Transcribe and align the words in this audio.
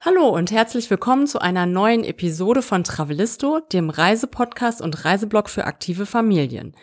Hallo 0.00 0.28
und 0.28 0.52
herzlich 0.52 0.88
willkommen 0.90 1.26
zu 1.26 1.40
einer 1.40 1.66
neuen 1.66 2.04
Episode 2.04 2.62
von 2.62 2.84
Travelisto, 2.84 3.60
dem 3.72 3.90
Reisepodcast 3.90 4.80
und 4.82 5.04
Reiseblog 5.04 5.48
für 5.48 5.64
aktive 5.64 6.06
Familien. 6.06 6.76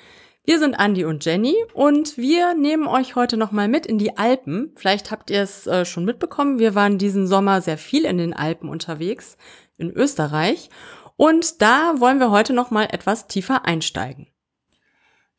Wir 0.44 0.60
sind 0.60 0.74
Andi 0.76 1.06
und 1.06 1.24
Jenny 1.24 1.56
und 1.74 2.18
wir 2.18 2.54
nehmen 2.56 2.88
euch 2.88 3.16
heute 3.16 3.38
nochmal 3.38 3.70
mit 3.70 3.86
in 3.86 3.98
die 3.98 4.18
Alpen. 4.18 4.74
Vielleicht 4.76 5.12
habt 5.12 5.30
ihr 5.30 5.42
es 5.42 5.68
äh, 5.68 5.86
schon 5.86 6.04
mitbekommen, 6.04 6.60
wir 6.60 6.76
waren 6.76 6.98
diesen 6.98 7.28
Sommer 7.28 7.62
sehr 7.62 7.78
viel 7.78 8.04
in 8.04 8.18
den 8.18 8.34
Alpen 8.34 8.68
unterwegs, 8.68 9.38
in 9.78 9.92
Österreich. 9.92 10.70
Und 11.16 11.62
da 11.62 12.00
wollen 12.00 12.20
wir 12.20 12.32
heute 12.32 12.52
nochmal 12.52 12.88
etwas 12.92 13.28
tiefer 13.28 13.64
einsteigen. 13.64 14.28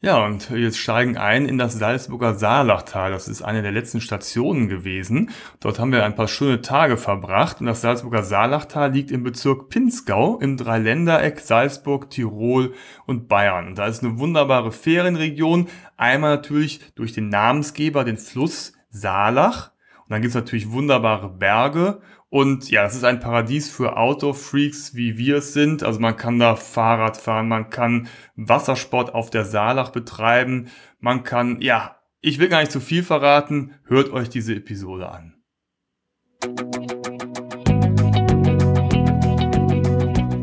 Ja, 0.05 0.23
und 0.23 0.50
jetzt 0.50 0.77
steigen 0.77 1.16
ein 1.16 1.48
in 1.48 1.57
das 1.57 1.79
Salzburger 1.79 2.34
Saarlachtal. 2.34 3.11
Das 3.11 3.27
ist 3.27 3.41
eine 3.41 3.62
der 3.62 3.73
letzten 3.73 4.03
Stationen 4.03 4.68
gewesen. 4.68 5.30
Dort 5.61 5.79
haben 5.79 5.93
wir 5.93 6.04
ein 6.04 6.14
paar 6.14 6.29
schöne 6.29 6.61
Tage 6.61 6.98
verbracht. 6.98 7.61
Und 7.61 7.66
das 7.68 7.80
Salzburger 7.80 8.22
Saarlachtal 8.22 8.93
liegt 8.93 9.11
im 9.11 9.22
Bezirk 9.22 9.71
Pinzgau 9.71 10.39
im 10.40 10.59
Dreiländereck 10.59 11.40
Salzburg, 11.40 12.11
Tirol 12.11 12.75
und 13.07 13.29
Bayern. 13.29 13.68
Und 13.68 13.79
da 13.79 13.86
ist 13.86 14.04
eine 14.04 14.18
wunderbare 14.18 14.72
Ferienregion. 14.72 15.68
Einmal 15.96 16.36
natürlich 16.36 16.81
durch 16.96 17.14
den 17.14 17.31
Namensgeber, 17.31 18.04
den 18.04 18.18
Fluss 18.18 18.75
Saarlach. 18.90 19.71
Und 20.03 20.11
dann 20.11 20.21
gibt's 20.21 20.34
natürlich 20.34 20.71
wunderbare 20.71 21.31
Berge 21.31 22.03
und 22.35 22.69
ja, 22.69 22.85
es 22.85 22.97
ist 22.97 23.05
ein 23.05 23.21
Paradies 23.21 23.71
für 23.71 23.97
Outdoor-Freaks, 23.97 24.97
wie 24.97 25.17
wir 25.17 25.37
es 25.37 25.53
sind. 25.53 25.85
Also 25.85 26.01
man 26.01 26.17
kann 26.17 26.41
da 26.41 26.57
Fahrrad 26.57 27.17
fahren, 27.17 27.47
man 27.47 27.71
kann 27.71 28.09
Wassersport 28.35 29.15
auf 29.15 29.31
der 29.31 29.45
Saalach 29.45 29.91
betreiben, 29.91 30.67
man 30.99 31.23
kann, 31.23 31.61
ja, 31.61 32.01
ich 32.20 32.41
will 32.41 32.48
gar 32.48 32.59
nicht 32.59 32.73
zu 32.73 32.81
viel 32.81 33.05
verraten, 33.05 33.75
hört 33.84 34.12
euch 34.12 34.31
diese 34.31 34.57
Episode 34.57 35.11
an. 35.11 35.34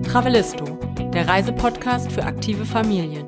Travelisto, 0.04 0.80
der 1.14 1.28
Reisepodcast 1.28 2.10
für 2.10 2.24
aktive 2.24 2.64
Familien. 2.64 3.28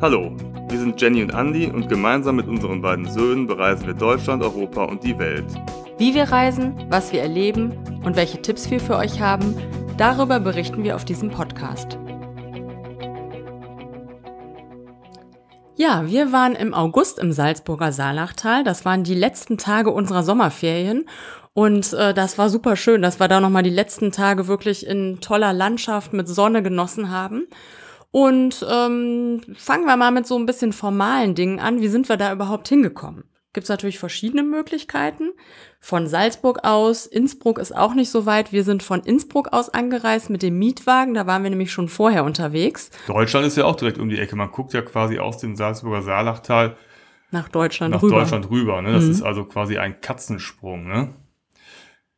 Hallo, 0.00 0.30
wir 0.68 0.78
sind 0.78 1.00
Jenny 1.02 1.24
und 1.24 1.34
Andy 1.34 1.66
und 1.66 1.88
gemeinsam 1.88 2.36
mit 2.36 2.46
unseren 2.46 2.80
beiden 2.80 3.10
Söhnen 3.10 3.48
bereisen 3.48 3.84
wir 3.88 3.94
Deutschland, 3.94 4.44
Europa 4.44 4.84
und 4.84 5.02
die 5.02 5.18
Welt. 5.18 5.46
Wie 5.98 6.14
wir 6.14 6.24
reisen, 6.24 6.74
was 6.90 7.10
wir 7.12 7.22
erleben 7.22 7.72
und 8.04 8.16
welche 8.16 8.42
Tipps 8.42 8.70
wir 8.70 8.80
für 8.80 8.96
euch 8.96 9.18
haben, 9.18 9.56
darüber 9.96 10.40
berichten 10.40 10.84
wir 10.84 10.94
auf 10.94 11.06
diesem 11.06 11.30
Podcast. 11.30 11.96
Ja, 15.76 16.06
wir 16.06 16.32
waren 16.32 16.54
im 16.54 16.74
August 16.74 17.18
im 17.18 17.32
Salzburger 17.32 17.92
Saarlachtal. 17.92 18.62
Das 18.62 18.84
waren 18.84 19.04
die 19.04 19.14
letzten 19.14 19.56
Tage 19.56 19.90
unserer 19.90 20.22
Sommerferien. 20.22 21.08
Und 21.54 21.94
äh, 21.94 22.12
das 22.12 22.36
war 22.36 22.50
super 22.50 22.76
schön, 22.76 23.00
dass 23.00 23.18
wir 23.18 23.28
da 23.28 23.40
nochmal 23.40 23.62
die 23.62 23.70
letzten 23.70 24.12
Tage 24.12 24.48
wirklich 24.48 24.86
in 24.86 25.22
toller 25.22 25.54
Landschaft 25.54 26.12
mit 26.12 26.28
Sonne 26.28 26.62
genossen 26.62 27.10
haben. 27.10 27.46
Und 28.10 28.66
ähm, 28.70 29.40
fangen 29.54 29.86
wir 29.86 29.96
mal 29.96 30.10
mit 30.10 30.26
so 30.26 30.38
ein 30.38 30.44
bisschen 30.44 30.74
formalen 30.74 31.34
Dingen 31.34 31.58
an. 31.58 31.80
Wie 31.80 31.88
sind 31.88 32.10
wir 32.10 32.18
da 32.18 32.32
überhaupt 32.32 32.68
hingekommen? 32.68 33.24
Gibt 33.56 33.64
es 33.64 33.70
natürlich 33.70 33.98
verschiedene 33.98 34.42
Möglichkeiten 34.42 35.32
von 35.80 36.06
Salzburg 36.06 36.58
aus. 36.62 37.06
Innsbruck 37.06 37.58
ist 37.58 37.74
auch 37.74 37.94
nicht 37.94 38.10
so 38.10 38.26
weit. 38.26 38.52
Wir 38.52 38.64
sind 38.64 38.82
von 38.82 39.00
Innsbruck 39.00 39.54
aus 39.54 39.70
angereist 39.70 40.28
mit 40.28 40.42
dem 40.42 40.58
Mietwagen. 40.58 41.14
Da 41.14 41.26
waren 41.26 41.42
wir 41.42 41.48
nämlich 41.48 41.72
schon 41.72 41.88
vorher 41.88 42.24
unterwegs. 42.24 42.90
Deutschland 43.06 43.46
ist 43.46 43.56
ja 43.56 43.64
auch 43.64 43.76
direkt 43.76 43.96
um 43.96 44.10
die 44.10 44.18
Ecke. 44.18 44.36
Man 44.36 44.50
guckt 44.50 44.74
ja 44.74 44.82
quasi 44.82 45.18
aus 45.18 45.38
dem 45.38 45.56
Salzburger 45.56 46.02
Saarlachtal 46.02 46.76
nach 47.30 47.48
Deutschland 47.48 47.94
nach 47.94 48.02
rüber. 48.02 48.18
Deutschland 48.18 48.50
rüber. 48.50 48.82
Ne? 48.82 48.92
Das 48.92 49.04
mhm. 49.04 49.12
ist 49.12 49.22
also 49.22 49.46
quasi 49.46 49.78
ein 49.78 50.02
Katzensprung. 50.02 50.86
Ne? 50.86 51.14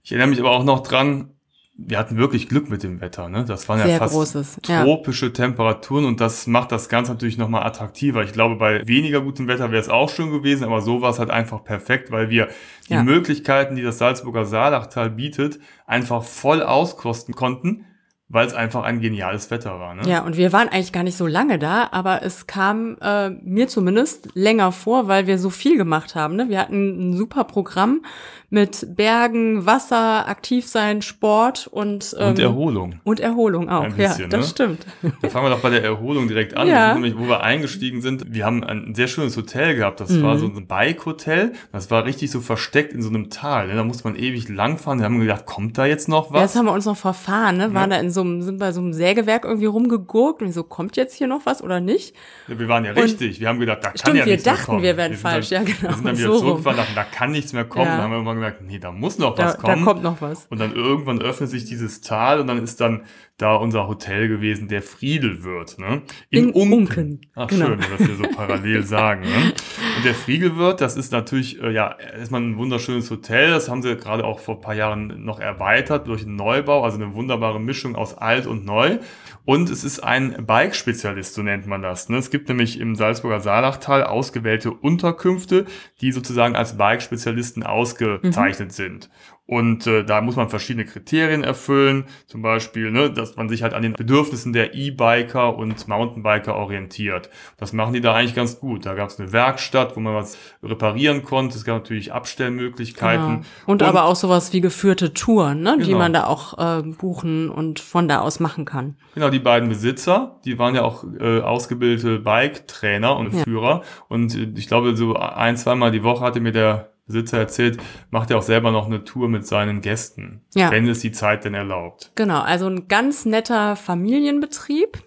Ich 0.03 0.11
erinnere 0.11 0.31
mich 0.31 0.41
aber 0.41 0.51
auch 0.51 0.65
noch 0.65 0.83
dran, 0.83 1.38
wir 1.81 1.97
hatten 1.97 2.17
wirklich 2.17 2.49
Glück 2.49 2.69
mit 2.69 2.83
dem 2.83 3.01
Wetter. 3.01 3.29
Ne? 3.29 3.45
Das 3.45 3.69
waren 3.69 3.79
Sehr 3.79 3.89
ja 3.89 3.99
fast 3.99 4.13
großes, 4.13 4.59
tropische 4.63 5.27
ja. 5.27 5.33
Temperaturen 5.33 6.05
und 6.05 6.21
das 6.21 6.49
macht 6.49 6.73
das 6.73 6.89
Ganze 6.89 7.13
natürlich 7.13 7.39
nochmal 7.39 7.63
attraktiver. 7.63 8.25
Ich 8.25 8.33
glaube, 8.33 8.57
bei 8.57 8.87
weniger 8.89 9.21
gutem 9.21 9.47
Wetter 9.47 9.71
wäre 9.71 9.81
es 9.81 9.89
auch 9.89 10.11
schön 10.11 10.33
gewesen, 10.33 10.65
aber 10.65 10.81
so 10.81 11.03
war 11.03 11.11
es 11.11 11.21
halt 11.21 11.31
einfach 11.31 11.63
perfekt, 11.63 12.11
weil 12.11 12.31
wir 12.31 12.49
die 12.89 12.95
ja. 12.95 13.05
Möglichkeiten, 13.05 13.77
die 13.77 13.83
das 13.83 13.99
Salzburger 13.99 14.45
Saarlachtal 14.45 15.11
bietet, 15.11 15.61
einfach 15.87 16.25
voll 16.25 16.63
auskosten 16.63 17.35
konnten 17.35 17.85
weil 18.31 18.47
es 18.47 18.53
einfach 18.53 18.85
ein 18.85 19.01
geniales 19.01 19.51
Wetter 19.51 19.81
war. 19.81 19.95
Ne? 19.95 20.03
Ja, 20.07 20.23
und 20.23 20.37
wir 20.37 20.53
waren 20.53 20.69
eigentlich 20.69 20.93
gar 20.93 21.03
nicht 21.03 21.17
so 21.17 21.27
lange 21.27 21.59
da, 21.59 21.89
aber 21.93 22.23
es 22.23 22.47
kam 22.47 22.99
äh, 23.01 23.31
mir 23.31 23.69
zumindest 23.69 24.29
länger 24.35 24.71
vor, 24.71 25.09
weil 25.09 25.27
wir 25.27 25.39
so 25.39 25.49
viel 25.49 25.79
gemacht 25.79 26.15
haben. 26.15 26.37
Ne? 26.37 26.49
Wir 26.51 26.61
hatten 26.61 27.11
ein 27.11 27.17
super 27.17 27.45
Programm 27.45 28.03
mit 28.51 28.97
Bergen, 28.97 29.67
Wasser, 29.67 30.27
aktiv 30.27 30.67
sein, 30.67 31.03
Sport 31.03 31.67
und 31.67 32.17
ähm, 32.19 32.29
und 32.29 32.39
Erholung. 32.39 33.01
Und 33.05 33.21
Erholung 33.21 33.69
auch. 33.69 33.89
Bisschen, 33.89 34.23
ja, 34.23 34.29
das 34.29 34.41
ne? 34.41 34.47
stimmt. 34.47 34.87
Da 35.21 35.29
fangen 35.29 35.47
wir 35.47 35.51
doch 35.51 35.61
bei 35.61 35.69
der 35.69 35.85
Erholung 35.85 36.29
direkt 36.29 36.57
an. 36.57 36.67
Ja. 36.67 36.95
Nämlich, 36.95 37.19
wo 37.19 37.29
wir 37.29 37.43
eingestiegen 37.43 38.01
sind. 38.01 38.33
Wir 38.33 38.47
haben 38.47 38.65
ein 38.65 38.95
sehr 38.95 39.07
schönes 39.07 39.37
Hotel 39.37 39.75
gehabt. 39.75 40.01
Das 40.01 40.11
mhm. 40.11 40.23
war 40.23 40.39
so 40.39 40.47
ein 40.47 40.67
Bike-Hotel. 40.67 41.53
Das 41.73 41.91
war 41.91 42.07
richtig 42.07 42.31
so 42.31 42.41
versteckt 42.41 42.95
in 42.95 43.03
so 43.03 43.11
einem 43.11 43.29
Tal. 43.29 43.69
Ne? 43.69 43.75
Da 43.75 43.85
musste 43.85 44.05
man 44.05 44.17
ewig 44.17 44.49
langfahren. 44.49 44.99
Da 44.99 45.05
haben 45.05 45.19
wir 45.19 45.27
gedacht, 45.27 45.45
kommt 45.45 45.77
da 45.77 45.85
jetzt 45.85 46.09
noch 46.09 46.33
was? 46.33 46.37
Ja, 46.37 46.43
das 46.43 46.57
haben 46.57 46.67
wir 46.67 46.73
uns 46.73 46.87
noch 46.87 46.97
verfahren. 46.97 47.59
Ne? 47.59 47.75
Waren 47.75 47.91
ja. 47.91 47.99
da 47.99 48.03
in 48.03 48.11
so 48.11 48.18
einem, 48.23 48.43
sind 48.43 48.59
bei 48.59 48.73
so 48.73 48.81
einem 48.81 48.93
Sägewerk 48.93 49.45
irgendwie 49.45 49.67
rumgegurkt 49.67 50.43
und 50.43 50.53
so, 50.53 50.63
kommt 50.63 50.97
jetzt 50.97 51.15
hier 51.15 51.27
noch 51.27 51.47
was 51.47 51.63
oder 51.63 51.81
nicht? 51.81 52.15
Ja, 52.49 52.59
wir 52.59 52.69
waren 52.69 52.85
ja 52.85 52.93
richtig. 52.93 53.37
Und 53.37 53.41
wir 53.41 53.49
haben 53.49 53.61
gedacht, 53.61 53.81
da 53.83 53.91
kann 53.91 54.17
ja 54.17 54.25
nichts 54.25 54.45
mehr 54.45 54.57
kommen. 54.57 54.83
wir 54.83 54.97
wären 54.97 55.13
wir 55.13 55.19
falsch. 55.19 55.51
Dann, 55.51 55.67
ja, 55.67 55.73
genau. 55.73 55.89
Wir 55.89 55.95
sind 55.95 56.07
dann 56.07 56.19
wieder 56.19 56.29
so 56.29 56.39
zurückgefahren, 56.41 56.77
dachten, 56.79 56.95
da 56.95 57.05
kann 57.05 57.31
nichts 57.33 57.53
mehr 57.53 57.65
kommen. 57.65 57.87
Ja. 57.87 57.97
Dann 57.97 58.05
haben 58.05 58.11
wir 58.13 58.19
immer 58.19 58.35
gemerkt, 58.35 58.63
nee, 58.63 58.79
da 58.79 58.93
muss 58.93 59.19
noch 59.19 59.37
was 59.39 59.53
da, 59.53 59.59
kommen. 59.59 59.79
Da 59.79 59.85
kommt 59.85 60.03
noch 60.03 60.21
was. 60.21 60.47
Und 60.47 60.61
dann 60.61 60.75
irgendwann 60.75 61.21
öffnet 61.21 61.51
sich 61.51 61.65
dieses 61.65 62.01
Tal 62.01 62.41
und 62.41 62.47
dann 62.47 62.63
ist 62.63 62.81
dann 62.81 63.03
da 63.39 63.55
unser 63.55 63.87
Hotel 63.87 64.27
gewesen, 64.27 64.67
der 64.67 64.83
Friedelwirt, 64.83 65.79
ne? 65.79 66.03
In, 66.29 66.49
In 66.49 66.51
Unken. 66.51 66.73
Unken. 66.73 67.21
Ach, 67.37 67.47
genau. 67.47 67.67
schön, 67.67 67.79
dass 67.79 68.09
wir 68.09 68.17
so 68.17 68.25
parallel 68.35 68.83
sagen, 68.85 69.23
ne? 69.23 69.53
Und 69.97 70.05
der 70.05 70.15
Friedelwirt, 70.15 70.81
das 70.81 70.97
ist 70.97 71.13
natürlich, 71.13 71.63
äh, 71.63 71.71
ja, 71.71 71.97
erstmal 71.99 72.43
ein 72.43 72.57
wunderschönes 72.59 73.11
Hotel. 73.11 73.51
Das 73.51 73.69
haben 73.69 73.83
sie 73.83 73.97
gerade 73.97 74.25
auch 74.25 74.41
vor 74.41 74.57
ein 74.57 74.61
paar 74.61 74.75
Jahren 74.75 75.25
noch 75.25 75.39
erweitert 75.39 76.09
durch 76.09 76.23
einen 76.23 76.35
Neubau, 76.35 76.83
also 76.83 76.97
eine 76.97 77.15
wunderbare 77.15 77.61
Mischung 77.61 77.95
aus 77.95 78.08
alt 78.17 78.47
und 78.47 78.65
neu. 78.65 78.99
Und 79.45 79.71
es 79.71 79.83
ist 79.83 80.01
ein 80.01 80.45
Bike-Spezialist, 80.47 81.35
so 81.35 81.43
nennt 81.43 81.67
man 81.67 81.81
das. 81.81 82.09
Ne? 82.11 82.19
Es 82.19 82.31
gibt 82.31 82.49
nämlich 82.49 82.79
im 82.79 82.95
Salzburger 82.95 83.41
Saarlachtal 83.41 84.05
ausgewählte 84.05 84.73
Unterkünfte, 84.73 85.65
die 86.01 86.13
sozusagen 86.13 86.55
als 86.55 86.77
Bike-Spezialisten 86.77 87.63
ausgezeichnet 87.63 88.69
mhm. 88.69 88.73
sind. 88.73 89.11
Und 89.49 89.87
äh, 89.87 90.05
da 90.05 90.21
muss 90.21 90.37
man 90.37 90.51
verschiedene 90.51 90.85
Kriterien 90.85 91.43
erfüllen, 91.43 92.05
zum 92.27 92.43
Beispiel, 92.43 92.91
ne, 92.91 93.11
dass 93.11 93.37
man 93.37 93.49
sich 93.49 93.63
halt 93.63 93.73
an 93.73 93.81
den 93.81 93.95
Bedürfnissen 93.95 94.53
der 94.53 94.75
E-Biker 94.75 95.57
und 95.57 95.89
Mountainbiker 95.89 96.55
orientiert. 96.55 97.31
Das 97.57 97.73
machen 97.73 97.95
die 97.95 98.03
da 98.03 98.15
eigentlich 98.15 98.35
ganz 98.35 98.61
gut. 98.61 98.85
Da 98.85 98.93
gab 98.93 99.09
es 99.09 99.19
eine 99.19 99.33
Werkstatt, 99.33 99.97
wo 99.97 100.01
man 100.01 100.15
was 100.15 100.37
reparieren 100.63 101.25
konnte. 101.25 101.57
Es 101.57 101.65
gab 101.65 101.77
natürlich 101.77 102.13
Abstellmöglichkeiten. 102.13 103.27
Genau. 103.27 103.47
Und, 103.65 103.81
und, 103.81 103.89
aber 103.89 104.05
auch 104.05 104.17
sowas 104.17 104.53
wie 104.53 104.61
geführte 104.61 105.15
Touren, 105.15 105.63
ne, 105.63 105.77
genau. 105.77 105.87
die 105.87 105.95
man 105.95 106.13
da 106.13 106.27
auch 106.27 106.59
äh, 106.59 106.83
buchen 106.83 107.49
und 107.49 107.81
von 107.81 108.07
da 108.07 108.21
aus 108.21 108.41
machen 108.41 108.67
kann. 108.67 108.99
Genau, 109.15 109.31
die 109.31 109.39
beiden 109.39 109.71
Besitzer, 109.71 110.39
die 110.45 110.59
waren 110.59 110.75
ja 110.75 110.85
auch 110.85 111.05
äh, 111.19 111.41
ausgebildete 111.41 112.19
Bike-Trainer 112.19 113.17
und 113.17 113.33
ja. 113.33 113.45
Führer. 113.45 113.83
Und 114.09 114.35
äh, 114.35 114.53
ich 114.57 114.69
glaube, 114.69 114.95
so 114.95 115.17
ein, 115.17 115.57
zweimal 115.57 115.91
die 115.91 116.03
Woche 116.03 116.23
hatte 116.23 116.41
mir 116.41 116.53
der 116.53 116.91
Besitzer 117.09 117.39
erzählt, 117.39 117.79
macht 118.11 118.31
er 118.31 118.39
auch 118.39 118.43
selber 118.43 118.71
noch 118.71 118.87
eine 118.87 119.03
Tour 119.03 119.29
mit 119.29 119.47
seinen 119.47 119.81
Gästen, 119.81 120.43
ja. 120.55 120.71
wenn 120.71 120.87
es 120.87 121.01
die 121.01 121.11
Zeit 121.11 121.45
denn 121.45 121.55
erlaubt. 121.55 122.13
Genau, 122.15 122.41
also 122.41 122.67
ein 122.69 122.87
ganz 122.87 123.25
netter 123.25 123.75
Familienbetrieb. 123.75 124.99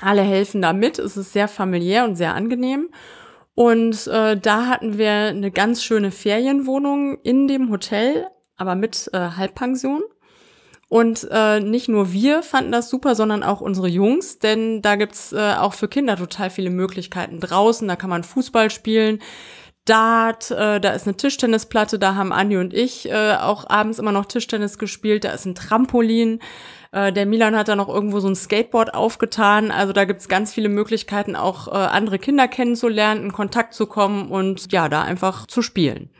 Alle 0.00 0.22
helfen 0.22 0.62
da 0.62 0.72
mit. 0.72 0.98
Es 0.98 1.16
ist 1.16 1.32
sehr 1.32 1.48
familiär 1.48 2.04
und 2.04 2.16
sehr 2.16 2.34
angenehm. 2.34 2.88
Und 3.54 4.06
äh, 4.06 4.38
da 4.38 4.66
hatten 4.66 4.98
wir 4.98 5.10
eine 5.10 5.50
ganz 5.50 5.82
schöne 5.82 6.10
Ferienwohnung 6.10 7.18
in 7.22 7.48
dem 7.48 7.70
Hotel, 7.70 8.26
aber 8.56 8.74
mit 8.74 9.10
äh, 9.12 9.18
Halbpension. 9.18 10.02
Und 10.88 11.26
äh, 11.32 11.60
nicht 11.60 11.88
nur 11.88 12.12
wir 12.12 12.42
fanden 12.42 12.70
das 12.70 12.88
super, 12.88 13.14
sondern 13.16 13.42
auch 13.42 13.60
unsere 13.60 13.88
Jungs, 13.88 14.38
denn 14.38 14.82
da 14.82 14.94
gibt's 14.94 15.32
äh, 15.32 15.54
auch 15.58 15.74
für 15.74 15.88
Kinder 15.88 16.16
total 16.16 16.50
viele 16.50 16.70
Möglichkeiten 16.70 17.40
draußen. 17.40 17.88
Da 17.88 17.96
kann 17.96 18.10
man 18.10 18.22
Fußball 18.22 18.70
spielen. 18.70 19.18
Dart, 19.86 20.50
äh, 20.50 20.80
da 20.80 20.90
ist 20.90 21.06
eine 21.06 21.16
Tischtennisplatte, 21.16 21.98
da 21.98 22.14
haben 22.14 22.32
Andi 22.32 22.58
und 22.58 22.74
ich 22.74 23.08
äh, 23.08 23.36
auch 23.40 23.68
abends 23.70 23.98
immer 23.98 24.12
noch 24.12 24.26
Tischtennis 24.26 24.78
gespielt, 24.78 25.24
da 25.24 25.30
ist 25.30 25.46
ein 25.46 25.54
Trampolin. 25.54 26.40
Äh, 26.92 27.12
der 27.12 27.24
Milan 27.24 27.56
hat 27.56 27.68
da 27.68 27.76
noch 27.76 27.88
irgendwo 27.88 28.20
so 28.20 28.28
ein 28.28 28.36
Skateboard 28.36 28.94
aufgetan. 28.94 29.70
Also 29.70 29.92
da 29.92 30.04
gibt's 30.04 30.28
ganz 30.28 30.52
viele 30.52 30.68
Möglichkeiten, 30.68 31.36
auch 31.36 31.68
äh, 31.68 31.70
andere 31.70 32.18
Kinder 32.18 32.48
kennenzulernen, 32.48 33.24
in 33.24 33.32
Kontakt 33.32 33.74
zu 33.74 33.86
kommen 33.86 34.30
und 34.30 34.72
ja, 34.72 34.88
da 34.88 35.02
einfach 35.02 35.46
zu 35.46 35.62
spielen. 35.62 36.10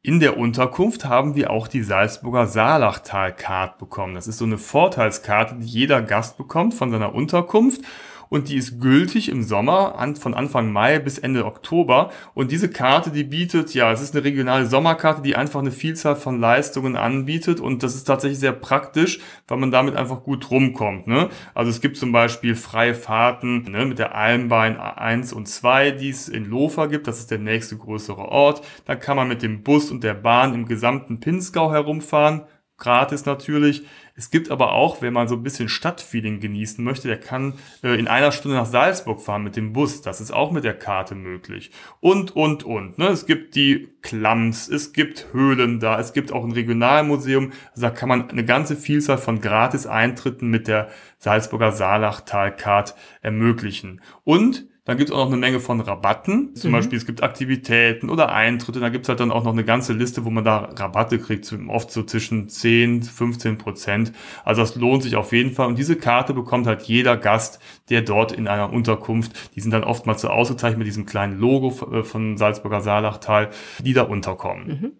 In 0.00 0.20
der 0.20 0.38
Unterkunft 0.38 1.04
haben 1.04 1.34
wir 1.34 1.50
auch 1.50 1.66
die 1.66 1.82
Salzburger 1.82 2.46
Saarlachtal-Card 2.46 3.78
bekommen. 3.78 4.14
Das 4.14 4.28
ist 4.28 4.38
so 4.38 4.44
eine 4.44 4.56
Vorteilskarte, 4.56 5.56
die 5.56 5.66
jeder 5.66 6.02
Gast 6.02 6.38
bekommt 6.38 6.74
von 6.74 6.90
seiner 6.90 7.14
Unterkunft. 7.14 7.82
Und 8.28 8.48
die 8.48 8.56
ist 8.56 8.80
gültig 8.80 9.28
im 9.28 9.42
Sommer 9.42 9.94
von 10.20 10.34
Anfang 10.34 10.72
Mai 10.72 10.98
bis 10.98 11.18
Ende 11.18 11.44
Oktober. 11.44 12.10
Und 12.34 12.52
diese 12.52 12.68
Karte, 12.70 13.10
die 13.10 13.24
bietet, 13.24 13.74
ja, 13.74 13.92
es 13.92 14.00
ist 14.00 14.14
eine 14.14 14.24
regionale 14.24 14.66
Sommerkarte, 14.66 15.22
die 15.22 15.36
einfach 15.36 15.60
eine 15.60 15.70
Vielzahl 15.70 16.16
von 16.16 16.40
Leistungen 16.40 16.96
anbietet 16.96 17.60
und 17.60 17.82
das 17.82 17.94
ist 17.94 18.04
tatsächlich 18.04 18.38
sehr 18.38 18.52
praktisch, 18.52 19.20
weil 19.46 19.58
man 19.58 19.70
damit 19.70 19.96
einfach 19.96 20.22
gut 20.22 20.50
rumkommt. 20.50 21.06
Ne? 21.06 21.28
Also 21.54 21.70
es 21.70 21.80
gibt 21.80 21.96
zum 21.96 22.12
Beispiel 22.12 22.54
freie 22.54 22.94
Fahrten 22.94 23.62
ne, 23.70 23.86
mit 23.86 23.98
der 23.98 24.14
Almbein 24.14 24.78
1 24.78 25.32
und 25.32 25.48
2, 25.48 25.92
die 25.92 26.10
es 26.10 26.28
in 26.28 26.44
Lofer 26.44 26.88
gibt, 26.88 27.06
das 27.06 27.18
ist 27.18 27.30
der 27.30 27.38
nächste 27.38 27.76
größere 27.76 28.28
Ort. 28.28 28.62
Dann 28.84 29.00
kann 29.00 29.16
man 29.16 29.28
mit 29.28 29.42
dem 29.42 29.62
Bus 29.62 29.90
und 29.90 30.04
der 30.04 30.14
Bahn 30.14 30.54
im 30.54 30.66
gesamten 30.66 31.20
Pinzgau 31.20 31.72
herumfahren 31.72 32.42
gratis 32.78 33.26
natürlich. 33.26 33.82
Es 34.18 34.30
gibt 34.30 34.50
aber 34.50 34.72
auch, 34.72 35.00
wenn 35.00 35.12
man 35.12 35.28
so 35.28 35.36
ein 35.36 35.44
bisschen 35.44 35.68
Stadtfeeling 35.68 36.40
genießen 36.40 36.84
möchte, 36.84 37.06
der 37.06 37.20
kann 37.20 37.54
äh, 37.84 37.96
in 37.96 38.08
einer 38.08 38.32
Stunde 38.32 38.56
nach 38.56 38.66
Salzburg 38.66 39.20
fahren 39.20 39.44
mit 39.44 39.54
dem 39.54 39.72
Bus. 39.72 40.02
Das 40.02 40.20
ist 40.20 40.32
auch 40.32 40.50
mit 40.50 40.64
der 40.64 40.74
Karte 40.74 41.14
möglich. 41.14 41.70
Und, 42.00 42.34
und, 42.34 42.64
und. 42.64 42.98
Ne? 42.98 43.06
Es 43.06 43.26
gibt 43.26 43.54
die 43.54 43.88
Klams, 44.02 44.68
es 44.68 44.92
gibt 44.92 45.28
Höhlen 45.32 45.78
da, 45.78 46.00
es 46.00 46.12
gibt 46.12 46.32
auch 46.32 46.44
ein 46.44 46.50
Regionalmuseum. 46.50 47.52
Also 47.70 47.82
da 47.82 47.90
kann 47.90 48.08
man 48.08 48.28
eine 48.28 48.44
ganze 48.44 48.74
Vielzahl 48.74 49.18
von 49.18 49.40
Gratis-Eintritten 49.40 50.48
mit 50.48 50.66
der 50.66 50.88
Salzburger 51.18 51.70
Saarlachtal-Card 51.70 52.96
ermöglichen. 53.22 54.00
Und 54.24 54.66
dann 54.88 54.96
gibt 54.96 55.10
es 55.10 55.14
auch 55.14 55.18
noch 55.18 55.26
eine 55.26 55.36
Menge 55.36 55.60
von 55.60 55.82
Rabatten. 55.82 56.54
Zum 56.54 56.70
mhm. 56.70 56.76
Beispiel, 56.76 56.96
es 56.96 57.04
gibt 57.04 57.22
Aktivitäten 57.22 58.08
oder 58.08 58.32
Eintritte. 58.32 58.80
Da 58.80 58.88
gibt 58.88 59.04
es 59.04 59.10
halt 59.10 59.20
dann 59.20 59.30
auch 59.30 59.44
noch 59.44 59.52
eine 59.52 59.62
ganze 59.62 59.92
Liste, 59.92 60.24
wo 60.24 60.30
man 60.30 60.44
da 60.44 60.70
Rabatte 60.76 61.18
kriegt, 61.18 61.54
oft 61.68 61.90
so 61.90 62.04
zwischen 62.04 62.48
10, 62.48 63.02
15 63.02 63.58
Prozent. 63.58 64.12
Also 64.46 64.62
das 64.62 64.76
lohnt 64.76 65.02
sich 65.02 65.14
auf 65.14 65.32
jeden 65.32 65.52
Fall. 65.52 65.66
Und 65.66 65.76
diese 65.76 65.96
Karte 65.96 66.32
bekommt 66.32 66.66
halt 66.66 66.84
jeder 66.84 67.18
Gast, 67.18 67.60
der 67.90 68.00
dort 68.00 68.32
in 68.32 68.48
einer 68.48 68.72
Unterkunft, 68.72 69.54
die 69.54 69.60
sind 69.60 69.72
dann 69.72 69.84
oftmals 69.84 70.22
so 70.22 70.28
ausgezeichnet 70.28 70.78
mit 70.78 70.86
diesem 70.86 71.04
kleinen 71.04 71.38
Logo 71.38 71.68
äh, 71.92 72.02
von 72.02 72.38
Salzburger 72.38 72.80
Saarlachtal, 72.80 73.50
die 73.84 73.92
da 73.92 74.04
unterkommen. 74.04 74.68
Mhm. 74.68 74.92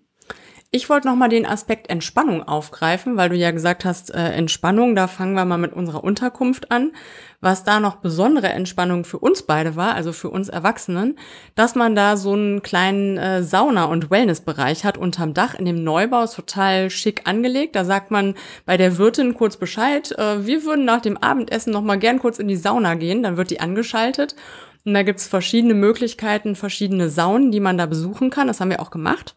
Ich 0.70 0.90
wollte 0.90 1.08
noch 1.08 1.16
mal 1.16 1.30
den 1.30 1.46
Aspekt 1.46 1.88
Entspannung 1.88 2.46
aufgreifen, 2.46 3.16
weil 3.16 3.30
du 3.30 3.36
ja 3.36 3.52
gesagt 3.52 3.86
hast, 3.86 4.14
äh, 4.14 4.32
Entspannung, 4.32 4.94
da 4.94 5.06
fangen 5.06 5.32
wir 5.32 5.46
mal 5.46 5.56
mit 5.56 5.72
unserer 5.72 6.04
Unterkunft 6.04 6.70
an. 6.70 6.92
Was 7.40 7.64
da 7.64 7.80
noch 7.80 7.96
besondere 7.96 8.50
Entspannung 8.50 9.06
für 9.06 9.18
uns 9.18 9.44
beide 9.44 9.76
war, 9.76 9.94
also 9.94 10.12
für 10.12 10.28
uns 10.28 10.50
Erwachsenen, 10.50 11.18
dass 11.54 11.74
man 11.74 11.94
da 11.94 12.18
so 12.18 12.34
einen 12.34 12.60
kleinen 12.60 13.16
äh, 13.16 13.42
Sauna- 13.42 13.86
und 13.86 14.10
Wellnessbereich 14.10 14.84
hat 14.84 14.98
unterm 14.98 15.32
Dach 15.32 15.54
in 15.54 15.64
dem 15.64 15.82
Neubau, 15.82 16.24
ist 16.24 16.36
total 16.36 16.90
schick 16.90 17.22
angelegt. 17.24 17.74
Da 17.74 17.86
sagt 17.86 18.10
man 18.10 18.34
bei 18.66 18.76
der 18.76 18.98
Wirtin 18.98 19.32
kurz 19.32 19.56
Bescheid, 19.56 20.12
äh, 20.18 20.44
wir 20.44 20.64
würden 20.64 20.84
nach 20.84 21.00
dem 21.00 21.16
Abendessen 21.16 21.72
noch 21.72 21.80
mal 21.80 21.98
gern 21.98 22.18
kurz 22.18 22.38
in 22.38 22.48
die 22.48 22.56
Sauna 22.56 22.94
gehen, 22.94 23.22
dann 23.22 23.38
wird 23.38 23.48
die 23.48 23.60
angeschaltet. 23.60 24.36
Und 24.84 24.92
da 24.92 25.02
gibt's 25.02 25.26
verschiedene 25.26 25.72
Möglichkeiten, 25.72 26.56
verschiedene 26.56 27.08
Saunen, 27.08 27.52
die 27.52 27.60
man 27.60 27.78
da 27.78 27.86
besuchen 27.86 28.28
kann. 28.28 28.48
Das 28.48 28.60
haben 28.60 28.68
wir 28.68 28.82
auch 28.82 28.90
gemacht 28.90 29.34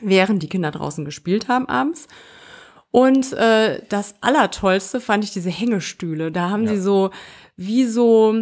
während 0.00 0.42
die 0.42 0.48
Kinder 0.48 0.70
draußen 0.70 1.04
gespielt 1.04 1.48
haben 1.48 1.68
abends. 1.68 2.08
Und 2.90 3.32
äh, 3.32 3.82
das 3.88 4.14
Allertollste 4.20 5.00
fand 5.00 5.24
ich 5.24 5.32
diese 5.32 5.50
Hängestühle. 5.50 6.30
Da 6.30 6.50
haben 6.50 6.64
ja. 6.64 6.74
sie 6.74 6.80
so 6.80 7.10
wie 7.56 7.86
so 7.86 8.36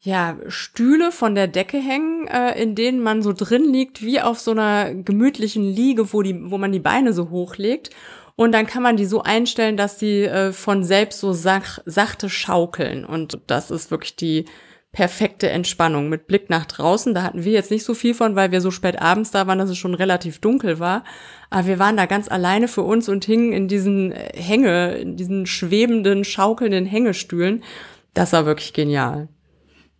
ja 0.00 0.36
Stühle 0.48 1.10
von 1.10 1.34
der 1.34 1.48
Decke 1.48 1.78
hängen, 1.78 2.26
äh, 2.28 2.60
in 2.60 2.74
denen 2.74 3.02
man 3.02 3.22
so 3.22 3.32
drin 3.32 3.64
liegt, 3.64 4.02
wie 4.02 4.20
auf 4.20 4.38
so 4.40 4.50
einer 4.50 4.94
gemütlichen 4.94 5.64
Liege, 5.64 6.12
wo 6.12 6.22
die, 6.22 6.50
wo 6.50 6.58
man 6.58 6.72
die 6.72 6.78
Beine 6.78 7.12
so 7.12 7.30
hochlegt. 7.30 7.90
Und 8.36 8.52
dann 8.52 8.66
kann 8.66 8.82
man 8.82 8.96
die 8.96 9.06
so 9.06 9.22
einstellen, 9.22 9.76
dass 9.76 9.98
die 9.98 10.22
äh, 10.22 10.52
von 10.52 10.84
selbst 10.84 11.18
so 11.20 11.32
sach, 11.32 11.78
sachte 11.84 12.28
schaukeln. 12.28 13.04
Und 13.04 13.40
das 13.46 13.70
ist 13.70 13.90
wirklich 13.90 14.14
die 14.16 14.44
perfekte 14.92 15.50
Entspannung 15.50 16.08
mit 16.08 16.26
Blick 16.26 16.50
nach 16.50 16.66
draußen. 16.66 17.14
Da 17.14 17.22
hatten 17.22 17.44
wir 17.44 17.52
jetzt 17.52 17.70
nicht 17.70 17.84
so 17.84 17.94
viel 17.94 18.14
von, 18.14 18.36
weil 18.36 18.52
wir 18.52 18.60
so 18.60 18.70
spät 18.70 19.00
abends 19.00 19.30
da 19.30 19.46
waren, 19.46 19.58
dass 19.58 19.70
es 19.70 19.78
schon 19.78 19.94
relativ 19.94 20.40
dunkel 20.40 20.78
war. 20.78 21.04
Aber 21.50 21.66
wir 21.66 21.78
waren 21.78 21.96
da 21.96 22.06
ganz 22.06 22.28
alleine 22.28 22.68
für 22.68 22.82
uns 22.82 23.08
und 23.08 23.24
hingen 23.24 23.52
in 23.52 23.68
diesen 23.68 24.12
äh, 24.12 24.32
Hänge, 24.34 24.96
in 24.96 25.16
diesen 25.16 25.46
schwebenden, 25.46 26.24
schaukelnden 26.24 26.86
Hängestühlen. 26.86 27.62
Das 28.14 28.32
war 28.32 28.46
wirklich 28.46 28.72
genial. 28.72 29.28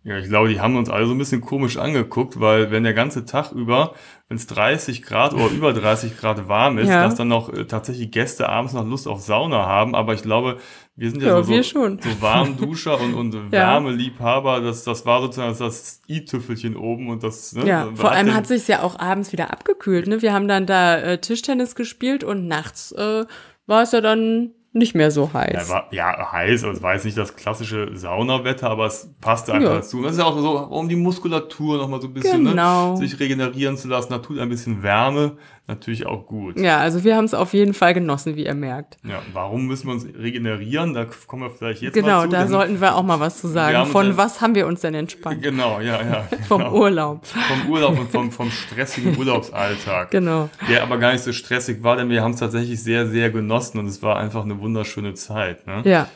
Ja, 0.03 0.17
ich 0.17 0.29
glaube, 0.29 0.47
die 0.47 0.61
haben 0.61 0.77
uns 0.77 0.89
alle 0.89 1.05
so 1.05 1.11
ein 1.11 1.17
bisschen 1.17 1.41
komisch 1.41 1.75
angeguckt, 1.77 2.39
weil 2.39 2.71
wenn 2.71 2.83
der 2.83 2.93
ganze 2.93 3.25
Tag 3.25 3.51
über, 3.51 3.95
wenn 4.29 4.37
es 4.37 4.47
30 4.47 5.03
Grad 5.03 5.33
oder 5.33 5.49
über 5.49 5.73
30 5.73 6.17
Grad 6.17 6.47
warm 6.47 6.77
ist, 6.77 6.87
ja. 6.87 7.03
dass 7.03 7.15
dann 7.15 7.27
noch 7.27 7.51
äh, 7.51 7.65
tatsächlich 7.65 8.09
Gäste 8.09 8.47
abends 8.47 8.71
noch 8.71 8.85
Lust 8.85 9.09
auf 9.09 9.19
Sauna 9.19 9.65
haben. 9.65 9.95
Aber 9.95 10.13
ich 10.13 10.21
glaube, 10.21 10.57
wir 10.95 11.11
sind 11.11 11.21
ja, 11.21 11.37
ja 11.37 11.43
so, 11.43 11.61
so, 11.61 11.97
so 11.99 12.21
Warmduscher 12.21 12.99
und, 12.99 13.13
und 13.13 13.33
ja. 13.51 13.73
Wärmeliebhaber. 13.73 14.61
Das, 14.61 14.85
das 14.85 15.05
war 15.05 15.21
sozusagen 15.21 15.57
das 15.59 16.01
i-Tüffelchen 16.07 16.77
oben 16.77 17.09
und 17.09 17.21
das. 17.21 17.51
Ne, 17.51 17.67
ja, 17.67 17.89
vor 17.93 18.11
allem 18.11 18.33
hat 18.33 18.47
sich 18.47 18.69
ja 18.69 18.83
auch 18.83 18.97
abends 18.97 19.33
wieder 19.33 19.51
abgekühlt. 19.51 20.07
Ne? 20.07 20.21
Wir 20.21 20.31
haben 20.31 20.47
dann 20.47 20.65
da 20.65 20.97
äh, 20.97 21.17
Tischtennis 21.19 21.75
gespielt 21.75 22.23
und 22.23 22.47
nachts 22.47 22.93
äh, 22.93 23.25
war 23.67 23.83
es 23.83 23.91
ja 23.91 23.99
dann 23.99 24.51
nicht 24.71 24.93
mehr 24.93 25.09
so 25.09 25.33
heiß. 25.33 25.67
Ja, 25.67 25.73
war, 25.73 25.87
ja 25.91 26.31
heiß, 26.31 26.63
also 26.63 26.77
es 26.77 26.83
war 26.83 26.93
jetzt 26.93 27.05
nicht 27.05 27.17
das 27.17 27.35
klassische 27.35 27.95
Saunawetter, 27.95 28.69
aber 28.69 28.85
es 28.85 29.09
passte 29.19 29.53
einfach 29.53 29.69
ja. 29.69 29.75
dazu. 29.77 30.03
das 30.03 30.13
ist 30.13 30.19
ja 30.19 30.25
auch 30.25 30.37
so, 30.37 30.57
um 30.57 30.87
die 30.87 30.95
Muskulatur 30.95 31.77
nochmal 31.77 32.01
so 32.01 32.07
ein 32.07 32.13
bisschen 32.13 32.43
ne, 32.43 32.51
genau. 32.51 32.93
ne, 32.93 32.97
sich 32.97 33.19
regenerieren 33.19 33.77
zu 33.77 33.87
lassen. 33.87 34.11
Da 34.11 34.19
tut 34.19 34.39
ein 34.39 34.49
bisschen 34.49 34.83
Wärme 34.83 35.37
natürlich 35.69 36.05
auch 36.05 36.25
gut. 36.27 36.59
Ja, 36.59 36.79
also 36.79 37.03
wir 37.03 37.15
haben 37.15 37.25
es 37.25 37.33
auf 37.33 37.53
jeden 37.53 37.73
Fall 37.73 37.93
genossen, 37.93 38.35
wie 38.35 38.45
ihr 38.45 38.53
merkt. 38.53 38.97
Ja, 39.07 39.21
warum 39.31 39.67
müssen 39.67 39.87
wir 39.87 39.93
uns 39.93 40.05
regenerieren? 40.05 40.93
Da 40.93 41.05
kommen 41.27 41.43
wir 41.43 41.49
vielleicht 41.49 41.81
jetzt 41.81 41.93
genau, 41.93 42.07
mal 42.07 42.23
zu. 42.23 42.29
Genau, 42.29 42.41
da 42.41 42.47
sollten 42.47 42.81
wir 42.81 42.95
auch 42.95 43.03
mal 43.03 43.19
was 43.19 43.39
zu 43.39 43.47
sagen. 43.47 43.89
Von 43.89 44.17
was 44.17 44.41
haben 44.41 44.55
wir 44.55 44.67
uns 44.67 44.81
denn 44.81 44.95
entspannt? 44.95 45.41
Genau, 45.41 45.79
ja, 45.79 46.01
ja. 46.01 46.27
Genau. 46.39 46.43
vom 46.47 46.73
Urlaub. 46.73 47.25
Vom 47.25 47.69
Urlaub 47.69 47.99
und 47.99 48.11
vom, 48.11 48.31
vom 48.31 48.51
stressigen 48.51 49.17
Urlaubsalltag. 49.17 50.09
Genau. 50.19 50.49
Der 50.67 50.83
aber 50.83 50.97
gar 50.97 51.13
nicht 51.13 51.23
so 51.23 51.31
stressig 51.31 51.83
war, 51.83 51.95
denn 51.95 52.09
wir 52.09 52.23
haben 52.23 52.33
es 52.33 52.39
tatsächlich 52.39 52.81
sehr, 52.81 53.07
sehr 53.07 53.29
genossen 53.29 53.77
und 53.77 53.85
es 53.85 54.01
war 54.01 54.17
einfach 54.17 54.43
eine 54.43 54.59
wunderschöne 54.59 55.13
Zeit. 55.13 55.67
Ne? 55.67 55.81
Ja 55.85 56.07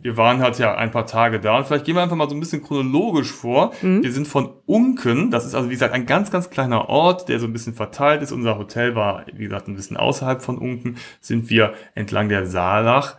wir 0.00 0.16
waren 0.16 0.40
halt 0.40 0.58
ja 0.58 0.74
ein 0.74 0.90
paar 0.90 1.06
Tage 1.06 1.40
da 1.40 1.56
und 1.56 1.66
vielleicht 1.66 1.84
gehen 1.84 1.94
wir 1.94 2.02
einfach 2.02 2.16
mal 2.16 2.28
so 2.28 2.36
ein 2.36 2.40
bisschen 2.40 2.62
chronologisch 2.62 3.32
vor. 3.32 3.72
Mhm. 3.82 4.02
Wir 4.02 4.12
sind 4.12 4.28
von 4.28 4.50
Unken, 4.66 5.30
das 5.30 5.46
ist 5.46 5.54
also 5.54 5.68
wie 5.68 5.74
gesagt 5.74 5.94
ein 5.94 6.06
ganz, 6.06 6.30
ganz 6.30 6.50
kleiner 6.50 6.88
Ort, 6.88 7.28
der 7.28 7.40
so 7.40 7.46
ein 7.46 7.52
bisschen 7.52 7.74
verteilt 7.74 8.22
ist. 8.22 8.32
Unser 8.32 8.58
Hotel 8.58 8.94
war, 8.94 9.24
wie 9.32 9.44
gesagt, 9.44 9.68
ein 9.68 9.76
bisschen 9.76 9.96
außerhalb 9.96 10.42
von 10.42 10.58
Unken, 10.58 10.96
sind 11.20 11.50
wir 11.50 11.74
entlang 11.94 12.28
der 12.28 12.46
Saalach 12.46 13.16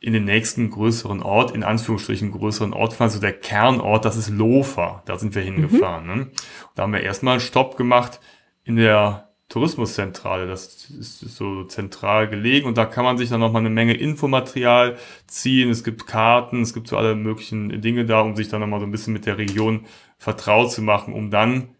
in 0.00 0.12
den 0.12 0.24
nächsten 0.24 0.70
größeren 0.70 1.22
Ort, 1.22 1.50
in 1.50 1.64
Anführungsstrichen 1.64 2.30
größeren 2.30 2.72
Ort, 2.72 3.00
also 3.00 3.20
der 3.20 3.32
Kernort, 3.32 4.04
das 4.04 4.16
ist 4.16 4.30
Lofer. 4.30 5.02
Da 5.06 5.18
sind 5.18 5.34
wir 5.34 5.42
hingefahren. 5.42 6.06
Mhm. 6.06 6.14
Ne? 6.14 6.22
Und 6.22 6.32
da 6.76 6.82
haben 6.84 6.92
wir 6.92 7.02
erstmal 7.02 7.32
einen 7.32 7.40
Stopp 7.40 7.76
gemacht 7.76 8.20
in 8.62 8.76
der 8.76 9.27
Tourismuszentrale. 9.48 10.46
Das 10.46 10.90
ist 10.90 11.20
so 11.20 11.64
zentral 11.64 12.28
gelegen 12.28 12.66
und 12.66 12.76
da 12.76 12.84
kann 12.84 13.04
man 13.04 13.16
sich 13.16 13.30
dann 13.30 13.40
nochmal 13.40 13.62
eine 13.62 13.70
Menge 13.70 13.94
Infomaterial 13.94 14.96
ziehen. 15.26 15.70
Es 15.70 15.84
gibt 15.84 16.06
Karten, 16.06 16.62
es 16.62 16.74
gibt 16.74 16.88
so 16.88 16.96
alle 16.96 17.14
möglichen 17.14 17.80
Dinge 17.80 18.04
da, 18.04 18.20
um 18.20 18.36
sich 18.36 18.48
dann 18.48 18.60
nochmal 18.60 18.80
so 18.80 18.86
ein 18.86 18.92
bisschen 18.92 19.12
mit 19.12 19.26
der 19.26 19.38
Region 19.38 19.86
vertraut 20.18 20.70
zu 20.70 20.82
machen, 20.82 21.14
um 21.14 21.30
dann 21.30 21.70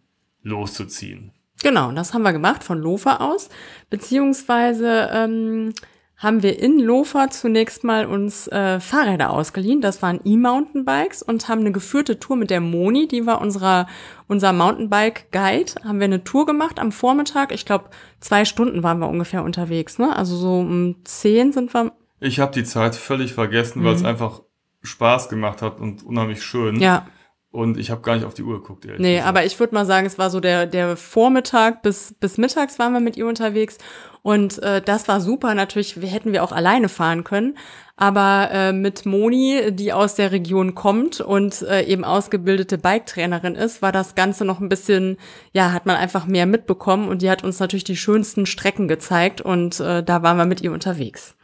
loszuziehen. 0.42 1.33
Genau, 1.62 1.90
das 1.92 2.14
haben 2.14 2.23
wir 2.23 2.33
gemacht 2.33 2.62
von 2.62 2.78
Lofer 2.78 3.21
aus, 3.21 3.49
beziehungsweise 3.90 5.11
ähm, 5.12 5.75
haben 6.18 6.42
wir 6.42 6.60
in 6.60 6.80
Lofer 6.80 7.30
zunächst 7.30 7.84
mal 7.84 8.04
uns 8.04 8.48
äh, 8.48 8.80
Fahrräder 8.80 9.30
ausgeliehen. 9.30 9.80
Das 9.80 10.02
waren 10.02 10.20
E-Mountainbikes 10.25 11.22
und 11.22 11.48
haben 11.48 11.60
eine 11.60 11.70
geführte 11.70 12.18
Tour 12.18 12.37
mit 12.37 12.50
der 12.50 12.60
Moni, 12.60 13.06
die 13.06 13.25
war 13.25 13.40
unserer, 13.40 13.87
unser 14.26 14.52
Mountainbike-Guide. 14.52 15.84
Haben 15.84 16.00
wir 16.00 16.06
eine 16.06 16.25
Tour 16.25 16.44
gemacht 16.44 16.80
am 16.80 16.90
Vormittag. 16.90 17.52
Ich 17.52 17.64
glaube, 17.64 17.90
zwei 18.18 18.44
Stunden 18.44 18.82
waren 18.82 18.98
wir 18.98 19.08
ungefähr 19.08 19.44
unterwegs. 19.44 19.98
Ne? 19.98 20.14
Also 20.14 20.37
so 20.37 20.58
um 20.58 20.96
zehn 21.04 21.52
sind 21.52 21.72
wir. 21.72 21.92
Ich 22.18 22.40
habe 22.40 22.52
die 22.52 22.64
Zeit 22.64 22.96
völlig 22.96 23.32
vergessen, 23.32 23.80
mhm. 23.80 23.84
weil 23.84 23.94
es 23.94 24.04
einfach 24.04 24.42
Spaß 24.82 25.28
gemacht 25.28 25.62
hat 25.62 25.78
und 25.78 26.02
unheimlich 26.02 26.42
schön. 26.42 26.80
Ja. 26.80 27.06
Und 27.50 27.78
ich 27.78 27.90
habe 27.90 28.02
gar 28.02 28.14
nicht 28.14 28.26
auf 28.26 28.35
die 28.35 28.43
Uhr 28.43 28.61
geguckt. 28.61 28.85
Ehrlich 28.85 29.00
nee, 29.00 29.14
gesagt. 29.14 29.28
aber 29.28 29.45
ich 29.47 29.59
würde 29.59 29.75
mal 29.75 29.87
sagen, 29.87 30.07
es 30.07 30.19
war 30.19 30.28
so 30.28 30.38
der, 30.38 30.67
der 30.67 30.99
Vormittag 30.99 31.83
bis, 31.83 32.14
bis 32.21 32.37
mittags 32.37 32.78
waren 32.78 32.93
wir 32.93 33.00
mit 33.00 33.17
ihr 33.17 33.26
unterwegs. 33.26 33.78
Und 34.21 34.62
äh, 34.62 34.83
das 34.83 35.09
war 35.09 35.23
super. 35.23 35.55
Natürlich 35.55 36.02
wir, 36.02 36.11
hätten 36.11 36.33
wir 36.33 36.45
auch 36.45 36.52
alleine 36.52 36.90
fahren 36.90 37.25
können. 37.25 37.57
Aber 37.97 38.50
äh, 38.52 38.73
mit 38.75 39.07
Moni, 39.07 39.73
die 39.73 39.95
aus 39.95 40.14
der 40.14 40.31
Region 40.31 40.75
kommt 40.75 41.23
und 41.23 41.62
äh, 41.62 41.85
eben 41.85 42.05
ausgebildete 42.05 42.76
Biketrainerin 42.76 43.55
ist, 43.55 43.81
war 43.81 43.93
das 43.93 44.14
Ganze 44.14 44.45
noch 44.45 44.61
ein 44.61 44.69
bisschen, 44.69 45.17
ja, 45.52 45.73
hat 45.73 45.87
man 45.87 45.97
einfach 45.97 46.26
mehr 46.26 46.45
mitbekommen. 46.45 47.09
Und 47.09 47.23
die 47.23 47.31
hat 47.31 47.45
uns 47.45 47.61
natürlich 47.61 47.85
die 47.85 47.97
schönsten 47.97 48.45
Strecken 48.45 48.88
gezeigt. 48.88 49.40
Und 49.40 49.81
äh, 49.81 50.02
da 50.02 50.23
waren 50.23 50.37
wir 50.37 50.45
mit 50.45 50.61
ihr 50.61 50.73
unterwegs. 50.73 51.35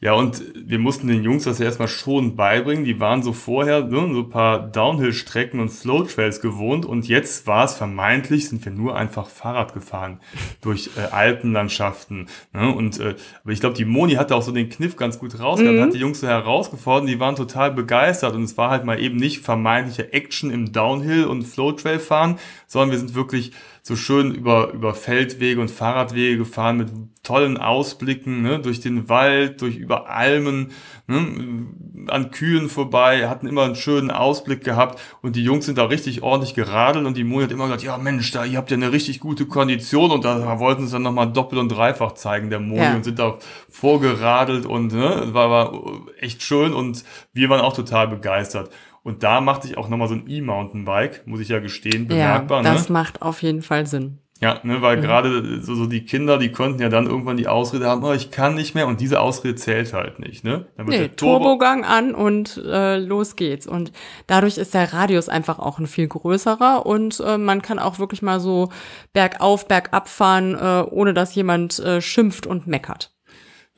Ja, 0.00 0.12
und 0.12 0.44
wir 0.54 0.78
mussten 0.78 1.08
den 1.08 1.24
Jungs 1.24 1.42
das 1.42 1.58
ja 1.58 1.64
erstmal 1.64 1.88
schon 1.88 2.36
beibringen. 2.36 2.84
Die 2.84 3.00
waren 3.00 3.24
so 3.24 3.32
vorher 3.32 3.82
ne, 3.82 4.08
so 4.12 4.20
ein 4.20 4.28
paar 4.28 4.60
Downhill-Strecken 4.68 5.58
und 5.58 5.70
Slow-Trails 5.70 6.40
gewohnt 6.40 6.86
und 6.86 7.08
jetzt 7.08 7.48
war 7.48 7.64
es 7.64 7.74
vermeintlich, 7.74 8.48
sind 8.48 8.64
wir 8.64 8.70
nur 8.70 8.96
einfach 8.96 9.28
Fahrrad 9.28 9.74
gefahren 9.74 10.20
durch 10.60 10.90
äh, 10.96 11.00
Alpenlandschaften. 11.00 12.28
Ne? 12.52 12.72
Und 12.72 13.00
äh, 13.00 13.16
aber 13.42 13.52
ich 13.52 13.58
glaube, 13.58 13.74
die 13.74 13.84
Moni 13.84 14.14
hatte 14.14 14.36
auch 14.36 14.42
so 14.42 14.52
den 14.52 14.68
Kniff 14.68 14.94
ganz 14.94 15.18
gut 15.18 15.40
rausgehabt, 15.40 15.76
mhm. 15.76 15.82
hat 15.82 15.94
die 15.94 15.98
Jungs 15.98 16.20
so 16.20 16.28
herausgefordert, 16.28 17.08
die 17.08 17.18
waren 17.18 17.34
total 17.34 17.72
begeistert 17.72 18.36
und 18.36 18.44
es 18.44 18.56
war 18.56 18.70
halt 18.70 18.84
mal 18.84 19.00
eben 19.00 19.16
nicht 19.16 19.40
vermeintliche 19.40 20.12
Action 20.12 20.52
im 20.52 20.70
Downhill 20.70 21.24
und 21.24 21.42
Flow-Trail 21.42 21.98
fahren, 21.98 22.38
sondern 22.68 22.92
wir 22.92 22.98
sind 22.98 23.16
wirklich 23.16 23.50
so 23.88 23.96
schön 23.96 24.34
über, 24.34 24.72
über 24.72 24.92
Feldwege 24.92 25.62
und 25.62 25.70
Fahrradwege 25.70 26.36
gefahren 26.36 26.76
mit 26.76 26.88
tollen 27.22 27.56
Ausblicken 27.56 28.42
ne, 28.42 28.58
durch 28.58 28.80
den 28.80 29.08
Wald, 29.08 29.62
durch 29.62 29.76
über 29.76 30.10
Almen, 30.10 30.72
ne, 31.06 31.66
an 32.08 32.30
Kühen 32.30 32.68
vorbei, 32.68 33.28
hatten 33.28 33.46
immer 33.46 33.64
einen 33.64 33.76
schönen 33.76 34.10
Ausblick 34.10 34.62
gehabt 34.62 35.00
und 35.22 35.36
die 35.36 35.42
Jungs 35.42 35.64
sind 35.64 35.78
da 35.78 35.84
richtig 35.84 36.22
ordentlich 36.22 36.54
geradelt 36.54 37.06
und 37.06 37.16
die 37.16 37.24
Moni 37.24 37.44
hat 37.44 37.50
immer 37.50 37.64
gesagt, 37.64 37.82
ja 37.82 37.96
Mensch, 37.96 38.30
da 38.30 38.44
ihr 38.44 38.58
habt 38.58 38.70
ja 38.70 38.76
eine 38.76 38.92
richtig 38.92 39.20
gute 39.20 39.46
Kondition 39.46 40.10
und 40.10 40.22
da 40.26 40.58
wollten 40.58 40.86
sie 40.86 40.92
dann 40.92 41.02
nochmal 41.02 41.32
doppelt 41.32 41.58
und 41.58 41.70
dreifach 41.70 42.12
zeigen, 42.12 42.50
der 42.50 42.60
Moni, 42.60 42.82
ja. 42.82 42.94
und 42.94 43.04
sind 43.04 43.18
da 43.18 43.38
vorgeradelt 43.70 44.66
und 44.66 44.92
ne, 44.92 45.28
war, 45.32 45.50
war 45.50 45.82
echt 46.20 46.42
schön 46.42 46.74
und 46.74 47.04
wir 47.32 47.48
waren 47.48 47.62
auch 47.62 47.74
total 47.74 48.06
begeistert. 48.08 48.70
Und 49.02 49.22
da 49.22 49.40
macht 49.40 49.62
sich 49.62 49.78
auch 49.78 49.88
nochmal 49.88 50.08
so 50.08 50.14
ein 50.14 50.28
E-Mountainbike, 50.28 51.26
muss 51.26 51.40
ich 51.40 51.48
ja 51.48 51.60
gestehen, 51.60 52.08
bemerkbar. 52.08 52.64
Ja, 52.64 52.72
das 52.72 52.88
ne? 52.88 52.92
macht 52.92 53.22
auf 53.22 53.42
jeden 53.42 53.62
Fall 53.62 53.86
Sinn. 53.86 54.18
Ja, 54.40 54.60
ne, 54.62 54.80
weil 54.82 54.98
mhm. 54.98 55.02
gerade 55.02 55.60
so, 55.62 55.74
so 55.74 55.86
die 55.86 56.04
Kinder, 56.04 56.38
die 56.38 56.52
konnten 56.52 56.80
ja 56.80 56.88
dann 56.88 57.06
irgendwann 57.06 57.36
die 57.36 57.48
Ausrede 57.48 57.86
haben, 57.86 58.04
oh, 58.04 58.12
ich 58.12 58.30
kann 58.30 58.54
nicht 58.54 58.74
mehr 58.74 58.86
und 58.86 59.00
diese 59.00 59.20
Ausrede 59.20 59.56
zählt 59.56 59.92
halt 59.92 60.20
nicht. 60.20 60.44
Ne? 60.44 60.66
Dann 60.76 60.86
wird 60.86 60.96
nee, 60.96 61.08
der 61.08 61.16
Turbo 61.16 61.44
Turbogang 61.44 61.84
an 61.84 62.14
und 62.14 62.62
äh, 62.64 62.98
los 62.98 63.34
geht's. 63.34 63.66
Und 63.66 63.90
dadurch 64.28 64.56
ist 64.56 64.74
der 64.74 64.92
Radius 64.92 65.28
einfach 65.28 65.58
auch 65.58 65.80
ein 65.80 65.88
viel 65.88 66.06
größerer 66.06 66.86
und 66.86 67.20
äh, 67.26 67.36
man 67.36 67.62
kann 67.62 67.80
auch 67.80 67.98
wirklich 67.98 68.22
mal 68.22 68.38
so 68.38 68.70
bergauf, 69.12 69.66
bergab 69.66 70.08
fahren, 70.08 70.54
äh, 70.54 70.84
ohne 70.88 71.14
dass 71.14 71.34
jemand 71.34 71.80
äh, 71.80 72.00
schimpft 72.00 72.46
und 72.46 72.68
meckert. 72.68 73.10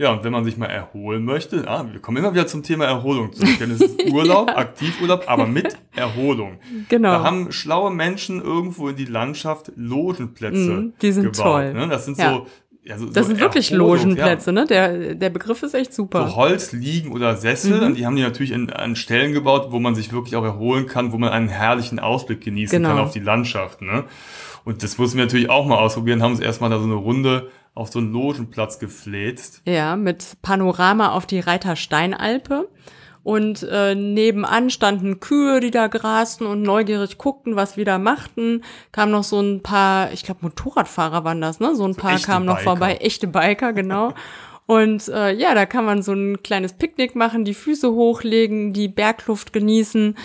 Ja, 0.00 0.12
und 0.12 0.25
wenn 0.25 0.33
man 0.33 0.47
sich 0.47 0.57
mal 0.57 0.64
erholen 0.64 1.26
möchte, 1.26 1.69
ah, 1.69 1.85
wir 1.92 2.00
kommen 2.00 2.16
immer 2.16 2.33
wieder 2.33 2.47
zum 2.47 2.62
Thema 2.62 2.87
Erholung 2.87 3.35
zurück, 3.35 3.59
denn 3.61 3.71
es 3.71 3.83
ist 3.83 4.02
Urlaub, 4.11 4.49
ja. 4.49 4.57
Aktivurlaub, 4.57 5.25
aber 5.26 5.47
mit 5.47 5.76
Erholung. 5.95 6.59
Genau. 6.88 7.11
Da 7.11 7.23
haben 7.23 7.52
schlaue 7.52 7.90
Menschen 7.90 8.40
irgendwo 8.40 8.88
in 8.88 8.97
die 8.97 9.04
Landschaft 9.04 9.73
Logenplätze 9.76 10.71
mm, 10.71 10.92
Die 11.02 11.12
sind 11.12 11.25
gebaut, 11.25 11.42
toll. 11.42 11.75
Ne? 11.75 11.87
Das 11.88 12.07
sind 12.07 12.16
ja. 12.16 12.33
so 12.33 12.47
ja, 12.83 12.97
so, 12.97 13.04
das 13.04 13.14
so 13.14 13.23
sind 13.25 13.40
wirklich 13.40 13.73
Erholung, 13.73 13.99
Logenplätze, 13.99 14.50
ja. 14.50 14.54
ne? 14.54 14.64
Der, 14.64 15.14
der 15.16 15.28
Begriff 15.28 15.62
ist 15.62 15.75
echt 15.75 15.92
super. 15.92 16.28
So 16.28 16.37
Holz, 16.37 16.73
Liegen 16.73 17.12
oder 17.12 17.37
Sessel, 17.37 17.90
mhm. 17.90 17.95
die 17.95 18.07
haben 18.07 18.16
die 18.16 18.23
natürlich 18.23 18.52
in, 18.52 18.71
an 18.71 18.97
Stellen 18.97 19.35
gebaut, 19.35 19.66
wo 19.69 19.80
man 19.80 19.95
sich 19.95 20.14
wirklich 20.14 20.35
auch 20.35 20.45
erholen 20.45 20.87
kann, 20.87 21.12
wo 21.12 21.19
man 21.19 21.28
einen 21.28 21.49
herrlichen 21.49 21.99
Ausblick 21.99 22.40
genießen 22.40 22.78
genau. 22.78 22.95
kann 22.95 22.99
auf 23.00 23.12
die 23.12 23.21
Landschaft, 23.21 23.83
ne? 23.83 24.04
Und 24.70 24.84
das 24.84 24.98
mussten 24.98 25.18
wir 25.18 25.24
natürlich 25.24 25.50
auch 25.50 25.66
mal 25.66 25.78
ausprobieren, 25.78 26.22
haben 26.22 26.30
uns 26.30 26.40
erstmal 26.40 26.70
da 26.70 26.78
so 26.78 26.84
eine 26.84 26.94
Runde 26.94 27.50
auf 27.74 27.90
so 27.90 27.98
einen 27.98 28.12
Logenplatz 28.12 28.78
gefläzt. 28.78 29.62
Ja, 29.64 29.96
mit 29.96 30.36
Panorama 30.42 31.10
auf 31.10 31.26
die 31.26 31.40
Reitersteinalpe. 31.40 32.68
Und 33.24 33.66
äh, 33.68 33.96
nebenan 33.96 34.70
standen 34.70 35.18
Kühe, 35.18 35.58
die 35.58 35.72
da 35.72 35.88
grasten 35.88 36.46
und 36.46 36.62
neugierig 36.62 37.18
guckten, 37.18 37.56
was 37.56 37.76
wir 37.76 37.84
da 37.84 37.98
machten. 37.98 38.62
Kam 38.92 39.10
noch 39.10 39.24
so 39.24 39.40
ein 39.40 39.60
paar, 39.60 40.12
ich 40.12 40.22
glaube 40.22 40.42
Motorradfahrer 40.42 41.24
waren 41.24 41.40
das, 41.40 41.58
ne? 41.58 41.74
So 41.74 41.84
ein 41.84 41.94
so 41.94 42.00
paar 42.00 42.20
kamen 42.20 42.46
noch 42.46 42.60
vorbei, 42.60 42.98
echte 43.00 43.26
Biker, 43.26 43.72
genau. 43.72 44.14
und 44.66 45.08
äh, 45.08 45.32
ja, 45.32 45.52
da 45.56 45.66
kann 45.66 45.84
man 45.84 46.00
so 46.02 46.12
ein 46.12 46.44
kleines 46.44 46.74
Picknick 46.74 47.16
machen, 47.16 47.44
die 47.44 47.54
Füße 47.54 47.90
hochlegen, 47.90 48.72
die 48.72 48.86
Bergluft 48.86 49.52
genießen 49.52 50.16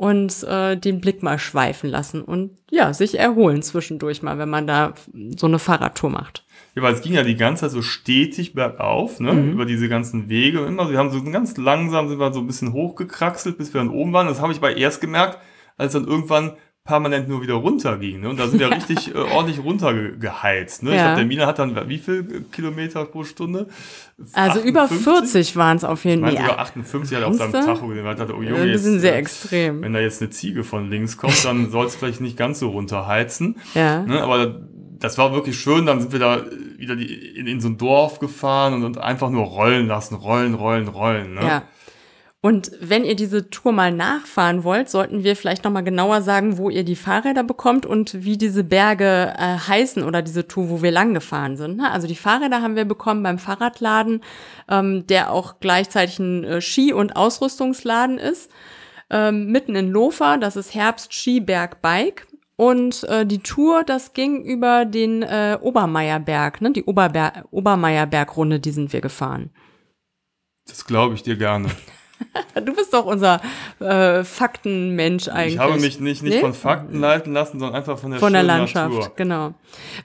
und 0.00 0.44
äh, 0.44 0.78
den 0.78 1.02
Blick 1.02 1.22
mal 1.22 1.38
schweifen 1.38 1.90
lassen 1.90 2.22
und 2.22 2.52
ja, 2.70 2.94
sich 2.94 3.18
erholen 3.18 3.60
zwischendurch 3.60 4.22
mal, 4.22 4.38
wenn 4.38 4.48
man 4.48 4.66
da 4.66 4.94
so 5.36 5.46
eine 5.46 5.58
Fahrradtour 5.58 6.08
macht. 6.08 6.46
Ja, 6.74 6.80
weil 6.80 6.94
es 6.94 7.02
ging 7.02 7.12
ja 7.12 7.22
die 7.22 7.36
ganze 7.36 7.64
Zeit 7.64 7.72
so 7.72 7.82
stetig 7.82 8.54
bergauf, 8.54 9.20
ne, 9.20 9.34
mhm. 9.34 9.52
über 9.52 9.66
diese 9.66 9.90
ganzen 9.90 10.30
Wege. 10.30 10.60
Immer, 10.60 10.90
wir 10.90 10.96
haben 10.96 11.10
so 11.10 11.22
ganz 11.22 11.58
langsam 11.58 12.08
sind 12.08 12.18
wir 12.18 12.32
so 12.32 12.40
ein 12.40 12.46
bisschen 12.46 12.72
hochgekraxelt, 12.72 13.58
bis 13.58 13.74
wir 13.74 13.82
dann 13.82 13.90
oben 13.90 14.14
waren. 14.14 14.26
Das 14.26 14.40
habe 14.40 14.54
ich 14.54 14.58
aber 14.58 14.74
erst 14.74 15.02
gemerkt, 15.02 15.36
als 15.76 15.92
dann 15.92 16.06
irgendwann 16.06 16.52
permanent 16.90 17.28
nur 17.28 17.40
wieder 17.40 17.54
runterging. 17.54 18.20
Ne? 18.20 18.28
Und 18.28 18.40
da 18.40 18.48
sind 18.48 18.58
wir 18.58 18.68
ja. 18.68 18.74
richtig 18.74 19.14
äh, 19.14 19.18
ordentlich 19.18 19.62
runtergeheizt. 19.62 20.82
Ne? 20.82 20.90
Ja. 20.90 20.96
Ich 20.96 21.02
glaube, 21.02 21.16
der 21.18 21.26
Mina 21.26 21.46
hat 21.46 21.60
dann 21.60 21.88
wie 21.88 21.98
viel 21.98 22.46
Kilometer 22.50 23.04
pro 23.04 23.22
Stunde? 23.22 23.68
Also 24.32 24.58
58? 24.58 24.66
über 24.66 24.88
40 24.88 25.56
waren 25.56 25.76
es 25.76 25.84
auf 25.84 26.04
jeden 26.04 26.22
Fall. 26.22 26.32
Ich 26.32 26.38
meine, 26.40 26.50
sogar 26.50 26.62
58 26.64 27.16
hat 27.16 27.22
er 27.22 27.28
auf 27.28 27.36
seinem 27.36 27.52
Tacho 27.52 27.86
gesehen. 27.86 28.04
Er 28.04 28.16
dachte, 28.16 28.36
oh 28.36 28.42
Junge, 28.42 28.64
Wir 28.64 28.78
sind 28.80 28.98
sehr 28.98 29.14
äh, 29.14 29.18
extrem. 29.18 29.82
Wenn 29.82 29.92
da 29.92 30.00
jetzt 30.00 30.20
eine 30.20 30.30
Ziege 30.30 30.64
von 30.64 30.90
links 30.90 31.16
kommt, 31.16 31.44
dann 31.44 31.70
soll 31.70 31.86
es 31.86 31.94
vielleicht 31.94 32.20
nicht 32.20 32.36
ganz 32.36 32.58
so 32.58 32.70
runterheizen. 32.70 33.60
Ja. 33.74 34.02
Ne? 34.02 34.20
Aber 34.20 34.62
das 34.98 35.16
war 35.16 35.32
wirklich 35.32 35.60
schön. 35.60 35.86
Dann 35.86 36.00
sind 36.00 36.10
wir 36.10 36.18
da 36.18 36.44
wieder 36.76 36.96
die, 36.96 37.36
in, 37.36 37.46
in 37.46 37.60
so 37.60 37.68
ein 37.68 37.78
Dorf 37.78 38.18
gefahren 38.18 38.74
und, 38.74 38.82
und 38.82 38.98
einfach 38.98 39.30
nur 39.30 39.44
rollen 39.44 39.86
lassen, 39.86 40.16
rollen, 40.16 40.54
rollen, 40.54 40.88
rollen. 40.88 41.34
Ne? 41.34 41.42
Ja. 41.42 41.62
Und 42.42 42.72
wenn 42.80 43.04
ihr 43.04 43.16
diese 43.16 43.50
Tour 43.50 43.72
mal 43.72 43.92
nachfahren 43.92 44.64
wollt, 44.64 44.88
sollten 44.88 45.24
wir 45.24 45.36
vielleicht 45.36 45.64
noch 45.64 45.72
mal 45.72 45.82
genauer 45.82 46.22
sagen, 46.22 46.56
wo 46.56 46.70
ihr 46.70 46.84
die 46.84 46.96
Fahrräder 46.96 47.44
bekommt 47.44 47.84
und 47.84 48.24
wie 48.24 48.38
diese 48.38 48.64
Berge 48.64 49.34
äh, 49.36 49.58
heißen 49.58 50.02
oder 50.02 50.22
diese 50.22 50.48
Tour, 50.48 50.70
wo 50.70 50.82
wir 50.82 50.90
lang 50.90 51.12
gefahren 51.12 51.58
sind. 51.58 51.76
Ne? 51.76 51.90
Also 51.90 52.06
die 52.06 52.16
Fahrräder 52.16 52.62
haben 52.62 52.76
wir 52.76 52.86
bekommen 52.86 53.22
beim 53.22 53.38
Fahrradladen, 53.38 54.22
ähm, 54.70 55.06
der 55.06 55.32
auch 55.32 55.60
gleichzeitig 55.60 56.18
ein 56.18 56.44
äh, 56.44 56.60
Ski- 56.62 56.94
und 56.94 57.14
Ausrüstungsladen 57.14 58.16
ist. 58.16 58.50
Ähm, 59.10 59.52
mitten 59.52 59.76
in 59.76 59.90
Lofer, 59.90 60.38
das 60.38 60.56
ist 60.56 60.74
Herbst 60.74 61.12
Skiberg 61.12 61.82
Bike. 61.82 62.26
Und 62.56 63.04
äh, 63.04 63.26
die 63.26 63.40
Tour, 63.40 63.84
das 63.84 64.14
ging 64.14 64.42
über 64.44 64.86
den 64.86 65.22
äh, 65.22 65.58
Obermeierberg, 65.60 66.62
ne? 66.62 66.72
die 66.72 66.84
Oberber 66.84 67.44
Obermeierbergrunde, 67.50 68.60
die 68.60 68.70
sind 68.70 68.94
wir 68.94 69.02
gefahren. 69.02 69.50
Das 70.66 70.86
glaube 70.86 71.14
ich 71.14 71.22
dir 71.22 71.36
gerne. 71.36 71.68
Du 72.64 72.74
bist 72.74 72.92
doch 72.92 73.06
unser 73.06 73.40
äh, 73.78 74.24
Faktenmensch 74.24 75.28
eigentlich. 75.28 75.54
Ich 75.54 75.58
habe 75.58 75.74
mich 75.74 76.00
nicht, 76.00 76.22
nicht 76.22 76.34
nee? 76.34 76.40
von 76.40 76.54
Fakten 76.54 76.98
leiten 76.98 77.32
lassen, 77.32 77.58
sondern 77.58 77.76
einfach 77.76 77.98
von 77.98 78.10
der, 78.10 78.20
von 78.20 78.32
der 78.32 78.42
Landschaft. 78.42 78.92
Natur. 78.92 79.12
Genau. 79.16 79.54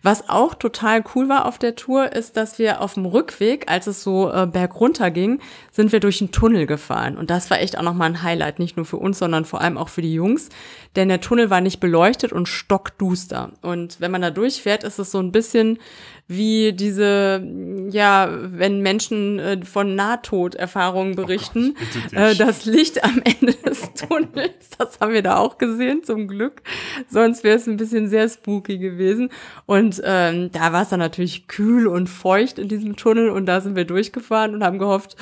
Was 0.03 0.29
auch 0.29 0.53
total 0.53 1.03
cool 1.15 1.27
war 1.27 1.45
auf 1.45 1.57
der 1.57 1.75
Tour, 1.75 2.13
ist, 2.13 2.37
dass 2.37 2.59
wir 2.59 2.81
auf 2.81 2.93
dem 2.93 3.05
Rückweg, 3.05 3.69
als 3.69 3.87
es 3.87 4.03
so 4.03 4.31
äh, 4.31 4.47
bergunter 4.47 5.11
ging, 5.11 5.39
sind 5.71 5.91
wir 5.91 5.99
durch 5.99 6.21
einen 6.21 6.31
Tunnel 6.31 6.65
gefahren. 6.65 7.17
Und 7.17 7.29
das 7.29 7.49
war 7.49 7.59
echt 7.59 7.77
auch 7.77 7.83
nochmal 7.83 8.09
ein 8.09 8.23
Highlight, 8.23 8.59
nicht 8.59 8.77
nur 8.77 8.85
für 8.85 8.97
uns, 8.97 9.19
sondern 9.19 9.45
vor 9.45 9.61
allem 9.61 9.77
auch 9.77 9.89
für 9.89 10.01
die 10.01 10.13
Jungs. 10.13 10.49
Denn 10.95 11.09
der 11.09 11.21
Tunnel 11.21 11.49
war 11.49 11.61
nicht 11.61 11.79
beleuchtet 11.79 12.31
und 12.31 12.47
stockduster. 12.47 13.51
Und 13.61 13.99
wenn 13.99 14.11
man 14.11 14.21
da 14.21 14.31
durchfährt, 14.31 14.83
ist 14.83 14.99
es 14.99 15.11
so 15.11 15.19
ein 15.19 15.31
bisschen 15.31 15.79
wie 16.27 16.73
diese, 16.73 17.45
ja, 17.91 18.29
wenn 18.31 18.81
Menschen 18.81 19.37
äh, 19.37 19.63
von 19.63 19.93
Nahtoderfahrungen 19.93 21.15
berichten, 21.15 21.75
oh 21.77 22.09
Gott, 22.09 22.13
äh, 22.13 22.35
das 22.35 22.65
Licht 22.65 23.03
am 23.03 23.21
Ende 23.23 23.53
des 23.65 23.93
Tunnels, 23.93 24.69
das 24.77 24.99
haben 24.99 25.13
wir 25.13 25.21
da 25.21 25.37
auch 25.37 25.57
gesehen, 25.59 26.03
zum 26.03 26.27
Glück. 26.27 26.63
Sonst 27.09 27.43
wäre 27.43 27.57
es 27.57 27.67
ein 27.67 27.77
bisschen 27.77 28.07
sehr 28.07 28.27
spooky 28.27 28.79
gewesen. 28.79 29.29
Und 29.67 30.01
ähm, 30.03 30.51
da 30.51 30.73
war 30.73 30.81
es 30.81 30.89
dann 30.89 30.99
natürlich 30.99 31.47
kühl 31.47 31.87
und 31.87 32.07
feucht 32.07 32.57
in 32.57 32.69
diesem 32.69 32.95
Tunnel 32.95 33.29
und 33.29 33.45
da 33.45 33.61
sind 33.61 33.75
wir 33.75 33.85
durchgefahren 33.85 34.55
und 34.55 34.63
haben 34.63 34.79
gehofft, 34.79 35.15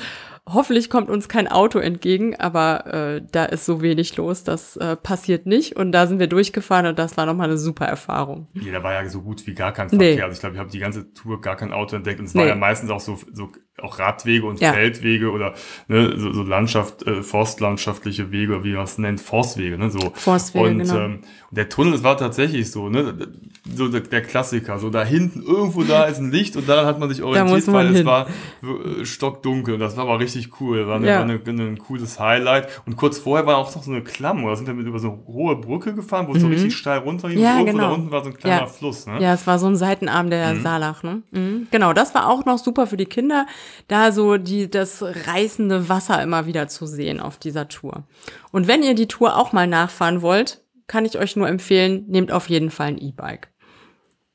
Hoffentlich 0.46 0.90
kommt 0.90 1.08
uns 1.08 1.28
kein 1.28 1.48
Auto 1.48 1.78
entgegen, 1.78 2.36
aber 2.36 2.86
äh, 2.92 3.22
da 3.32 3.46
ist 3.46 3.64
so 3.64 3.80
wenig 3.80 4.14
los, 4.18 4.44
das 4.44 4.76
äh, 4.76 4.94
passiert 4.94 5.46
nicht. 5.46 5.76
Und 5.76 5.92
da 5.92 6.06
sind 6.06 6.18
wir 6.18 6.26
durchgefahren 6.26 6.86
und 6.86 6.98
das 6.98 7.16
war 7.16 7.24
nochmal 7.24 7.48
eine 7.48 7.56
super 7.56 7.86
Erfahrung. 7.86 8.46
Ja, 8.52 8.72
da 8.72 8.82
war 8.82 8.92
ja 8.92 9.08
so 9.08 9.22
gut 9.22 9.46
wie 9.46 9.54
gar 9.54 9.72
kein 9.72 9.88
Verkehr. 9.88 10.16
Nee. 10.16 10.22
Also 10.22 10.34
ich 10.34 10.40
glaube, 10.40 10.54
ich 10.56 10.60
habe 10.60 10.70
die 10.70 10.78
ganze 10.80 11.12
Tour 11.14 11.40
gar 11.40 11.56
kein 11.56 11.72
Auto 11.72 11.96
entdeckt 11.96 12.20
und 12.20 12.26
es 12.26 12.34
nee. 12.34 12.40
war 12.40 12.46
ja 12.46 12.56
meistens 12.56 12.90
auch 12.90 13.00
so, 13.00 13.18
so 13.32 13.50
auch 13.82 13.98
Radwege 13.98 14.46
und 14.46 14.60
ja. 14.60 14.72
Feldwege 14.72 15.30
oder 15.32 15.54
ne, 15.88 16.14
so, 16.16 16.32
so 16.32 16.42
Landschaft, 16.42 17.04
äh, 17.06 17.22
forstlandschaftliche 17.22 18.30
Wege, 18.30 18.62
wie 18.62 18.74
man 18.74 18.84
es 18.84 18.98
nennt, 18.98 19.20
Forstwege, 19.20 19.76
ne? 19.76 19.90
So. 19.90 20.12
Forstwege, 20.14 20.66
und 20.66 20.78
genau. 20.78 20.96
ähm, 20.96 21.18
der 21.50 21.68
Tunnel, 21.68 21.92
das 21.92 22.04
war 22.04 22.16
tatsächlich 22.16 22.70
so, 22.70 22.88
ne? 22.88 23.14
So 23.74 23.88
der, 23.88 24.00
der, 24.00 24.22
Klassiker. 24.22 24.78
So 24.78 24.90
da 24.90 25.04
hinten, 25.04 25.42
irgendwo 25.42 25.82
da 25.82 26.04
ist 26.04 26.18
ein 26.18 26.30
Licht 26.30 26.56
und 26.56 26.68
daran 26.68 26.86
hat 26.86 27.00
man 27.00 27.08
sich 27.08 27.22
orientiert, 27.22 27.66
man 27.66 27.74
weil 27.74 27.86
hin. 27.88 27.96
es 27.96 28.04
war 28.04 28.28
äh, 28.28 29.04
stockdunkel 29.04 29.74
und 29.74 29.80
das 29.80 29.96
war 29.96 30.04
aber 30.04 30.20
richtig 30.20 30.60
cool. 30.60 30.86
War, 30.86 30.96
eine, 30.96 31.08
ja. 31.08 31.16
war 31.16 31.22
eine, 31.22 31.40
eine, 31.44 31.62
ein 31.62 31.78
cooles 31.78 32.20
Highlight. 32.20 32.68
Und 32.86 32.96
kurz 32.96 33.18
vorher 33.18 33.46
war 33.46 33.56
auch 33.56 33.74
noch 33.74 33.82
so 33.82 33.90
eine 33.90 34.02
Klamm, 34.02 34.44
oder 34.44 34.54
sind 34.54 34.66
wir 34.66 34.74
mit 34.74 34.86
über 34.86 34.98
so 34.98 35.08
eine 35.08 35.26
hohe 35.26 35.56
Brücke 35.56 35.94
gefahren, 35.94 36.28
wo 36.28 36.32
es 36.32 36.38
mhm. 36.38 36.42
so 36.42 36.48
richtig 36.48 36.76
steil 36.76 36.98
runterging 36.98 37.40
ja, 37.40 37.58
und 37.58 37.66
genau. 37.66 37.88
da 37.88 37.90
unten 37.90 38.10
war 38.10 38.22
so 38.22 38.30
ein 38.30 38.36
kleiner 38.36 38.62
ja. 38.62 38.66
Fluss, 38.66 39.06
ne? 39.06 39.20
Ja, 39.20 39.34
es 39.34 39.46
war 39.46 39.58
so 39.58 39.66
ein 39.66 39.76
Seitenarm 39.76 40.30
der 40.30 40.54
mhm. 40.54 40.62
Salach, 40.62 41.02
ne? 41.02 41.22
Mhm. 41.32 41.66
Genau, 41.70 41.92
das 41.92 42.14
war 42.14 42.28
auch 42.28 42.44
noch 42.44 42.58
super 42.58 42.86
für 42.86 42.96
die 42.96 43.06
Kinder 43.06 43.46
da 43.88 44.12
so 44.12 44.36
die, 44.36 44.70
das 44.70 45.02
reißende 45.02 45.88
Wasser 45.88 46.22
immer 46.22 46.46
wieder 46.46 46.68
zu 46.68 46.86
sehen 46.86 47.20
auf 47.20 47.38
dieser 47.38 47.68
Tour. 47.68 48.04
Und 48.52 48.68
wenn 48.68 48.82
ihr 48.82 48.94
die 48.94 49.08
Tour 49.08 49.36
auch 49.36 49.52
mal 49.52 49.66
nachfahren 49.66 50.22
wollt, 50.22 50.62
kann 50.86 51.04
ich 51.04 51.18
euch 51.18 51.36
nur 51.36 51.48
empfehlen, 51.48 52.04
nehmt 52.08 52.32
auf 52.32 52.48
jeden 52.48 52.70
Fall 52.70 52.88
ein 52.88 52.98
E-Bike. 52.98 53.48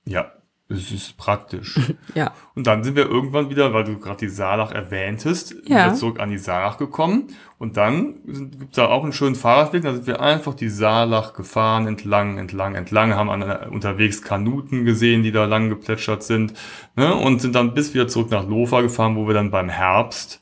Ja, 0.06 0.32
Es 0.72 0.92
ist 0.92 1.18
praktisch. 1.18 1.80
Ja. 2.16 2.34
Und 2.56 2.68
dann 2.68 2.84
sind 2.84 2.96
wir 2.96 3.06
irgendwann 3.08 3.50
wieder, 3.50 3.74
weil 3.74 3.84
du 3.84 3.98
gerade 4.00 4.18
die 4.18 4.30
Saalach 4.30 4.72
erwähntest, 4.72 5.56
Ja. 5.66 5.86
wieder 5.86 5.94
zurück 5.96 6.20
an 6.20 6.30
die 6.30 6.38
Saalach 6.38 6.78
gekommen. 6.78 7.28
Und 7.58 7.78
dann 7.78 8.16
gibt 8.26 8.72
es 8.72 8.76
da 8.76 8.88
auch 8.88 9.04
einen 9.04 9.14
schönen 9.14 9.36
Fahrradweg. 9.36 9.84
Da 9.84 9.94
sind 9.94 10.08
wir 10.08 10.22
einfach 10.22 10.54
die 10.54 10.70
Saalach 10.70 11.34
gefahren, 11.34 11.88
entlang, 11.88 12.38
entlang, 12.38 12.76
entlang, 12.76 13.14
haben 13.16 13.30
an, 13.30 13.42
unterwegs 13.70 14.22
Kanuten 14.22 14.86
gesehen, 14.86 15.24
die 15.24 15.32
da 15.32 15.46
lang 15.46 15.70
geplätschert 15.70 16.24
sind. 16.24 16.54
Ne? 16.96 17.14
Und 17.16 17.42
sind 17.42 17.56
dann 17.56 17.74
bis 17.74 17.94
wieder 17.94 18.08
zurück 18.08 18.32
nach 18.32 18.48
Lofa 18.48 18.82
gefahren, 18.82 19.16
wo 19.16 19.28
wir 19.28 19.34
dann 19.34 19.52
beim 19.52 19.70
Herbst 19.70 20.42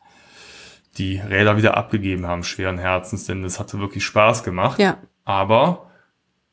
die 0.97 1.19
Räder 1.19 1.57
wieder 1.57 1.77
abgegeben 1.77 2.25
haben, 2.25 2.43
schweren 2.43 2.77
Herzens, 2.79 3.25
denn 3.25 3.43
das 3.43 3.59
hatte 3.59 3.79
wirklich 3.79 4.03
Spaß 4.03 4.43
gemacht. 4.43 4.79
Ja, 4.79 4.97
Aber 5.25 5.86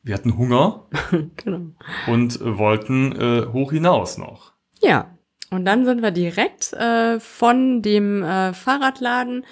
wir 0.05 0.13
hatten 0.13 0.37
Hunger 0.37 0.87
genau. 1.35 1.71
und 2.07 2.39
äh, 2.39 2.57
wollten 2.57 3.11
äh, 3.13 3.47
hoch 3.51 3.71
hinaus 3.71 4.17
noch. 4.17 4.53
Ja. 4.81 5.11
Und 5.51 5.65
dann 5.65 5.85
sind 5.85 6.01
wir 6.01 6.11
direkt 6.11 6.73
äh, 6.73 7.19
von 7.19 7.81
dem 7.81 8.23
äh, 8.23 8.53
Fahrradladen 8.53 9.45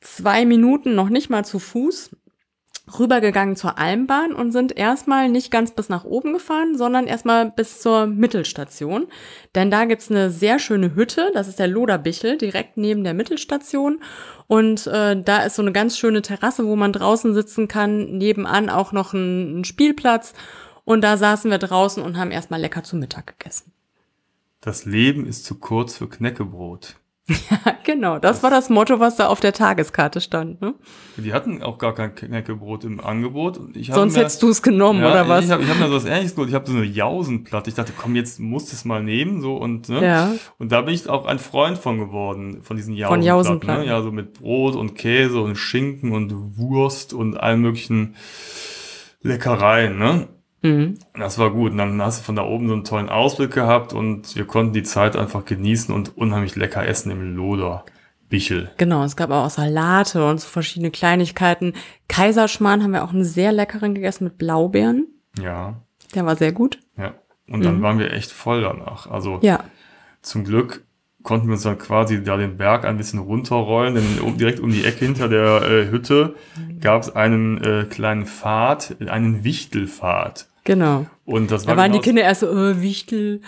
zwei 0.00 0.44
Minuten 0.44 0.94
noch 0.94 1.08
nicht 1.08 1.30
mal 1.30 1.44
zu 1.44 1.58
Fuß 1.58 2.16
rübergegangen 2.98 3.54
zur 3.54 3.78
Almbahn 3.78 4.32
und 4.32 4.50
sind 4.52 4.76
erstmal 4.76 5.28
nicht 5.28 5.50
ganz 5.50 5.70
bis 5.70 5.88
nach 5.88 6.04
oben 6.04 6.32
gefahren, 6.32 6.76
sondern 6.76 7.06
erstmal 7.06 7.50
bis 7.50 7.80
zur 7.80 8.06
Mittelstation. 8.06 9.06
Denn 9.54 9.70
da 9.70 9.84
gibt's 9.84 10.10
eine 10.10 10.30
sehr 10.30 10.58
schöne 10.58 10.94
Hütte, 10.94 11.30
das 11.32 11.48
ist 11.48 11.58
der 11.58 11.68
Loderbichel, 11.68 12.38
direkt 12.38 12.76
neben 12.76 13.04
der 13.04 13.14
Mittelstation. 13.14 14.00
Und 14.48 14.86
äh, 14.88 15.20
da 15.22 15.44
ist 15.44 15.56
so 15.56 15.62
eine 15.62 15.72
ganz 15.72 15.96
schöne 15.96 16.22
Terrasse, 16.22 16.66
wo 16.66 16.74
man 16.76 16.92
draußen 16.92 17.34
sitzen 17.34 17.68
kann, 17.68 18.18
nebenan 18.18 18.68
auch 18.68 18.92
noch 18.92 19.12
ein, 19.12 19.60
ein 19.60 19.64
Spielplatz. 19.64 20.34
Und 20.84 21.02
da 21.02 21.16
saßen 21.16 21.50
wir 21.50 21.58
draußen 21.58 22.02
und 22.02 22.18
haben 22.18 22.32
erstmal 22.32 22.60
lecker 22.60 22.82
zu 22.82 22.96
Mittag 22.96 23.38
gegessen. 23.38 23.72
Das 24.60 24.84
Leben 24.84 25.26
ist 25.26 25.44
zu 25.44 25.56
kurz 25.56 25.96
für 25.96 26.08
Knäckebrot. 26.08 26.96
Genau, 27.84 28.18
das 28.18 28.42
war 28.42 28.50
das 28.50 28.70
Motto, 28.70 29.00
was 29.00 29.16
da 29.16 29.26
auf 29.26 29.40
der 29.40 29.52
Tageskarte 29.52 30.20
stand. 30.20 30.60
Ne? 30.60 30.74
Die 31.16 31.32
hatten 31.32 31.62
auch 31.62 31.78
gar 31.78 31.94
kein 31.94 32.14
Knäckebrot 32.14 32.84
im 32.84 33.00
Angebot. 33.00 33.60
Sonst 33.82 34.14
mir, 34.14 34.20
hättest 34.20 34.42
du 34.42 34.50
es 34.50 34.62
genommen, 34.62 35.00
ja, 35.00 35.10
oder 35.10 35.28
was? 35.28 35.44
Ich 35.44 35.50
habe 35.50 35.62
ich 35.62 35.68
hab 35.68 35.78
mir 35.78 35.88
so 35.88 35.96
was 35.96 36.04
Ähnliches 36.04 36.34
geholt. 36.34 36.48
Ich 36.48 36.54
habe 36.54 36.70
so 36.70 36.76
eine 36.76 36.84
Jausenplatte. 36.84 37.70
Ich 37.70 37.76
dachte, 37.76 37.92
komm, 37.96 38.16
jetzt 38.16 38.40
musst 38.40 38.72
du 38.72 38.76
es 38.76 38.84
mal 38.84 39.02
nehmen. 39.02 39.40
So, 39.40 39.56
und, 39.56 39.88
ne? 39.88 40.04
Ja. 40.04 40.32
und 40.58 40.72
da 40.72 40.80
bin 40.82 40.94
ich 40.94 41.08
auch 41.08 41.26
ein 41.26 41.38
Freund 41.38 41.78
von 41.78 41.98
geworden, 41.98 42.62
von 42.62 42.76
diesen 42.76 42.94
Von 42.94 43.22
Jausenplatten. 43.22 43.26
Jausenplatten. 43.26 43.82
Ne? 43.84 43.88
Ja, 43.88 44.02
so 44.02 44.12
mit 44.12 44.34
Brot 44.34 44.74
und 44.74 44.94
Käse 44.94 45.40
und 45.40 45.56
Schinken 45.56 46.12
und 46.12 46.58
Wurst 46.58 47.12
und 47.12 47.36
allen 47.36 47.60
möglichen 47.60 48.16
Leckereien. 49.22 49.98
Ne? 49.98 50.28
Mhm. 50.62 50.98
Das 51.14 51.38
war 51.38 51.50
gut. 51.50 51.72
Und 51.72 51.78
dann 51.78 52.00
hast 52.00 52.20
du 52.20 52.24
von 52.24 52.36
da 52.36 52.44
oben 52.44 52.68
so 52.68 52.74
einen 52.74 52.84
tollen 52.84 53.08
Ausblick 53.08 53.50
gehabt 53.52 53.92
und 53.92 54.34
wir 54.36 54.46
konnten 54.46 54.72
die 54.72 54.82
Zeit 54.84 55.16
einfach 55.16 55.44
genießen 55.44 55.94
und 55.94 56.16
unheimlich 56.16 56.56
lecker 56.56 56.86
essen 56.86 57.10
im 57.10 57.36
Loder. 57.36 57.84
Bichel. 58.28 58.70
Genau, 58.78 59.04
es 59.04 59.14
gab 59.14 59.30
auch 59.30 59.50
Salate 59.50 60.26
und 60.26 60.40
so 60.40 60.48
verschiedene 60.48 60.90
Kleinigkeiten. 60.90 61.74
Kaiserschmarrn 62.08 62.82
haben 62.82 62.92
wir 62.94 63.04
auch 63.04 63.12
einen 63.12 63.24
sehr 63.24 63.52
leckeren 63.52 63.94
gegessen 63.94 64.24
mit 64.24 64.38
Blaubeeren. 64.38 65.06
Ja, 65.38 65.74
Der 66.14 66.24
war 66.24 66.36
sehr 66.36 66.52
gut. 66.52 66.78
ja. 66.96 67.12
Und 67.50 67.62
dann 67.62 67.82
waren 67.82 67.98
wir 67.98 68.10
echt 68.14 68.32
voll 68.32 68.62
danach. 68.62 69.10
Also 69.10 69.38
Ja, 69.42 69.64
zum 70.22 70.44
Glück 70.44 70.84
konnten 71.22 71.48
wir 71.48 71.54
uns 71.54 71.64
dann 71.64 71.76
quasi 71.76 72.24
da 72.24 72.38
den 72.38 72.56
Berg 72.56 72.86
ein 72.86 72.96
bisschen 72.96 73.18
runterrollen, 73.18 73.94
denn 73.96 74.38
direkt 74.38 74.60
um 74.60 74.70
die 74.70 74.84
Ecke 74.86 75.04
hinter 75.04 75.28
der 75.28 75.60
äh, 75.62 75.90
Hütte 75.90 76.34
gab 76.80 77.02
es 77.02 77.14
einen 77.14 77.62
äh, 77.62 77.84
kleinen 77.84 78.24
Pfad, 78.24 78.96
einen 79.06 79.44
Wichtelpfad. 79.44 80.48
Genau. 80.64 81.06
Und 81.24 81.50
das 81.50 81.66
war 81.66 81.74
Da 81.76 81.82
waren 81.82 81.92
die 81.92 81.98
genau- 81.98 82.04
Kinder 82.04 82.22
erst 82.22 82.40
so, 82.40 82.48
äh, 82.48 82.80
Wichtel, 82.82 83.40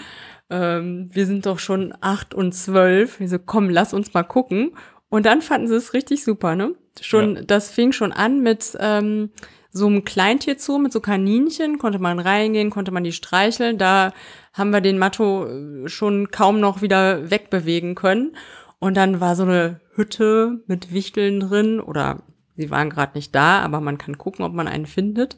ähm, 0.50 1.10
wir 1.12 1.26
sind 1.26 1.46
doch 1.46 1.58
schon 1.58 1.94
acht 2.00 2.34
und 2.34 2.52
zwölf. 2.54 3.18
Wir 3.20 3.28
so, 3.28 3.38
komm, 3.38 3.70
lass 3.70 3.94
uns 3.94 4.12
mal 4.14 4.22
gucken. 4.22 4.76
Und 5.08 5.26
dann 5.26 5.42
fanden 5.42 5.68
sie 5.68 5.76
es 5.76 5.94
richtig 5.94 6.24
super, 6.24 6.54
ne? 6.56 6.74
Schon, 7.00 7.36
Ja. 7.36 7.42
das 7.42 7.70
fing 7.70 7.92
schon 7.92 8.12
an 8.12 8.40
mit 8.40 8.76
ähm, 8.78 9.30
so 9.70 9.86
einem 9.86 10.04
Kleintierzoo, 10.04 10.78
mit 10.78 10.92
so 10.92 11.00
Kaninchen, 11.00 11.78
konnte 11.78 11.98
man 11.98 12.18
reingehen, 12.20 12.70
konnte 12.70 12.92
man 12.92 13.02
die 13.04 13.12
streicheln. 13.12 13.78
Da 13.78 14.12
haben 14.52 14.70
wir 14.70 14.80
den 14.80 14.98
Matto 14.98 15.46
äh, 15.46 15.88
schon 15.88 16.30
kaum 16.30 16.60
noch 16.60 16.82
wieder 16.82 17.30
wegbewegen 17.30 17.94
können. 17.94 18.36
Und 18.78 18.96
dann 18.96 19.20
war 19.20 19.34
so 19.34 19.44
eine 19.44 19.80
Hütte 19.94 20.62
mit 20.66 20.92
Wichteln 20.92 21.40
drin 21.40 21.80
oder 21.80 22.22
sie 22.56 22.70
waren 22.70 22.90
gerade 22.90 23.12
nicht 23.16 23.34
da, 23.34 23.60
aber 23.60 23.80
man 23.80 23.98
kann 23.98 24.18
gucken, 24.18 24.44
ob 24.44 24.52
man 24.52 24.68
einen 24.68 24.86
findet. 24.86 25.36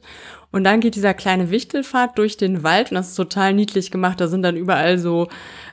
Und 0.52 0.64
dann 0.64 0.80
geht 0.80 0.94
dieser 0.94 1.14
kleine 1.14 1.50
Wichtelpfad 1.50 2.16
durch 2.18 2.36
den 2.36 2.62
Wald 2.62 2.90
und 2.90 2.96
das 2.96 3.08
ist 3.08 3.14
total 3.16 3.52
niedlich 3.52 3.90
gemacht. 3.90 4.20
Da 4.20 4.28
sind 4.28 4.42
dann 4.42 4.56
überall 4.56 4.98
so, 4.98 5.28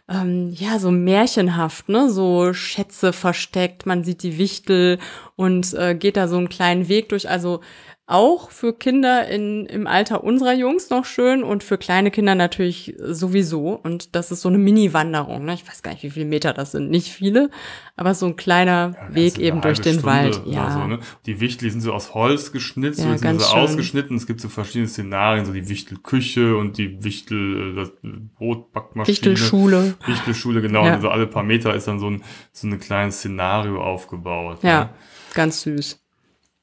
ähm, 0.10 0.50
ja, 0.52 0.80
so 0.80 0.92
märchenhaft, 0.92 1.90
ne, 1.90 2.10
so 2.10 2.54
Schätze 2.54 3.14
versteckt. 3.14 3.86
Man 3.86 4.04
sieht 4.04 4.24
die 4.24 4.38
Wichtel 4.38 5.00
und 5.36 5.74
äh, 5.74 5.96
geht 5.96 6.18
da 6.18 6.28
so 6.28 6.38
einen 6.38 6.50
kleinen 6.50 6.88
Weg 6.90 7.10
durch. 7.10 7.30
Also 7.30 7.62
auch 8.06 8.52
für 8.52 8.74
Kinder 8.78 9.28
in, 9.30 9.66
im 9.66 9.88
Alter 9.88 10.26
unserer 10.26 10.54
Jungs 10.54 10.90
noch 10.90 11.06
schön 11.06 11.42
und 11.42 11.64
für 11.64 11.78
kleine 11.78 12.12
Kinder 12.12 12.36
natürlich 12.36 12.94
sowieso. 13.00 13.70
Und 13.82 14.14
das 14.16 14.30
ist 14.30 14.42
so 14.42 14.50
eine 14.50 14.58
Mini-Wanderung. 14.58 15.46
Ne? 15.46 15.54
Ich 15.54 15.66
weiß 15.66 15.84
gar 15.84 15.92
nicht, 15.92 16.04
wie 16.04 16.10
viele 16.10 16.26
Meter 16.26 16.52
das 16.54 16.74
sind. 16.74 16.90
Nicht 16.92 17.08
viele, 17.14 17.50
aber 17.96 18.14
so 18.14 18.26
ein 18.26 18.36
kleiner 18.36 18.94
Ja, 19.10 19.16
Weg 19.16 19.40
eben 19.40 19.62
durch 19.62 19.80
den 19.80 20.00
Stunde 20.00 20.06
Wald. 20.08 20.42
Ja, 20.46 20.72
So, 20.72 20.86
ne? 20.86 21.00
Die 21.26 21.40
Wichtel 21.40 21.72
sind 21.72 21.80
so 21.80 21.94
aus 21.94 22.14
Holz 22.14 22.52
geschnitzt, 22.52 23.00
Ja, 23.00 23.12
so, 23.14 23.18
sind 23.18 23.40
so 23.42 23.48
schön. 23.48 23.60
ausgeschnitten. 23.62 24.18
Es 24.18 24.28
gibt 24.28 24.42
so 24.42 24.50
verschiedene 24.50 24.90
Szenarien, 24.90 25.46
so 25.46 25.54
die 25.54 25.70
Wichtelküche 25.70 26.58
und 26.58 26.78
die 26.78 27.02
Wichtel, 27.06 27.72
äh, 27.72 27.76
das 27.76 27.92
Brotbackmaschine. 28.38 29.08
Wichtelschule. 29.16 29.96
Wichtelschule, 30.06 30.62
genau. 30.62 30.86
Ja. 30.86 30.96
Also 30.96 31.10
alle 31.10 31.26
paar 31.28 31.44
Meter 31.44 31.74
ist 31.74 31.88
dann 31.88 32.00
so 32.00 32.10
ein, 32.10 32.24
so 32.52 32.68
ein 32.68 32.80
kleines 32.80 33.20
Szenario 33.20 33.82
aufgebaut. 33.82 34.60
Ja, 34.62 34.84
Ne? 34.86 34.90
ganz 35.34 35.62
süß. 35.62 36.03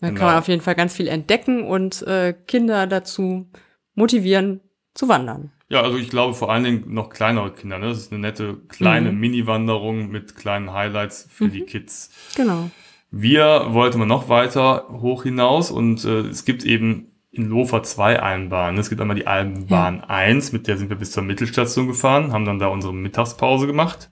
Da 0.01 0.09
Genau. 0.09 0.19
kann 0.19 0.29
man 0.29 0.39
auf 0.39 0.49
jeden 0.49 0.63
Fall 0.63 0.75
ganz 0.75 0.95
viel 0.95 1.09
entdecken 1.09 1.63
und 1.65 2.03
äh, 2.07 2.33
Kinder 2.47 2.87
dazu 2.87 3.51
motivieren 3.95 4.61
zu 4.95 5.09
wandern. 5.09 5.53
Ja, 5.69 5.83
also 5.83 5.99
ich 5.99 6.11
glaube 6.11 6.35
vor 6.35 6.51
allen 6.51 6.65
Dingen 6.65 6.85
noch 6.93 7.11
kleinere 7.11 7.53
Kinder. 7.53 7.79
Ne? 7.79 7.89
Das 7.91 7.99
ist 7.99 8.13
eine 8.13 8.21
nette 8.21 8.57
kleine 8.69 9.13
Mhm. 9.13 9.21
Mini-Wanderung 9.21 10.09
mit 10.11 10.35
kleinen 10.37 10.73
Highlights 10.73 11.29
für 11.31 11.49
die 11.49 11.61
Kids. 11.63 12.11
Genau. 12.37 12.71
Wir 13.13 13.67
wollten 13.71 13.99
mal 13.99 14.07
noch 14.07 14.29
weiter 14.29 14.87
hoch 14.91 15.23
hinaus 15.25 15.71
und 15.71 16.05
äh, 16.05 16.21
es 16.21 16.45
gibt 16.45 16.65
eben 16.65 17.07
in 17.33 17.49
Lofer 17.49 17.83
zwei 17.85 18.19
Almbahnen. 18.21 18.81
Es 18.81 18.89
gibt 18.89 19.01
einmal 19.01 19.17
die 19.17 19.27
Almbahn 19.29 20.03
1, 20.03 20.53
mit 20.53 20.67
der 20.67 20.77
sind 20.77 20.91
wir 20.91 20.97
bis 20.97 21.13
zur 21.13 21.23
Mittelstation 21.23 21.87
gefahren, 21.87 22.33
haben 22.33 22.45
dann 22.45 22.59
da 22.59 22.67
unsere 22.69 22.93
Mittagspause 22.95 23.67
gemacht 23.69 24.11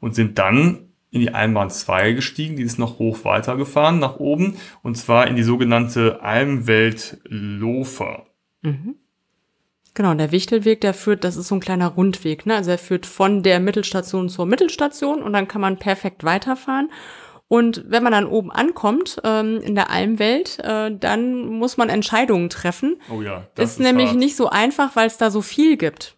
und 0.00 0.14
sind 0.16 0.38
dann 0.38 0.87
in 1.10 1.20
die 1.20 1.32
Almbahn 1.32 1.70
2 1.70 2.12
gestiegen, 2.12 2.56
die 2.56 2.62
ist 2.62 2.78
noch 2.78 2.98
hoch 2.98 3.24
weitergefahren 3.24 3.98
nach 3.98 4.16
oben 4.16 4.56
und 4.82 4.96
zwar 4.96 5.26
in 5.26 5.36
die 5.36 5.42
sogenannte 5.42 6.22
Almwelt 6.22 7.18
Lofer. 7.24 8.26
Mhm. 8.62 8.96
Genau, 9.94 10.12
und 10.12 10.18
der 10.18 10.30
Wichtelweg, 10.30 10.80
der 10.80 10.94
führt, 10.94 11.24
das 11.24 11.36
ist 11.36 11.48
so 11.48 11.56
ein 11.56 11.60
kleiner 11.60 11.88
Rundweg, 11.88 12.46
ne? 12.46 12.54
Also 12.54 12.70
er 12.70 12.78
führt 12.78 13.04
von 13.04 13.42
der 13.42 13.58
Mittelstation 13.58 14.28
zur 14.28 14.46
Mittelstation 14.46 15.22
und 15.22 15.32
dann 15.32 15.48
kann 15.48 15.60
man 15.60 15.78
perfekt 15.78 16.22
weiterfahren. 16.22 16.90
Und 17.48 17.84
wenn 17.88 18.02
man 18.02 18.12
dann 18.12 18.26
oben 18.26 18.52
ankommt, 18.52 19.20
ähm, 19.24 19.60
in 19.62 19.74
der 19.74 19.90
Almwelt, 19.90 20.58
äh, 20.62 20.94
dann 20.94 21.46
muss 21.46 21.78
man 21.78 21.88
Entscheidungen 21.88 22.50
treffen. 22.50 23.00
Oh 23.10 23.22
ja, 23.22 23.46
das 23.54 23.72
ist, 23.72 23.80
nämlich 23.80 24.10
hart. 24.10 24.18
nicht 24.18 24.36
so 24.36 24.50
einfach, 24.50 24.94
weil 24.94 25.06
es 25.06 25.16
da 25.16 25.30
so 25.30 25.40
viel 25.40 25.78
gibt. 25.78 26.17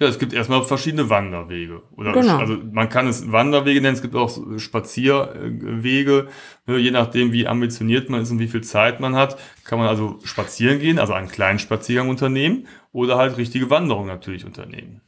Ja, 0.00 0.06
es 0.06 0.20
gibt 0.20 0.32
erstmal 0.32 0.62
verschiedene 0.62 1.10
Wanderwege. 1.10 1.82
Oder 1.96 2.12
Genau. 2.12 2.38
also 2.38 2.56
man 2.70 2.88
kann 2.88 3.08
es 3.08 3.32
Wanderwege 3.32 3.80
nennen, 3.80 3.96
es 3.96 4.02
gibt 4.02 4.14
auch 4.14 4.30
Spazierwege. 4.58 6.28
Ne, 6.66 6.76
Je 6.78 6.90
nachdem, 6.92 7.32
wie 7.32 7.48
ambitioniert 7.48 8.08
man 8.08 8.22
ist 8.22 8.30
und 8.30 8.38
wie 8.38 8.46
viel 8.48 8.62
Zeit 8.62 9.00
man 9.00 9.16
hat, 9.16 9.38
kann 9.64 9.78
man 9.78 9.88
also 9.88 10.18
spazieren 10.22 10.78
gehen, 10.78 10.98
also 10.98 11.14
einen 11.14 11.28
kleinen 11.28 11.58
Spaziergang 11.58 12.08
unternehmen 12.08 12.66
oder 12.92 13.16
halt 13.16 13.36
richtige 13.38 13.70
Wanderung 13.70 14.06
natürlich 14.06 14.44
unternehmen. 14.44 15.00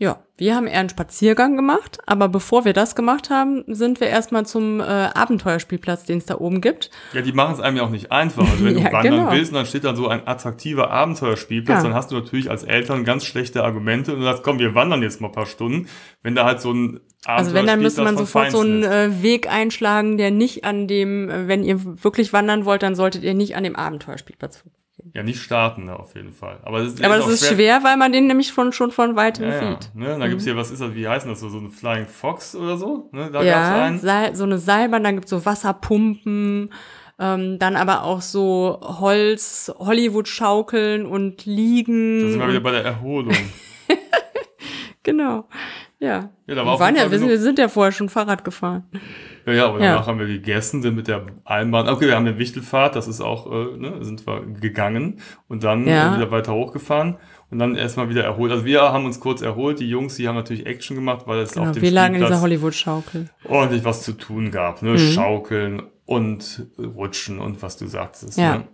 Ja, 0.00 0.24
wir 0.38 0.56
haben 0.56 0.66
eher 0.66 0.80
einen 0.80 0.88
Spaziergang 0.88 1.56
gemacht, 1.56 1.98
aber 2.06 2.30
bevor 2.30 2.64
wir 2.64 2.72
das 2.72 2.94
gemacht 2.94 3.28
haben, 3.28 3.64
sind 3.66 4.00
wir 4.00 4.06
erstmal 4.06 4.46
zum 4.46 4.80
äh, 4.80 4.84
Abenteuerspielplatz, 4.84 6.04
den 6.04 6.16
es 6.16 6.24
da 6.24 6.38
oben 6.38 6.62
gibt. 6.62 6.90
Ja, 7.12 7.20
die 7.20 7.32
machen 7.32 7.52
es 7.52 7.60
einem 7.60 7.76
ja 7.76 7.82
auch 7.82 7.90
nicht 7.90 8.10
einfach. 8.10 8.50
Also 8.50 8.64
wenn 8.64 8.78
Ja, 8.78 8.88
du 8.88 8.92
wandern 8.94 9.14
genau. 9.18 9.32
willst 9.32 9.52
und 9.52 9.56
dann 9.58 9.66
steht 9.66 9.84
da 9.84 9.94
so 9.94 10.08
ein 10.08 10.26
attraktiver 10.26 10.90
Abenteuerspielplatz, 10.90 11.82
Ja. 11.82 11.82
dann 11.82 11.94
hast 11.94 12.10
du 12.10 12.14
natürlich 12.14 12.50
als 12.50 12.64
Eltern 12.64 13.04
ganz 13.04 13.26
schlechte 13.26 13.62
Argumente 13.62 14.14
und 14.14 14.20
du 14.20 14.24
sagst, 14.24 14.42
komm, 14.42 14.58
wir 14.58 14.74
wandern 14.74 15.02
jetzt 15.02 15.20
mal 15.20 15.28
ein 15.28 15.34
paar 15.34 15.44
Stunden. 15.44 15.86
Wenn 16.22 16.34
da 16.34 16.46
halt 16.46 16.62
so 16.62 16.72
ein 16.72 17.00
Also 17.26 17.52
wenn, 17.52 17.66
dann 17.66 17.82
müsste 17.82 18.02
man 18.02 18.16
sofort 18.16 18.52
so 18.52 18.60
einen 18.60 18.82
äh, 18.82 19.22
Weg 19.22 19.52
einschlagen, 19.52 20.16
der 20.16 20.30
nicht 20.30 20.64
an 20.64 20.88
dem, 20.88 21.28
äh, 21.28 21.46
wenn 21.46 21.62
ihr 21.62 22.02
wirklich 22.02 22.32
wandern 22.32 22.64
wollt, 22.64 22.82
dann 22.82 22.94
solltet 22.94 23.22
ihr 23.22 23.34
nicht 23.34 23.54
an 23.54 23.64
dem 23.64 23.76
Abenteuerspielplatz 23.76 24.64
vorbeigehen. 25.00 25.12
Ja, 25.14 25.22
nicht 25.22 25.40
starten, 25.40 25.84
ne, 25.84 25.98
auf 25.98 26.14
jeden 26.14 26.32
Fall. 26.32 26.58
Aber 26.62 26.78
das 26.78 26.94
ist, 26.94 27.04
Aber 27.04 27.16
das 27.16 27.28
ist 27.28 27.46
schwer, 27.46 27.82
weil 27.82 27.96
man 27.96 28.12
den 28.12 28.26
nämlich 28.26 28.52
von, 28.52 28.72
schon 28.72 28.90
von 28.90 29.16
weitem 29.16 29.44
Ja, 29.48 29.62
ja. 29.62 29.70
sieht. 29.70 29.94
Ne? 29.94 30.16
Da 30.18 30.28
gibt's 30.28 30.44
hier, 30.44 30.56
was 30.56 30.70
ist 30.70 30.80
das, 30.80 30.94
wie 30.94 31.08
heißen 31.08 31.28
das 31.30 31.40
so, 31.40 31.48
so 31.48 31.58
ein 31.58 31.70
Flying 31.70 32.06
Fox 32.06 32.54
oder 32.54 32.76
so? 32.76 33.08
Ne? 33.12 33.24
Da 33.24 33.42
gab's 33.42 33.46
Ja, 33.46 33.84
einen. 33.84 33.98
Seil, 33.98 34.34
so 34.36 34.44
eine 34.44 34.58
Seilbahn, 34.58 35.04
dann 35.04 35.14
gibt's 35.16 35.30
so 35.30 35.44
Wasserpumpen, 35.44 36.72
ähm, 37.18 37.58
dann 37.58 37.76
aber 37.76 38.04
auch 38.04 38.22
so 38.22 38.78
Holz, 38.82 39.72
Hollywood-Schaukeln 39.78 41.06
und 41.06 41.44
Liegen. 41.44 42.20
Da 42.22 42.28
sind 42.30 42.40
wir 42.40 42.48
wieder 42.48 42.60
bei 42.60 42.72
der 42.72 42.84
Erholung. 42.84 43.36
genau. 45.02 45.44
Ja. 46.00 46.30
Ja, 46.46 46.54
da 46.54 46.56
wir, 46.56 46.66
war 46.66 46.72
auf 46.74 46.80
waren 46.80 46.96
ja, 46.96 47.10
wir, 47.10 47.18
sind, 47.18 47.28
wir 47.28 47.38
sind 47.38 47.58
ja 47.58 47.68
vorher 47.68 47.92
schon 47.92 48.08
Fahrrad 48.08 48.42
gefahren. 48.42 48.84
Ja, 49.46 49.52
ja, 49.52 49.66
aber 49.68 49.80
Ja. 49.80 49.92
danach 49.94 50.06
haben 50.06 50.18
wir 50.18 50.26
gegessen, 50.26 50.80
sind 50.82 50.96
mit 50.96 51.08
der 51.08 51.26
Almbahn, 51.44 51.88
okay, 51.88 52.06
wir 52.08 52.16
haben 52.16 52.26
eine 52.26 52.38
Wichtelfahrt, 52.38 52.96
das 52.96 53.06
ist 53.06 53.20
auch, 53.20 53.46
äh, 53.50 53.76
ne, 53.76 53.98
sind 54.04 54.26
wir 54.26 54.40
gegangen 54.60 55.20
und 55.48 55.62
dann 55.62 55.86
Ja. 55.86 56.14
äh, 56.14 56.16
wieder 56.16 56.30
weiter 56.30 56.54
hochgefahren 56.54 57.16
und 57.50 57.58
dann 57.58 57.74
erstmal 57.76 58.08
wieder 58.08 58.24
erholt. 58.24 58.50
Also 58.50 58.64
wir 58.64 58.80
haben 58.80 59.04
uns 59.04 59.20
kurz 59.20 59.42
erholt, 59.42 59.78
die 59.80 59.88
Jungs, 59.90 60.16
die 60.16 60.26
haben 60.26 60.36
natürlich 60.36 60.64
Action 60.66 60.96
gemacht, 60.96 61.26
weil 61.26 61.40
es 61.40 61.50
auf 61.50 61.64
Genau, 61.64 61.72
dem 61.74 61.82
wir 61.82 61.90
lagen 61.90 62.14
in 62.14 62.22
dieser 62.22 62.40
Hollywood-Schaukel. 62.40 63.28
ordentlich 63.46 63.84
was 63.84 64.02
zu 64.02 64.12
tun 64.12 64.50
gab, 64.50 64.80
ne, 64.82 64.92
Mhm. 64.92 64.98
Schaukeln 64.98 65.82
und 66.06 66.66
Rutschen 66.78 67.38
und 67.40 67.62
was 67.62 67.76
du 67.76 67.86
sagtest. 67.86 68.38
Ja. 68.38 68.58
Ne? 68.58 68.64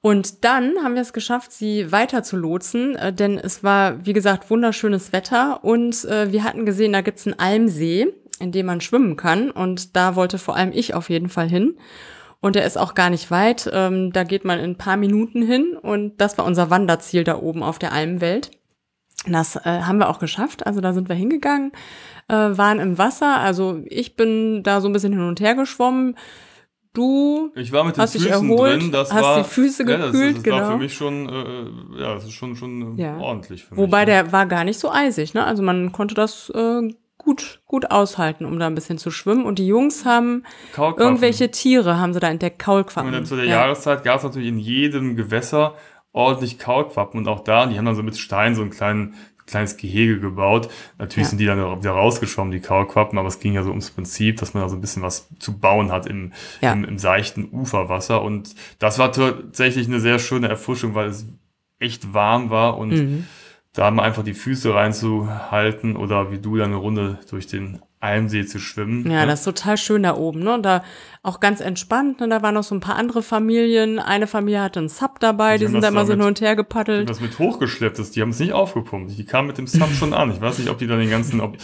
Und 0.00 0.44
dann 0.44 0.76
haben 0.82 0.94
wir 0.94 1.02
es 1.02 1.12
geschafft, 1.12 1.50
sie 1.52 1.90
weiter 1.90 2.22
zu 2.22 2.36
lotsen, 2.36 2.94
äh, 2.96 3.12
denn 3.12 3.36
es 3.36 3.64
war, 3.64 4.04
wie 4.06 4.12
gesagt, 4.12 4.48
wunderschönes 4.48 5.12
Wetter 5.12 5.64
und 5.64 6.04
äh, 6.04 6.30
wir 6.30 6.44
hatten 6.44 6.64
gesehen, 6.64 6.92
da 6.92 7.00
gibt's 7.00 7.26
einen 7.26 7.38
Almsee, 7.38 8.14
in 8.38 8.52
dem 8.52 8.66
man 8.66 8.80
schwimmen 8.80 9.16
kann 9.16 9.50
und 9.50 9.96
da 9.96 10.14
wollte 10.14 10.38
vor 10.38 10.54
allem 10.54 10.70
ich 10.72 10.94
auf 10.94 11.10
jeden 11.10 11.28
Fall 11.28 11.48
hin. 11.48 11.76
Und 12.40 12.54
der 12.54 12.64
ist 12.64 12.78
auch 12.78 12.94
gar 12.94 13.10
nicht 13.10 13.32
weit, 13.32 13.68
ähm, 13.72 14.12
da 14.12 14.22
geht 14.22 14.44
man 14.44 14.60
in 14.60 14.70
ein 14.70 14.78
paar 14.78 14.96
Minuten 14.96 15.42
hin 15.42 15.76
und 15.76 16.20
das 16.20 16.38
war 16.38 16.44
unser 16.44 16.70
Wanderziel 16.70 17.24
da 17.24 17.36
oben 17.36 17.64
auf 17.64 17.80
der 17.80 17.92
Almwelt. 17.92 18.52
Das 19.26 19.56
äh, 19.56 19.62
haben 19.64 19.98
wir 19.98 20.08
auch 20.08 20.20
geschafft, 20.20 20.64
also 20.64 20.80
da 20.80 20.92
sind 20.92 21.08
wir 21.08 21.16
hingegangen, 21.16 21.72
äh, 22.28 22.34
waren 22.34 22.78
im 22.78 22.98
Wasser, 22.98 23.38
also 23.38 23.82
ich 23.86 24.14
bin 24.14 24.62
da 24.62 24.80
so 24.80 24.88
ein 24.88 24.92
bisschen 24.92 25.12
hin 25.12 25.26
und 25.26 25.40
her 25.40 25.56
geschwommen. 25.56 26.14
Du 26.92 27.50
Ich 27.54 27.70
war 27.72 27.84
mit 27.84 27.96
den 27.96 28.02
Hast 28.02 28.14
dich 28.14 28.22
Füßen 28.22 28.50
erholt, 28.50 28.82
drin, 28.82 28.92
das 28.92 29.12
hast 29.12 29.22
war, 29.22 29.38
die 29.42 29.48
Füße 29.48 29.88
ja, 29.88 29.98
das, 29.98 30.12
gekühlt, 30.12 30.36
das, 30.38 30.42
das 30.42 30.52
war 30.52 30.58
genau. 30.60 30.72
für 30.72 30.78
mich 30.78 30.94
schon, 30.94 31.28
äh, 31.28 32.00
ja, 32.00 32.14
das 32.14 32.24
ist 32.24 32.32
schon, 32.32 32.56
schon 32.56 32.98
äh, 32.98 33.02
Ja. 33.02 33.18
ordentlich 33.18 33.64
für 33.64 33.76
Wobei 33.76 34.00
mich. 34.00 34.08
ne? 34.08 34.22
der 34.24 34.32
war 34.32 34.46
gar 34.46 34.64
nicht 34.64 34.78
so 34.80 34.90
eisig, 34.90 35.34
ne? 35.34 35.44
Also 35.44 35.62
man 35.62 35.92
konnte 35.92 36.14
das 36.14 36.50
äh, 36.54 36.88
gut, 37.18 37.60
gut 37.66 37.90
aushalten, 37.90 38.44
um 38.46 38.58
da 38.58 38.66
ein 38.66 38.74
bisschen 38.74 38.96
zu 38.98 39.10
schwimmen. 39.10 39.44
Und 39.44 39.58
die 39.58 39.66
Jungs 39.66 40.04
haben 40.04 40.44
irgendwelche 40.76 41.50
Tiere, 41.50 41.98
haben 41.98 42.14
sie 42.14 42.20
da 42.20 42.28
entdeckt, 42.28 42.58
Kaulquappen. 42.58 43.14
Und 43.14 43.26
zu 43.26 43.36
der 43.36 43.44
ja. 43.44 43.56
Jahreszeit 43.60 44.02
gab 44.04 44.16
es 44.18 44.22
natürlich 44.24 44.48
in 44.48 44.58
jedem 44.58 45.14
Gewässer 45.16 45.74
ordentlich 46.12 46.58
Kaulquappen 46.58 47.20
und 47.20 47.28
auch 47.28 47.40
da, 47.40 47.66
die 47.66 47.76
haben 47.76 47.84
dann 47.84 47.94
so 47.94 48.02
mit 48.02 48.16
Stein 48.16 48.54
so 48.54 48.62
ein 48.62 48.70
kleinen, 48.70 49.14
kleines 49.48 49.76
Gehege 49.76 50.20
gebaut. 50.20 50.68
Natürlich 50.98 51.26
Ja. 51.26 51.30
sind 51.30 51.38
die 51.38 51.46
dann 51.46 51.58
wieder 51.80 51.90
rausgeschwommen, 51.92 52.52
die 52.52 52.60
Kaulquappen, 52.60 53.18
aber 53.18 53.28
es 53.28 53.40
ging 53.40 53.54
ja 53.54 53.62
so 53.64 53.70
ums 53.70 53.90
Prinzip, 53.90 54.36
dass 54.38 54.54
man 54.54 54.62
da 54.62 54.68
so 54.68 54.76
ein 54.76 54.80
bisschen 54.80 55.02
was 55.02 55.28
zu 55.40 55.58
bauen 55.58 55.90
hat 55.90 56.06
im, 56.06 56.32
Ja. 56.60 56.72
im, 56.72 56.84
im 56.84 56.98
seichten 56.98 57.48
Uferwasser. 57.52 58.22
Und 58.22 58.54
das 58.78 58.98
war 58.98 59.10
tatsächlich 59.12 59.88
eine 59.88 60.00
sehr 60.00 60.18
schöne 60.18 60.48
Erfrischung, 60.48 60.94
weil 60.94 61.08
es 61.08 61.26
echt 61.80 62.14
warm 62.14 62.50
war 62.50 62.76
und 62.78 62.90
Mhm. 62.90 63.26
da 63.72 63.90
mal 63.90 64.02
einfach 64.02 64.22
die 64.24 64.34
Füße 64.34 64.74
reinzuhalten 64.74 65.96
oder 65.96 66.30
wie 66.30 66.38
du 66.38 66.56
dann 66.56 66.68
eine 66.70 66.76
Runde 66.76 67.18
durch 67.30 67.46
den 67.46 67.80
Almsee 68.00 68.46
zu 68.46 68.58
schwimmen. 68.58 69.10
Ja, 69.10 69.22
ne? 69.22 69.26
das 69.26 69.40
ist 69.40 69.44
total 69.44 69.76
schön 69.76 70.02
da 70.04 70.14
oben, 70.16 70.40
ne? 70.40 70.54
Und 70.54 70.62
da 70.62 70.84
auch 71.24 71.40
ganz 71.40 71.60
entspannt, 71.60 72.20
ne? 72.20 72.28
Da 72.28 72.42
waren 72.42 72.54
noch 72.54 72.62
so 72.62 72.74
ein 72.74 72.80
paar 72.80 72.94
andere 72.96 73.22
Familien. 73.22 73.98
Eine 73.98 74.26
Familie 74.28 74.60
hatte 74.62 74.78
einen 74.78 74.88
Sub 74.88 75.18
dabei, 75.20 75.58
Die 75.58 75.66
die, 75.66 75.72
sind 75.72 75.82
da 75.82 75.88
immer 75.88 76.06
so 76.06 76.12
hin 76.12 76.22
und 76.22 76.40
her 76.40 76.54
gepaddelt. 76.54 77.10
das 77.10 77.20
mit 77.20 77.38
hochgeschleppt 77.38 77.98
ist, 77.98 78.14
die 78.14 78.22
haben 78.22 78.30
es 78.30 78.38
nicht 78.38 78.52
aufgepumpt. 78.52 79.18
Die 79.18 79.24
kamen 79.24 79.48
mit 79.48 79.58
dem 79.58 79.66
Sub 79.66 79.88
schon 79.92 80.14
an. 80.14 80.30
Ich 80.30 80.40
weiß 80.40 80.58
nicht, 80.60 80.70
ob 80.70 80.78
die 80.78 80.86
dann 80.86 81.00
den 81.00 81.10
ganzen, 81.10 81.40
ob 81.40 81.56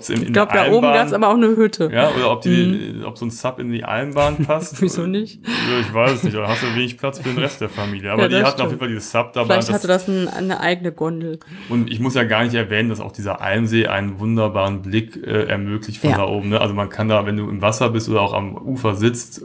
es 0.00 0.08
in, 0.08 0.16
in 0.16 0.22
Ich 0.28 0.32
glaube, 0.32 0.52
da 0.54 0.68
oben 0.68 0.86
Almbahn- 0.86 0.94
gab's 0.94 1.12
aber 1.12 1.28
auch 1.28 1.34
eine 1.34 1.48
Hütte. 1.48 1.90
ja, 1.92 2.08
oder 2.10 2.30
ob 2.32 2.40
die, 2.40 3.02
ob 3.04 3.18
so 3.18 3.26
ein 3.26 3.30
Sub 3.30 3.58
in 3.58 3.70
die 3.70 3.84
Almbahn 3.84 4.38
passt. 4.46 4.80
Wieso 4.82 5.06
nicht? 5.06 5.44
Ja, 5.46 5.80
ich 5.80 5.92
weiß 5.92 6.12
es 6.12 6.22
nicht. 6.24 6.36
Da 6.36 6.48
hast 6.48 6.62
du 6.62 6.74
wenig 6.74 6.96
Platz 6.96 7.18
für 7.18 7.28
den 7.28 7.38
Rest 7.38 7.60
der 7.60 7.68
Familie. 7.68 8.10
Aber 8.10 8.22
Ja, 8.22 8.28
die 8.28 8.34
hatten 8.36 8.46
auf 8.46 8.52
stimmt. 8.52 8.70
jeden 8.70 8.78
Fall 8.80 8.88
dieses 8.88 9.10
Sub 9.12 9.32
dabei. 9.34 9.54
Vielleicht 9.54 9.68
Das- 9.68 9.74
hatte 9.76 9.86
das 9.86 10.08
ein, 10.08 10.28
eine 10.28 10.60
eigene 10.60 10.92
Gondel. 10.92 11.38
und 11.68 11.90
ich 11.90 12.00
muss 12.00 12.14
ja 12.14 12.24
gar 12.24 12.42
nicht 12.42 12.54
erwähnen, 12.54 12.88
dass 12.88 13.00
auch 13.00 13.12
dieser 13.12 13.42
Almsee 13.42 13.86
einen 13.86 14.18
wunderbaren 14.18 14.80
Blick 14.82 15.16
äh, 15.16 15.44
ermöglicht 15.44 15.73
von 15.82 16.10
Ja. 16.10 16.16
da 16.16 16.24
oben. 16.26 16.48
Ne? 16.50 16.60
Also 16.60 16.74
man 16.74 16.88
kann 16.88 17.08
da, 17.08 17.26
wenn 17.26 17.36
du 17.36 17.48
im 17.48 17.62
Wasser 17.62 17.90
bist 17.90 18.08
oder 18.08 18.20
auch 18.22 18.32
am 18.32 18.56
Ufer 18.56 18.94
sitzt, 18.94 19.42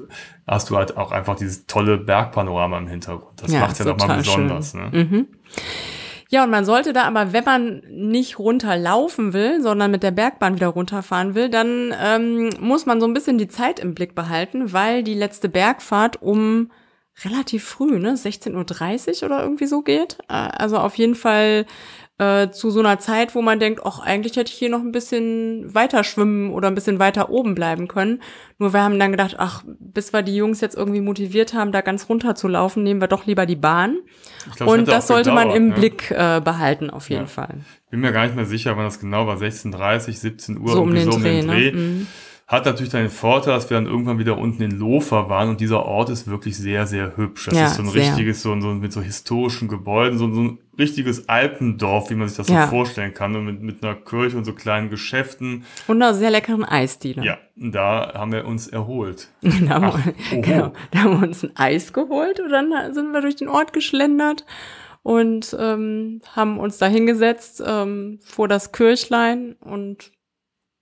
hast 0.48 0.70
du 0.70 0.78
halt 0.78 0.98
auch 0.98 1.12
einfach 1.12 1.36
dieses 1.36 1.65
tolle 1.68 1.98
Bergpanorama 1.98 2.78
im 2.78 2.88
Hintergrund. 2.88 3.42
Das 3.42 3.52
Ja, 3.52 3.62
macht 3.62 3.80
ja 3.80 3.86
nochmal 3.86 4.24
schön. 4.24 4.48
besonders. 4.48 4.74
Ne? 4.74 5.26
Ja, 6.32 6.44
und 6.44 6.52
man 6.52 6.63
sollte 6.63 6.94
da 6.94 7.04
aber, 7.06 7.34
wenn 7.34 7.44
man 7.44 7.82
nicht 7.89 8.38
runterlaufen 8.38 9.34
will, 9.34 9.62
sondern 9.63 9.89
mit 9.89 10.04
der 10.04 10.12
Bergbahn 10.12 10.56
wieder 10.56 10.68
runterfahren 10.68 11.34
will, 11.34 11.50
dann 11.50 11.92
ähm, 12.00 12.50
muss 12.60 12.86
man 12.86 13.02
so 13.02 13.08
ein 13.08 13.13
bisschen 13.15 13.39
die 13.39 13.48
Zeit 13.48 13.80
im 13.80 13.96
Blick 13.96 14.13
behalten, 14.13 14.72
weil 14.72 15.02
die 15.04 15.15
letzte 15.15 15.50
Bergfahrt 15.50 16.22
um 16.22 16.70
relativ 17.26 17.65
früh, 17.65 17.98
ne, 18.00 18.13
16.30 18.13 19.24
Uhr 19.24 19.26
oder 19.30 19.42
irgendwie 19.44 19.65
so 19.65 19.82
geht. 19.82 20.20
Äh, 20.30 20.34
Also 20.34 20.78
auf 20.78 20.96
jeden 21.00 21.15
Fall 21.15 21.65
äh, 22.19 22.51
zu 22.51 22.69
so 22.69 22.79
einer 22.82 22.99
Zeit, 22.99 23.34
wo 23.34 23.41
man 23.41 23.60
denkt, 23.60 23.82
ach, 23.86 23.99
eigentlich 23.99 24.36
hätte 24.36 24.51
ich 24.51 24.58
hier 24.60 24.69
noch 24.69 24.82
ein 24.82 24.91
bisschen 24.91 25.73
weiter 25.73 26.03
schwimmen 26.03 26.51
oder 26.51 26.67
ein 26.67 26.75
bisschen 26.75 26.99
weiter 26.99 27.29
oben 27.29 27.55
bleiben 27.55 27.88
können. 27.88 28.21
Nur 28.60 28.73
wir 28.73 28.84
haben 28.84 28.99
dann 28.99 29.12
gedacht, 29.12 29.36
ach, 29.39 29.63
bis 29.79 30.12
wir 30.13 30.21
die 30.21 30.36
Jungs 30.36 30.60
jetzt 30.62 30.75
irgendwie 30.75 31.01
motiviert 31.01 31.53
haben, 31.53 31.71
da 31.71 31.82
ganz 31.82 32.10
runter 32.10 32.36
zu 32.36 32.47
laufen, 32.47 32.84
nehmen 32.84 33.01
wir 33.01 33.08
doch 33.08 33.25
lieber 33.25 33.45
die 33.45 33.55
Bahn. 33.55 33.97
Glaub, 34.58 34.69
Und 34.69 34.88
das 34.88 35.08
sollte 35.08 35.32
man 35.32 35.43
gedauert, 35.47 35.58
im 35.58 35.67
ne? 35.69 35.75
Blick 35.75 36.12
äh, 36.12 36.41
behalten, 36.43 36.89
auf 36.89 37.10
jeden 37.10 37.21
Ja. 37.23 37.27
Fall. 37.27 37.55
bin 37.89 38.01
mir 38.01 38.12
gar 38.12 38.25
nicht 38.25 38.36
mehr 38.36 38.45
sicher, 38.45 38.75
wann 38.77 38.84
das 38.86 38.99
genau 38.99 39.25
war, 39.25 39.38
16.30, 39.38 40.12
17 40.13 40.58
Uhr, 40.60 40.67
So 40.73 40.82
um 40.82 40.93
irgendwie 40.95 41.21
den 41.29 41.47
Dreh, 41.47 41.71
ne? 41.71 41.77
Mhm. 41.77 42.08
Hat 42.50 42.66
natürlich 42.66 42.92
den 42.92 43.10
Vorteil, 43.12 43.54
dass 43.54 43.70
wir 43.70 43.78
dann 43.78 43.86
irgendwann 43.86 44.18
wieder 44.18 44.36
unten 44.40 44.64
in 44.64 44.72
Lofer 44.72 45.30
waren 45.30 45.50
und 45.50 45.62
dieser 45.62 45.86
Ort 45.86 46.10
ist 46.10 46.28
wirklich 46.28 46.58
sehr, 46.58 46.88
sehr 46.88 47.16
hübsch. 47.16 47.46
Das 47.46 47.54
Ja, 47.56 47.66
ist 47.68 47.76
so 47.76 47.84
ein 47.84 47.90
sehr. 47.90 48.02
richtiges, 48.02 48.42
so, 48.42 48.52
ein- 48.52 48.62
so 48.64 48.70
mit 48.70 48.92
so 48.92 49.02
historischen 49.02 49.68
Gebäuden, 49.68 50.18
so, 50.18 50.34
so 50.34 50.42
ein 50.42 50.58
richtiges 50.80 51.30
Alpendorf, 51.30 52.10
wie 52.10 52.16
man 52.16 52.28
sich 52.28 52.38
das 52.38 52.50
Ja. 52.50 52.64
so 52.64 52.72
vorstellen 52.72 53.14
kann, 53.14 53.36
und 53.36 53.46
mit, 53.46 53.62
mit 53.62 53.84
einer 53.84 53.94
Kirche 53.94 54.36
und 54.36 54.46
so 54.46 54.54
kleinen 54.54 54.90
Geschäften. 54.90 55.64
Und 55.88 56.02
einer 56.02 56.16
sehr 56.16 56.32
leckeren 56.32 56.66
Eisdiele. 56.66 57.24
Ja, 57.24 57.38
und 57.56 57.72
da 57.76 58.14
haben 58.16 58.32
wir 58.32 58.46
uns 58.48 58.68
erholt. 58.68 59.28
Genau. 59.44 59.82
Ach, 59.94 60.00
oho. 60.34 60.42
genau. 60.42 60.74
Da 60.90 61.00
haben 61.04 61.22
wir 61.22 61.28
uns 61.28 61.44
ein 61.44 61.52
Eis 61.56 61.94
geholt 61.94 62.40
und 62.40 62.50
dann 62.50 62.74
sind 62.96 63.12
wir 63.12 63.22
durch 63.22 63.36
den 63.36 63.48
Ort 63.48 63.74
geschlendert 63.74 64.44
und 65.04 65.56
ähm, 65.60 66.22
haben 66.36 66.58
uns 66.60 66.80
da 66.80 66.88
hingesetzt 66.88 67.62
ähm, 67.64 68.20
vor 68.26 68.48
das 68.48 68.72
Kirchlein 68.72 69.56
und 69.60 70.12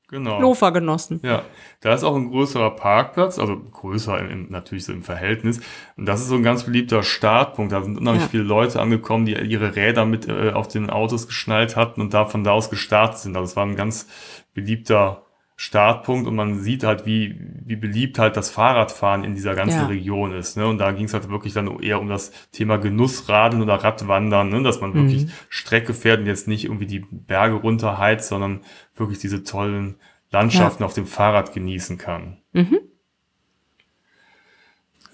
Genau. 0.09 0.39
Lofer 0.39 0.71
genossen. 0.71 1.19
Ja, 1.21 1.41
da 1.81 1.93
ist 1.93 2.05
auch 2.05 2.15
ein 2.15 2.29
größerer 2.29 2.71
Parkplatz, 2.77 3.37
also 3.39 3.57
größer 3.57 4.17
im, 4.19 4.29
im, 4.29 4.49
natürlich 4.49 4.85
so 4.85 4.93
im 4.93 5.03
Verhältnis. 5.03 5.59
Und 5.97 6.05
das 6.05 6.21
ist 6.21 6.27
so 6.27 6.35
ein 6.35 6.43
ganz 6.43 6.63
beliebter 6.63 7.03
Startpunkt. 7.03 7.73
Da 7.73 7.81
sind 7.83 7.97
unheimlich 7.97 8.23
Ja. 8.23 8.29
viele 8.29 8.43
Leute 8.43 8.79
angekommen, 8.79 9.25
die 9.25 9.33
ihre 9.33 9.75
Räder 9.75 10.05
mit 10.05 10.29
äh, 10.29 10.51
auf 10.53 10.69
den 10.69 10.89
Autos 10.89 11.27
geschnallt 11.27 11.75
hatten 11.75 11.99
und 11.99 12.13
da 12.13 12.23
von 12.25 12.45
da 12.45 12.51
aus 12.51 12.69
gestartet 12.69 13.17
sind. 13.19 13.35
Also 13.35 13.51
es 13.51 13.55
war 13.57 13.65
ein 13.65 13.75
ganz 13.75 14.07
beliebter 14.53 15.23
Startpunkt 15.59 16.27
und 16.27 16.35
man 16.35 16.59
sieht 16.59 16.83
halt, 16.83 17.07
wie, 17.07 17.35
wie 17.65 17.75
beliebt 17.75 18.19
halt 18.19 18.37
das 18.37 18.51
Fahrradfahren 18.51 19.23
in 19.23 19.33
dieser 19.33 19.55
ganzen 19.55 19.79
Ja. 19.79 19.85
Region 19.87 20.31
ist. 20.31 20.55
Ne? 20.55 20.67
Und 20.67 20.77
da 20.77 20.91
ging 20.91 21.05
es 21.05 21.13
halt 21.15 21.29
wirklich 21.29 21.53
dann 21.53 21.79
eher 21.81 21.99
um 21.99 22.07
das 22.07 22.31
Thema 22.51 22.77
Genussradeln 22.77 23.63
oder 23.63 23.73
Radwandern, 23.75 24.49
ne? 24.49 24.61
dass 24.61 24.81
man 24.81 24.93
wirklich 24.93 25.25
Mhm. 25.25 25.31
Strecke 25.49 25.95
fährt 25.95 26.19
und 26.19 26.27
jetzt 26.27 26.47
nicht 26.47 26.65
irgendwie 26.65 26.85
die 26.85 27.03
Berge 27.09 27.55
runterheizt, 27.55 28.27
sondern 28.29 28.61
wirklich 28.95 29.17
diese 29.17 29.43
tollen 29.43 29.95
Landschaften 30.29 30.83
auf 30.83 30.93
dem 30.93 31.07
Fahrrad 31.07 31.53
genießen 31.53 31.97
kann. 31.97 32.37
Mhm. 32.53 32.77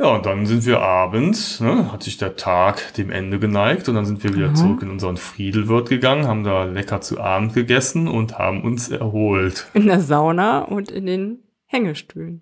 Ja, 0.04 0.10
und 0.16 0.26
dann 0.26 0.46
sind 0.46 0.66
wir 0.66 0.82
abends, 0.82 1.62
ne, 1.62 1.90
hat 1.94 2.04
sich 2.04 2.18
der 2.18 2.36
Tag 2.36 2.94
dem 2.96 3.10
Ende 3.10 3.40
geneigt 3.40 3.88
und 3.88 3.96
dann 3.96 4.06
sind 4.06 4.22
wir 4.22 4.34
wieder 4.36 4.50
Mhm. 4.50 4.56
zurück 4.56 4.82
in 4.82 4.90
unseren 4.90 5.16
Friedelwirt 5.16 5.88
gegangen, 5.88 6.28
haben 6.28 6.44
da 6.44 6.66
lecker 6.66 7.00
zu 7.00 7.22
Abend 7.22 7.54
gegessen 7.54 8.10
und 8.10 8.38
haben 8.38 8.64
uns 8.64 8.90
erholt. 8.90 9.66
In 9.74 9.86
der 9.88 10.02
Sauna 10.02 10.60
und 10.64 10.92
in 10.92 11.06
den 11.06 11.40
Hängestühlen. 11.68 12.42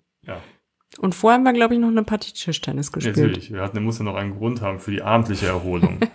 Und 1.02 1.16
vorher 1.16 1.36
haben 1.36 1.44
wir, 1.44 1.52
glaube 1.52 1.74
ich, 1.74 1.80
noch 1.80 1.88
eine 1.88 2.04
Partie 2.04 2.32
Tischtennis 2.32 2.92
gespielt. 2.92 3.16
natürlich. 3.16 3.52
Wir 3.52 3.60
hatten, 3.60 3.82
muss 3.82 3.98
ja 3.98 4.04
noch 4.04 4.14
einen 4.14 4.38
Grund 4.38 4.60
haben 4.60 4.78
für 4.78 4.92
die 4.92 5.02
abendliche 5.02 5.46
Erholung. 5.46 5.98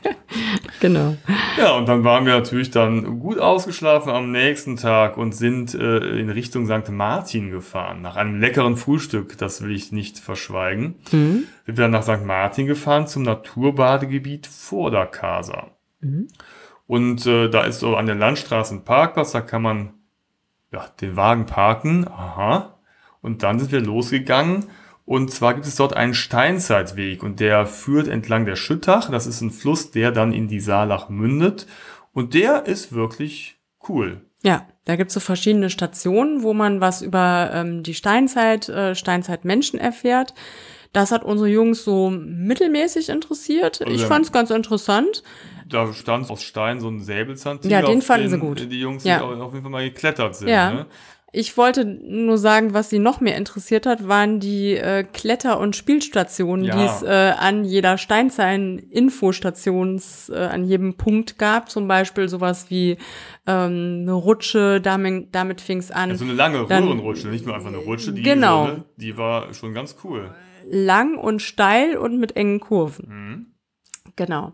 Genau. 0.80 1.15
ja, 1.58 1.76
und 1.76 1.88
dann 1.88 2.04
waren 2.04 2.26
wir 2.26 2.34
natürlich 2.34 2.69
dann 2.69 3.19
gut 3.19 3.39
ausgeschlafen 3.39 4.12
am 4.12 4.32
nächsten 4.32 4.76
Tag 4.76 5.17
und 5.17 5.34
sind 5.34 5.73
äh, 5.73 6.19
in 6.19 6.30
Richtung 6.30 6.67
St. 6.67 6.89
Martin 6.91 7.50
gefahren. 7.50 8.02
Nach 8.02 8.15
einem 8.15 8.39
leckeren 8.39 8.78
Frühstück, 8.78 9.38
das 9.38 9.63
will 9.63 9.71
ich 9.71 9.91
nicht 9.91 10.19
verschweigen. 10.19 10.95
Mhm. 11.12 11.45
sind 11.65 11.78
wir 11.78 11.86
dann 11.86 11.91
nach 11.91 12.04
St. 12.04 12.23
Martin 12.23 12.67
gefahren 12.67 13.08
zum 13.08 13.23
Naturbadegebiet 13.23 14.45
vor 14.45 14.91
der 14.91 15.08
Casa. 15.08 15.71
Mhm. 16.02 16.28
Und 16.86 17.26
äh, 17.26 17.50
da 17.50 17.63
ist 17.63 17.80
so 17.80 17.95
an 17.95 18.06
der 18.06 18.15
Landstraße 18.15 18.76
ein 18.76 18.84
Parkplatz, 18.84 19.32
da 19.32 19.41
kann 19.41 19.63
man 19.63 19.93
ja, 20.71 20.86
den 21.02 21.15
Wagen 21.15 21.47
parken. 21.47 22.08
Aha. 22.08 22.77
Und 23.21 23.43
dann 23.43 23.60
sind 23.60 23.71
wir 23.71 23.82
losgegangen. 23.82 24.65
Und 25.06 25.32
zwar 25.32 25.53
gibt 25.53 25.65
es 25.65 25.75
dort 25.75 25.95
einen 25.95 26.13
Steinzeitweg 26.13 27.23
und 27.23 27.39
der 27.39 27.65
führt 27.65 28.08
entlang 28.08 28.45
der 28.45 28.56
Schüttach. 28.58 29.10
Das 29.10 29.25
ist 29.25 29.41
ein 29.41 29.51
Fluss, 29.51 29.91
der 29.91 30.12
dann 30.12 30.34
in 30.34 30.47
die 30.47 30.60
Saalach 30.60 31.08
mündet. 31.10 31.65
Und 32.13 32.34
der 32.34 32.65
ist 32.65 32.91
wirklich 32.93 33.58
cool. 33.88 34.21
Ja, 34.43 34.67
da 34.86 34.95
gibt's 34.97 35.13
so 35.13 35.19
verschiedene 35.19 35.69
Stationen, 35.69 36.43
wo 36.43 36.53
man 36.53 36.82
was 36.82 37.01
über 37.01 37.49
ähm, 37.53 37.84
die 37.84 37.93
Steinzeit, 37.93 38.67
äh, 38.69 38.95
Steinzeitmenschen 38.95 39.80
erfährt. 39.80 40.34
Das 40.93 41.12
hat 41.12 41.23
unsere 41.23 41.49
Jungs 41.49 41.84
so 41.84 42.10
mittelmäßig 42.10 43.10
interessiert. 43.10 43.82
Also 43.82 43.93
Ich 43.93 44.03
fand's 44.03 44.32
ganz 44.32 44.49
interessant. 44.51 45.23
da 45.67 45.91
stand 45.93 46.30
aus 46.30 46.43
Stein 46.43 46.80
so 46.80 46.89
ein 46.89 47.01
Säbelzahntiger. 47.01 47.80
Ja, 47.82 47.86
den 47.86 48.01
fanden 48.01 48.30
sie 48.30 48.38
gut. 48.39 48.71
Die 48.71 48.80
Jungs 48.80 49.03
Ja. 49.03 49.17
die 49.19 49.23
auf 49.41 49.51
jeden 49.53 49.63
Fall 49.63 49.71
mal 49.71 49.84
geklettert 49.84 50.36
sind. 50.36 50.47
Ja. 50.49 50.71
Ne? 50.71 50.86
Ich 51.34 51.58
wollte 51.58 51.84
nur 51.86 52.38
sagen, 52.38 52.74
was 52.74 52.90
sie 52.90 53.00
noch 53.00 53.20
mehr 53.20 53.36
interessiert 53.36 53.86
hat, 53.86 54.08
waren 54.08 54.40
die 54.40 54.76
äh, 54.76 55.04
Kletter- 55.04 55.60
und 55.60 55.76
Spielstationen, 55.76 56.63
Ja. 56.66 56.76
die 56.76 56.84
es 56.86 57.04
äh, 57.04 57.34
an 57.38 57.66
jeder 57.66 57.98
Steinzeiten-Infostations, 57.98 60.30
äh, 60.30 60.36
an 60.38 60.63
jedem 60.63 60.96
Punkt 60.96 61.38
gab. 61.38 61.70
Zum 61.70 61.88
Beispiel 61.88 62.30
sowas 62.30 62.68
wie 62.70 62.98
ähm, 63.46 64.00
eine 64.04 64.13
Rutsche, 64.13 64.80
damit, 64.82 65.34
damit 65.36 65.62
fing 65.62 65.80
es 65.80 65.92
an. 65.92 66.12
Also 66.12 66.24
eine 66.26 66.34
lange 66.34 66.66
Dann- 66.68 66.84
Röhrenrutsche, 66.86 67.28
nicht 67.28 67.46
nur 67.46 67.56
einfach 67.56 67.68
eine 67.70 67.78
Rutsche. 67.78 68.13
Die, 68.13 68.24
Genau. 68.24 68.66
so, 68.68 68.72
ne, 68.74 68.86
die 68.98 69.18
war 69.18 69.54
schon 69.54 69.74
ganz 69.74 69.96
cool. 70.04 70.34
lang 70.70 71.18
und 71.18 71.42
steil 71.42 71.98
und 71.98 72.20
mit 72.20 72.36
engen 72.36 72.60
Kurven. 72.60 73.08
Mhm. 73.10 73.46
Genau. 74.16 74.54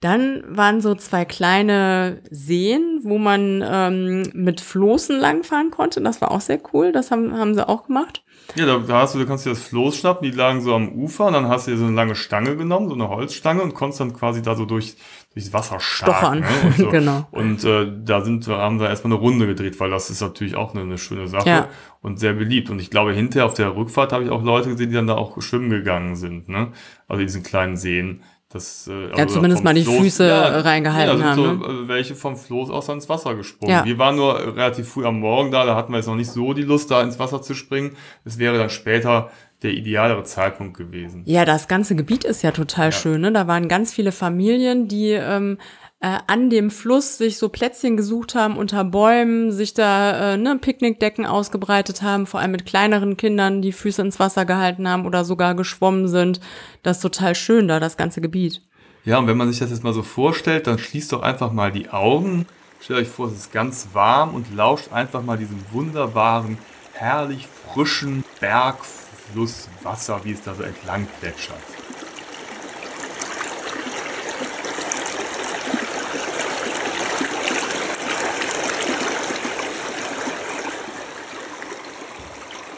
Dann 0.00 0.44
waren 0.46 0.80
so 0.80 0.94
zwei 0.94 1.24
kleine 1.24 2.22
Seen, 2.30 3.00
wo 3.02 3.18
man 3.18 3.64
ähm, 3.66 4.30
mit 4.32 4.60
Floßen 4.60 5.18
langfahren 5.18 5.72
konnte. 5.72 6.00
Das 6.00 6.20
war 6.20 6.30
auch 6.30 6.40
sehr 6.40 6.60
cool. 6.72 6.92
Das 6.92 7.10
haben, 7.10 7.36
haben 7.36 7.54
sie 7.54 7.68
auch 7.68 7.86
gemacht. 7.86 8.22
Ja, 8.54 8.64
da, 8.64 8.78
da 8.78 9.00
hast 9.00 9.14
du, 9.14 9.18
du 9.18 9.26
kannst 9.26 9.44
dir 9.44 9.50
das 9.50 9.62
Floß 9.62 9.96
schnappen, 9.96 10.30
die 10.30 10.34
lagen 10.36 10.62
so 10.62 10.72
am 10.74 10.88
Ufer, 10.92 11.26
und 11.26 11.32
dann 11.34 11.48
hast 11.48 11.66
du 11.66 11.72
dir 11.72 11.76
so 11.76 11.84
eine 11.84 11.94
lange 11.94 12.14
Stange 12.14 12.56
genommen, 12.56 12.88
so 12.88 12.94
eine 12.94 13.08
Holzstange 13.08 13.60
und 13.60 13.74
konntest 13.74 14.00
dann 14.00 14.14
quasi 14.14 14.40
da 14.40 14.54
so 14.54 14.64
durch, 14.64 14.96
durchs 15.34 15.52
Wasser 15.52 15.80
Stochern. 15.80 16.42
starten. 16.44 16.62
Ne? 16.62 16.68
Und, 16.68 16.76
so. 16.76 16.88
Genau. 16.90 17.26
und 17.32 17.64
äh, 17.64 17.92
da 18.04 18.22
sind 18.22 18.46
haben 18.46 18.80
wir 18.80 18.88
erstmal 18.88 19.12
eine 19.12 19.20
Runde 19.20 19.46
gedreht, 19.46 19.78
weil 19.80 19.90
das 19.90 20.08
ist 20.10 20.22
natürlich 20.22 20.54
auch 20.54 20.72
eine, 20.74 20.82
eine 20.84 20.96
schöne 20.96 21.26
Sache 21.28 21.48
Ja. 21.48 21.68
und 22.00 22.18
sehr 22.18 22.32
beliebt. 22.32 22.70
Und 22.70 22.78
ich 22.80 22.88
glaube, 22.90 23.12
hinterher 23.12 23.44
auf 23.46 23.54
der 23.54 23.76
Rückfahrt 23.76 24.12
habe 24.12 24.24
ich 24.24 24.30
auch 24.30 24.42
Leute 24.42 24.70
gesehen, 24.70 24.88
die 24.90 24.94
dann 24.96 25.08
da 25.08 25.16
auch 25.16 25.42
schwimmen 25.42 25.68
gegangen 25.68 26.16
sind, 26.16 26.48
ne? 26.48 26.68
Also 27.08 27.20
diesen 27.22 27.42
kleinen 27.42 27.76
Seen. 27.76 28.22
Das, 28.50 28.88
äh, 28.88 29.12
also 29.12 29.34
zumindest 29.34 29.62
mal 29.62 29.74
die 29.74 29.84
Füße 29.84 30.64
reingehalten 30.64 31.20
ja, 31.20 31.34
sind 31.34 31.46
haben, 31.46 31.62
So, 31.62 31.68
äh, 31.68 31.88
welche 31.88 32.14
vom 32.14 32.36
Floß 32.36 32.70
aus 32.70 32.88
ins 32.88 33.08
Wasser 33.08 33.34
gesprungen. 33.34 33.70
Ja. 33.70 33.84
Wir 33.84 33.98
waren 33.98 34.16
nur 34.16 34.38
relativ 34.56 34.88
früh 34.88 35.04
am 35.04 35.20
Morgen 35.20 35.50
da, 35.50 35.66
da 35.66 35.76
hatten 35.76 35.92
wir 35.92 35.98
jetzt 35.98 36.06
noch 36.06 36.14
nicht 36.14 36.30
so 36.30 36.54
die 36.54 36.62
Lust, 36.62 36.90
da 36.90 37.02
ins 37.02 37.18
Wasser 37.18 37.42
zu 37.42 37.54
springen. 37.54 37.96
Es 38.24 38.38
wäre 38.38 38.56
dann 38.56 38.70
später 38.70 39.30
der 39.62 39.72
idealere 39.72 40.22
Zeitpunkt 40.24 40.76
gewesen. 40.78 41.24
Ja, 41.26 41.44
das 41.44 41.68
ganze 41.68 41.94
Gebiet 41.94 42.24
ist 42.24 42.42
ja 42.42 42.52
total 42.52 42.92
schön. 42.92 43.20
Ne? 43.20 43.32
Da 43.32 43.46
waren 43.48 43.68
ganz 43.68 43.92
viele 43.92 44.12
Familien, 44.12 44.88
die 44.88 45.10
ähm, 45.10 45.58
äh, 46.00 46.18
an 46.26 46.48
dem 46.48 46.70
Fluss 46.70 47.18
sich 47.18 47.38
so 47.38 47.48
Plätzchen 47.48 47.96
gesucht 47.96 48.34
haben 48.34 48.56
unter 48.56 48.84
Bäumen, 48.84 49.50
sich 49.50 49.74
da 49.74 50.34
äh, 50.34 50.36
ne, 50.36 50.56
Picknickdecken 50.56 51.26
ausgebreitet 51.26 52.02
haben, 52.02 52.26
vor 52.26 52.40
allem 52.40 52.52
mit 52.52 52.66
kleineren 52.66 53.16
Kindern, 53.16 53.62
die 53.62 53.72
Füße 53.72 54.02
ins 54.02 54.20
Wasser 54.20 54.44
gehalten 54.44 54.88
haben 54.88 55.06
oder 55.06 55.24
sogar 55.24 55.54
geschwommen 55.54 56.06
sind. 56.06 56.40
Das 56.82 56.98
ist 56.98 57.02
total 57.02 57.34
schön 57.34 57.66
da, 57.66 57.80
das 57.80 57.96
ganze 57.96 58.20
Gebiet. 58.20 58.62
Ja, 59.04 59.18
und 59.18 59.26
wenn 59.26 59.36
man 59.36 59.48
sich 59.48 59.58
das 59.58 59.70
jetzt 59.70 59.82
mal 59.82 59.92
so 59.92 60.02
vorstellt, 60.02 60.66
dann 60.66 60.78
schließt 60.78 61.12
doch 61.12 61.22
einfach 61.22 61.52
mal 61.52 61.72
die 61.72 61.88
Augen. 61.90 62.46
Stellt 62.80 63.00
euch 63.00 63.08
vor, 63.08 63.26
es 63.26 63.34
ist 63.34 63.52
ganz 63.52 63.88
warm 63.92 64.34
und 64.34 64.54
lauscht 64.54 64.92
einfach 64.92 65.22
mal 65.22 65.36
diesem 65.36 65.58
wunderbaren, 65.72 66.58
herrlich 66.92 67.48
frischen 67.72 68.22
Bergflusswasser, 68.38 70.20
wie 70.24 70.32
es 70.32 70.42
da 70.42 70.54
so 70.54 70.62
entlang 70.62 71.08
plätschert. 71.20 71.77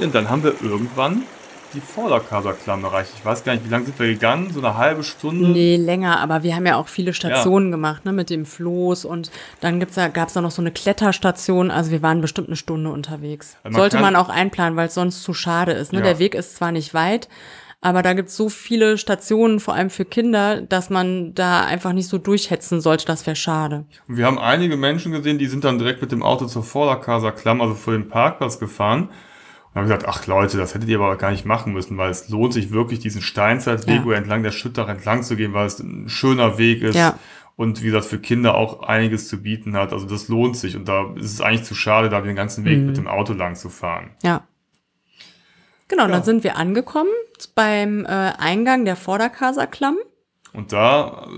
Und 0.00 0.14
dann 0.14 0.30
haben 0.30 0.42
wir 0.42 0.54
irgendwann 0.62 1.24
die 1.74 1.80
Vorderkaserklamm 1.80 2.82
erreicht. 2.84 3.12
Ich 3.16 3.24
weiß 3.24 3.44
gar 3.44 3.52
nicht, 3.52 3.64
wie 3.64 3.68
lange 3.68 3.84
sind 3.84 3.98
wir 3.98 4.08
gegangen? 4.08 4.50
So 4.52 4.60
eine 4.60 4.76
halbe 4.76 5.04
Stunde? 5.04 5.50
Nee, 5.50 5.76
länger, 5.76 6.18
aber 6.18 6.42
wir 6.42 6.56
haben 6.56 6.66
ja 6.66 6.76
auch 6.76 6.88
viele 6.88 7.12
Stationen 7.12 7.70
gemacht, 7.70 8.04
ne, 8.04 8.12
mit 8.12 8.30
dem 8.30 8.44
Floß 8.44 9.04
und 9.04 9.30
dann 9.60 9.78
gibt's 9.78 9.94
da, 9.94 10.08
gab's 10.08 10.32
da 10.32 10.40
noch 10.40 10.50
so 10.50 10.62
eine 10.62 10.72
Kletterstation, 10.72 11.70
also 11.70 11.90
wir 11.90 12.02
waren 12.02 12.20
bestimmt 12.20 12.48
eine 12.48 12.56
Stunde 12.56 12.90
unterwegs. 12.90 13.56
Man 13.62 13.74
Sollte 13.74 14.00
man 14.00 14.16
auch 14.16 14.28
einplanen, 14.28 14.76
weil 14.76 14.88
es 14.88 14.94
sonst 14.94 15.22
zu 15.22 15.32
schade 15.32 15.72
ist. 15.72 15.92
Ne? 15.92 16.00
Ja. 16.00 16.06
Der 16.06 16.18
Weg 16.18 16.34
ist 16.34 16.56
zwar 16.56 16.72
nicht 16.72 16.92
weit, 16.92 17.28
aber 17.80 18.02
da 18.02 18.14
gibt's 18.14 18.36
so 18.36 18.48
viele 18.48 18.98
Stationen, 18.98 19.60
vor 19.60 19.74
allem 19.74 19.90
für 19.90 20.04
Kinder, 20.04 20.62
dass 20.62 20.90
man 20.90 21.34
da 21.34 21.60
einfach 21.64 21.92
nicht 21.92 22.08
so 22.08 22.18
durchhetzen 22.18 22.80
sollte, 22.80 23.06
das 23.06 23.26
wäre 23.26 23.36
schade. 23.36 23.84
Und 24.08 24.16
wir 24.16 24.26
haben 24.26 24.38
einige 24.38 24.76
Menschen 24.76 25.12
gesehen, 25.12 25.38
die 25.38 25.46
sind 25.46 25.62
dann 25.62 25.78
direkt 25.78 26.02
mit 26.02 26.10
dem 26.10 26.24
Auto 26.24 26.46
zur 26.46 26.64
Vorderkaser 26.64 27.30
Klamm, 27.30 27.60
also 27.60 27.74
vor 27.74 27.92
dem 27.92 28.08
Parkplatz 28.08 28.58
gefahren. 28.58 29.08
Und 29.72 29.76
haben 29.76 29.85
gesagt, 29.85 30.06
ach 30.09 30.26
Leute, 30.26 30.56
das 30.56 30.74
hättet 30.74 30.88
ihr 30.88 30.98
aber 30.98 31.16
gar 31.16 31.30
nicht 31.30 31.44
machen 31.46 31.72
müssen, 31.72 31.96
weil 31.96 32.11
es 32.11 32.28
lohnt 32.28 32.52
sich 32.52 32.72
wirklich, 32.72 32.98
diesen 32.98 33.22
Steinzeitweg 33.22 34.04
Ja. 34.04 34.12
entlang 34.14 34.42
der 34.42 34.50
Schüttach 34.50 34.88
entlang 34.88 35.22
zu 35.22 35.37
gehen, 35.37 35.52
weil 35.52 35.66
es 35.66 35.78
ein 35.78 36.09
schöner 36.09 36.59
Weg 36.59 36.83
ist. 36.83 36.96
Ja. 36.96 37.18
Und 37.56 37.80
wie 37.83 37.87
gesagt, 37.87 38.06
für 38.06 38.18
Kinder 38.18 38.54
auch 38.56 38.83
einiges 38.83 39.28
zu 39.28 39.42
bieten 39.42 39.76
hat. 39.76 39.92
Also 39.92 40.06
das 40.06 40.28
lohnt 40.28 40.56
sich. 40.56 40.76
Und 40.76 40.88
da 40.88 41.12
ist 41.14 41.33
es 41.35 41.40
eigentlich 41.40 41.64
zu 41.64 41.74
schade, 41.74 42.09
da 42.09 42.20
den 42.20 42.35
ganzen 42.35 42.64
Weg 42.64 42.80
mit 42.80 42.96
dem 42.96 43.06
Auto 43.06 43.33
lang 43.35 43.54
zu 43.54 43.68
fahren. 43.68 44.11
Ja. 44.22 44.42
Genau, 45.88 46.04
Ja. 46.04 46.09
dann 46.09 46.22
sind 46.24 46.42
wir 46.42 46.56
angekommen 46.56 47.11
beim 47.54 48.04
äh, 48.06 48.09
Eingang 48.09 48.85
der 48.85 48.96
Vorderkaserklamm. 48.96 49.98
Und 50.52 50.72
da 50.72 51.28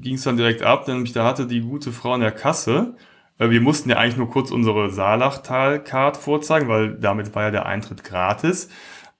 ging 0.00 0.14
es 0.14 0.22
dann 0.22 0.36
direkt 0.36 0.62
ab, 0.62 0.86
nämlich 0.86 1.12
da 1.12 1.24
hatte 1.24 1.46
die 1.46 1.60
gute 1.62 1.90
Frau 1.90 2.14
in 2.14 2.20
der 2.20 2.30
Kasse, 2.32 2.94
äh, 2.96 3.00
wir 3.50 3.60
mussten 3.60 3.90
ja 3.90 3.96
eigentlich 3.96 4.16
nur 4.16 4.30
kurz 4.30 4.50
unsere 4.50 4.90
Saalachtal-Card 4.90 6.16
vorzeigen, 6.16 6.68
weil 6.68 6.94
damit 6.94 7.34
war 7.34 7.44
ja 7.44 7.50
der 7.50 7.66
Eintritt 7.66 8.04
gratis. 8.04 8.68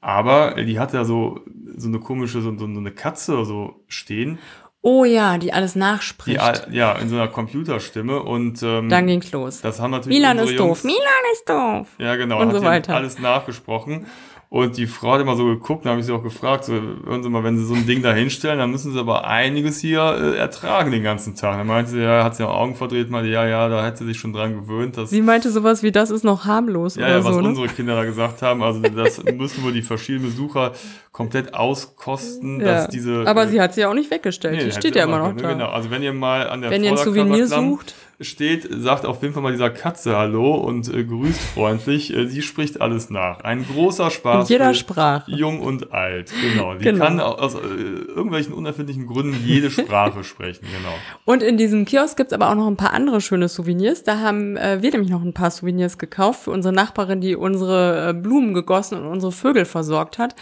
Aber 0.00 0.54
die 0.54 0.78
hatte 0.80 0.96
ja 0.96 1.04
so, 1.04 1.40
so 1.76 1.88
eine 1.88 2.00
komische, 2.00 2.40
so, 2.42 2.56
so 2.56 2.64
eine 2.66 2.90
Katze 2.90 3.34
oder 3.34 3.44
so 3.44 3.84
stehen, 3.88 4.38
Oh 4.84 5.04
ja, 5.04 5.38
die 5.38 5.52
alles 5.52 5.74
die, 5.74 5.78
nachspricht. 5.78 6.40
all- 6.40 6.66
ja, 6.72 6.90
in 6.94 7.08
so 7.08 7.14
einer 7.14 7.28
Computerstimme 7.28 8.20
und 8.20 8.64
ähm, 8.64 8.88
dann 8.88 9.06
ging's 9.06 9.30
los. 9.30 9.60
das 9.60 9.78
haben 9.80 9.92
natürlich 9.92 10.18
Milan 10.18 10.38
ist 10.38 10.50
Jungs, 10.50 10.82
doof, 10.82 10.84
Milan 10.84 11.22
ist 11.32 11.48
doof. 11.48 11.86
Ja, 11.98 12.16
genau. 12.16 12.40
Und 12.40 12.48
hat 12.48 12.54
so 12.56 12.60
die 12.62 12.66
weiter. 12.66 12.96
alles 12.96 13.20
nachgesprochen. 13.20 14.06
Und 14.52 14.76
die 14.76 14.86
Frau 14.86 15.12
hat 15.12 15.22
immer 15.22 15.34
so 15.34 15.46
geguckt, 15.46 15.86
da 15.86 15.90
habe 15.92 16.00
ich 16.00 16.04
sie 16.04 16.12
auch 16.12 16.22
gefragt, 16.22 16.66
so, 16.66 16.74
hören 16.74 17.22
Sie 17.22 17.30
mal, 17.30 17.42
wenn 17.42 17.56
Sie 17.56 17.64
so 17.64 17.72
ein 17.72 17.86
Ding 17.86 18.02
da 18.02 18.12
hinstellen, 18.12 18.58
dann 18.58 18.70
müssen 18.70 18.92
Sie 18.92 18.98
aber 18.98 19.26
einiges 19.26 19.80
hier 19.80 20.02
äh, 20.02 20.36
ertragen 20.36 20.90
den 20.90 21.02
ganzen 21.02 21.34
Tag. 21.34 21.56
Dann 21.56 21.66
meinte 21.66 21.92
sie, 21.92 22.02
ja, 22.02 22.22
hat 22.22 22.36
sie 22.36 22.46
auch 22.46 22.54
Augen 22.54 22.74
verdreht, 22.74 23.08
meinte, 23.08 23.30
ja, 23.30 23.46
ja, 23.46 23.70
da 23.70 23.82
hat 23.82 23.96
sie 23.96 24.04
sich 24.04 24.18
schon 24.18 24.34
dran 24.34 24.52
gewöhnt. 24.52 24.98
Dass, 24.98 25.08
Sie 25.08 25.22
meinte 25.22 25.50
sowas 25.50 25.82
wie, 25.82 25.90
das 25.90 26.10
ist 26.10 26.22
noch 26.22 26.44
harmlos 26.44 26.96
ja, 26.96 27.06
oder 27.06 27.16
ja, 27.16 27.24
was 27.24 27.34
so, 27.34 27.40
ne? 27.40 27.48
unsere 27.48 27.68
Kinder 27.68 27.94
da 27.96 28.04
gesagt 28.04 28.42
haben. 28.42 28.62
Also 28.62 28.82
das 28.82 29.24
müssen 29.38 29.64
wir 29.64 29.72
die 29.72 29.80
verschiedenen 29.80 30.26
Besucher 30.26 30.72
komplett 31.12 31.54
auskosten, 31.54 32.60
Ja. 32.60 32.66
dass 32.66 32.88
diese... 32.88 33.24
Aber 33.26 33.44
äh, 33.44 33.48
sie 33.48 33.58
hat 33.58 33.72
sie 33.72 33.86
auch 33.86 33.94
nicht 33.94 34.10
weggestellt. 34.10 34.56
nee, 34.56 34.64
die 34.64 34.66
hätte 34.66 34.80
steht 34.80 34.96
ja 34.96 35.04
immer 35.04 35.18
noch 35.18 35.34
da. 35.34 35.52
Genau, 35.54 35.70
also 35.70 35.90
wenn 35.90 36.02
ihr 36.02 36.12
mal 36.12 36.50
an 36.50 36.60
der 36.60 36.70
Wenn 36.70 36.84
ihr 36.84 36.90
ein 36.90 36.98
Souvenir 36.98 37.48
sucht. 37.48 37.94
Steht, 38.24 38.68
sagt 38.70 39.04
auf 39.06 39.22
jeden 39.22 39.34
Fall 39.34 39.42
mal 39.42 39.52
dieser 39.52 39.70
Katze 39.70 40.16
Hallo 40.16 40.54
und 40.54 40.92
äh, 40.92 41.04
grüßt 41.04 41.40
freundlich. 41.40 42.14
Äh, 42.14 42.26
sie 42.26 42.42
spricht 42.42 42.80
alles 42.80 43.10
nach. 43.10 43.40
Ein 43.40 43.64
großer 43.66 44.10
Spaß. 44.10 44.48
In 44.48 44.52
jeder 44.54 44.74
Sprache. 44.74 45.30
Jung 45.30 45.60
und 45.60 45.92
alt, 45.92 46.32
genau. 46.52 46.74
Die 46.74 46.84
Genau. 46.84 47.04
kann 47.04 47.20
au- 47.20 47.34
aus 47.34 47.54
äh, 47.54 47.58
irgendwelchen 47.58 48.52
unerfindlichen 48.52 49.06
Gründen 49.06 49.36
jede 49.44 49.70
Sprache 49.72 50.24
sprechen, 50.24 50.66
genau. 50.66 50.94
Und 51.24 51.42
in 51.42 51.56
diesem 51.56 51.84
Kiosk 51.84 52.16
gibt's 52.16 52.32
aber 52.32 52.50
auch 52.50 52.54
noch 52.54 52.66
ein 52.66 52.76
paar 52.76 52.92
andere 52.92 53.20
schöne 53.20 53.48
Souvenirs. 53.48 54.02
Da 54.04 54.18
haben 54.20 54.56
äh, 54.56 54.82
wir 54.82 54.90
nämlich 54.90 55.10
noch 55.10 55.22
ein 55.22 55.34
paar 55.34 55.50
Souvenirs 55.50 55.98
gekauft 55.98 56.42
für 56.44 56.50
unsere 56.50 56.74
Nachbarin, 56.74 57.20
die 57.20 57.36
unsere 57.36 58.10
äh, 58.10 58.12
Blumen 58.14 58.54
gegossen 58.54 58.98
und 58.98 59.06
unsere 59.06 59.32
Vögel 59.32 59.64
versorgt 59.64 60.18
hat. 60.18 60.34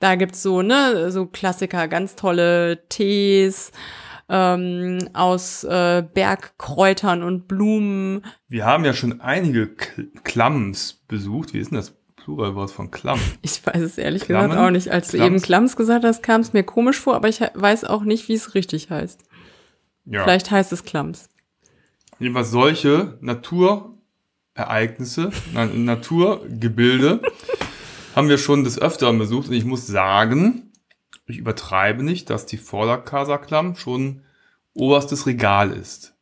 Da 0.00 0.16
gibt's 0.16 0.42
so, 0.42 0.60
ne, 0.60 1.10
so 1.10 1.24
Klassiker, 1.26 1.88
ganz 1.88 2.14
tolle 2.16 2.80
Tees 2.88 3.70
ähm, 4.28 5.08
aus 5.12 5.64
äh, 5.64 6.04
Bergkräutern 6.14 7.22
und 7.22 7.48
Blumen. 7.48 8.24
Wir 8.48 8.64
haben 8.64 8.84
ja 8.84 8.94
schon 8.94 9.20
einige 9.20 9.68
K 9.68 10.04
Klamms 10.22 11.02
besucht. 11.08 11.54
Wie 11.54 11.58
ist 11.58 11.70
denn 11.70 11.76
das 11.76 11.92
Pluralwort 12.16 12.70
von 12.70 12.90
Klamm? 12.90 13.20
Ich 13.42 13.64
weiß 13.64 13.82
es 13.82 13.98
ehrlich 13.98 14.24
Klammen? 14.24 14.50
gesagt 14.50 14.66
auch 14.66 14.70
nicht. 14.70 14.90
Als 14.90 15.08
du 15.08 15.18
Klams? 15.18 15.26
eben 15.26 15.42
Klams 15.42 15.76
gesagt 15.76 16.04
hast, 16.04 16.22
kam 16.22 16.40
es 16.40 16.52
mir 16.52 16.62
komisch 16.62 16.98
vor, 16.98 17.16
aber 17.16 17.28
ich 17.28 17.40
weiß 17.40 17.84
auch 17.84 18.02
nicht, 18.02 18.28
wie 18.28 18.34
es 18.34 18.54
richtig 18.54 18.90
heißt. 18.90 19.20
Ja. 20.06 20.24
Vielleicht 20.24 20.50
heißt 20.50 20.72
es 20.72 20.84
Klams. 20.84 21.28
Jedenfalls 22.18 22.50
solche 22.50 23.18
Naturereignisse, 23.20 25.30
Naturgebilde 25.52 27.20
haben 28.16 28.28
wir 28.28 28.38
schon 28.38 28.64
des 28.64 28.78
Öfteren 28.78 29.18
besucht. 29.18 29.48
Und 29.48 29.54
ich 29.54 29.64
muss 29.64 29.86
sagen, 29.86 30.70
ich 31.26 31.38
übertreibe 31.38 32.02
nicht, 32.02 32.30
dass 32.30 32.46
die 32.46 32.56
Vorderkaserklamm 32.58 33.76
schon 33.76 34.22
oberstes 34.74 35.26
Regal 35.26 35.70
ist. 35.70 36.14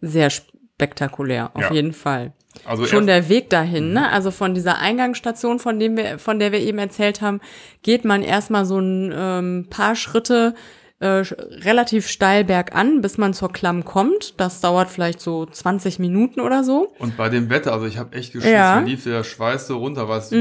Sehr 0.00 0.30
spektakulär, 0.30 1.50
auf 1.54 1.62
Ja. 1.62 1.72
jeden 1.72 1.92
Fall. 1.92 2.32
Also 2.64 2.86
Schon 2.86 3.06
der 3.06 3.28
Weg 3.28 3.50
dahin, 3.50 3.92
ne? 3.92 4.10
Also 4.12 4.30
von 4.30 4.54
dieser 4.54 4.78
Eingangsstation, 4.78 5.58
von 5.58 5.80
dem 5.80 5.96
wir, 5.96 6.18
von 6.20 6.38
der 6.38 6.52
wir 6.52 6.60
eben 6.60 6.78
erzählt 6.78 7.20
haben, 7.20 7.40
geht 7.82 8.04
man 8.04 8.22
erstmal 8.22 8.64
so 8.64 8.78
ein 8.78 9.12
ähm, 9.16 9.66
paar 9.70 9.96
Schritte 9.96 10.54
äh, 11.00 11.06
relativ 11.06 12.06
steil 12.06 12.44
bergan, 12.44 13.00
bis 13.00 13.18
man 13.18 13.34
zur 13.34 13.52
Klamm 13.52 13.84
kommt. 13.84 14.38
Das 14.38 14.60
dauert 14.60 14.88
vielleicht 14.88 15.20
so 15.20 15.46
20 15.46 15.98
Minuten 15.98 16.40
oder 16.40 16.62
so. 16.62 16.94
Und 17.00 17.16
bei 17.16 17.28
dem 17.28 17.50
Wetter, 17.50 17.72
also 17.72 17.86
ich 17.86 17.98
habe 17.98 18.14
echt 18.16 18.32
geschissen, 18.32 18.54
Ja. 18.54 18.78
lief 18.78 19.02
der 19.02 19.24
Schweiß 19.24 19.66
so 19.66 19.78
runter, 19.78 20.08
weil 20.08 20.20
es 20.20 20.32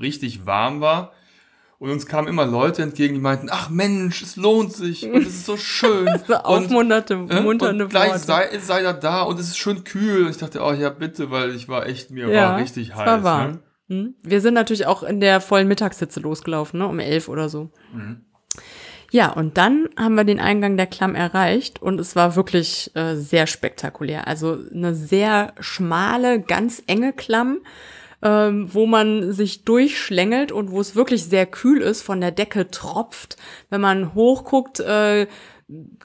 richtig 0.00 0.46
warm 0.46 0.80
war. 0.80 1.12
Und 1.82 1.90
uns 1.90 2.06
kamen 2.06 2.28
immer 2.28 2.46
Leute 2.46 2.80
entgegen, 2.84 3.14
die 3.14 3.20
meinten, 3.20 3.48
ach 3.50 3.68
Mensch, 3.68 4.22
es 4.22 4.36
lohnt 4.36 4.72
sich 4.72 5.04
und 5.04 5.22
es 5.22 5.30
ist 5.30 5.46
so 5.46 5.56
schön. 5.56 6.08
so 6.28 6.36
aufmunternde, 6.36 7.18
und, 7.18 7.28
äh, 7.32 7.40
munternde 7.40 7.84
und 7.86 7.90
gleich 7.90 8.10
Worte. 8.10 8.24
sei, 8.24 8.58
sei 8.60 8.82
da 8.84 8.92
da 8.92 9.22
und 9.22 9.40
es 9.40 9.48
ist 9.48 9.58
schön 9.58 9.82
kühl. 9.82 10.26
Und 10.26 10.30
ich 10.30 10.36
dachte, 10.36 10.60
oh 10.62 10.72
ja, 10.72 10.90
bitte, 10.90 11.32
weil 11.32 11.52
ich 11.56 11.68
war 11.68 11.88
echt, 11.88 12.12
mir 12.12 12.28
ja, 12.28 12.50
war 12.50 12.58
richtig 12.58 12.94
heiß. 12.94 13.04
war 13.04 13.24
warm. 13.24 13.50
Ne? 13.50 13.60
Hm? 13.88 14.14
Wir 14.22 14.40
sind 14.40 14.54
natürlich 14.54 14.86
auch 14.86 15.02
in 15.02 15.18
der 15.18 15.40
vollen 15.40 15.66
Mittagssitze 15.66 16.20
losgelaufen, 16.20 16.78
ne? 16.78 16.86
um 16.86 17.00
elf 17.00 17.28
oder 17.28 17.48
so. 17.48 17.72
Mhm. 17.92 18.26
Ja, 19.10 19.32
und 19.32 19.58
dann 19.58 19.88
haben 19.98 20.14
wir 20.14 20.22
den 20.22 20.38
Eingang 20.38 20.76
der 20.76 20.86
Klamm 20.86 21.16
erreicht 21.16 21.82
und 21.82 21.98
es 21.98 22.14
war 22.14 22.36
wirklich 22.36 22.92
äh, 22.94 23.16
sehr 23.16 23.48
spektakulär. 23.48 24.28
Also 24.28 24.56
eine 24.72 24.94
sehr 24.94 25.52
schmale, 25.58 26.40
ganz 26.40 26.80
enge 26.86 27.12
Klamm, 27.12 27.58
ähm, 28.22 28.68
wo 28.72 28.86
man 28.86 29.32
sich 29.32 29.64
durchschlängelt 29.64 30.52
und 30.52 30.70
wo 30.70 30.80
es 30.80 30.94
wirklich 30.96 31.24
sehr 31.24 31.46
kühl 31.46 31.80
ist, 31.80 32.02
von 32.02 32.20
der 32.20 32.30
Decke 32.30 32.70
tropft. 32.70 33.36
Wenn 33.70 33.80
man 33.80 34.14
hochguckt, 34.14 34.80
äh, 34.80 35.26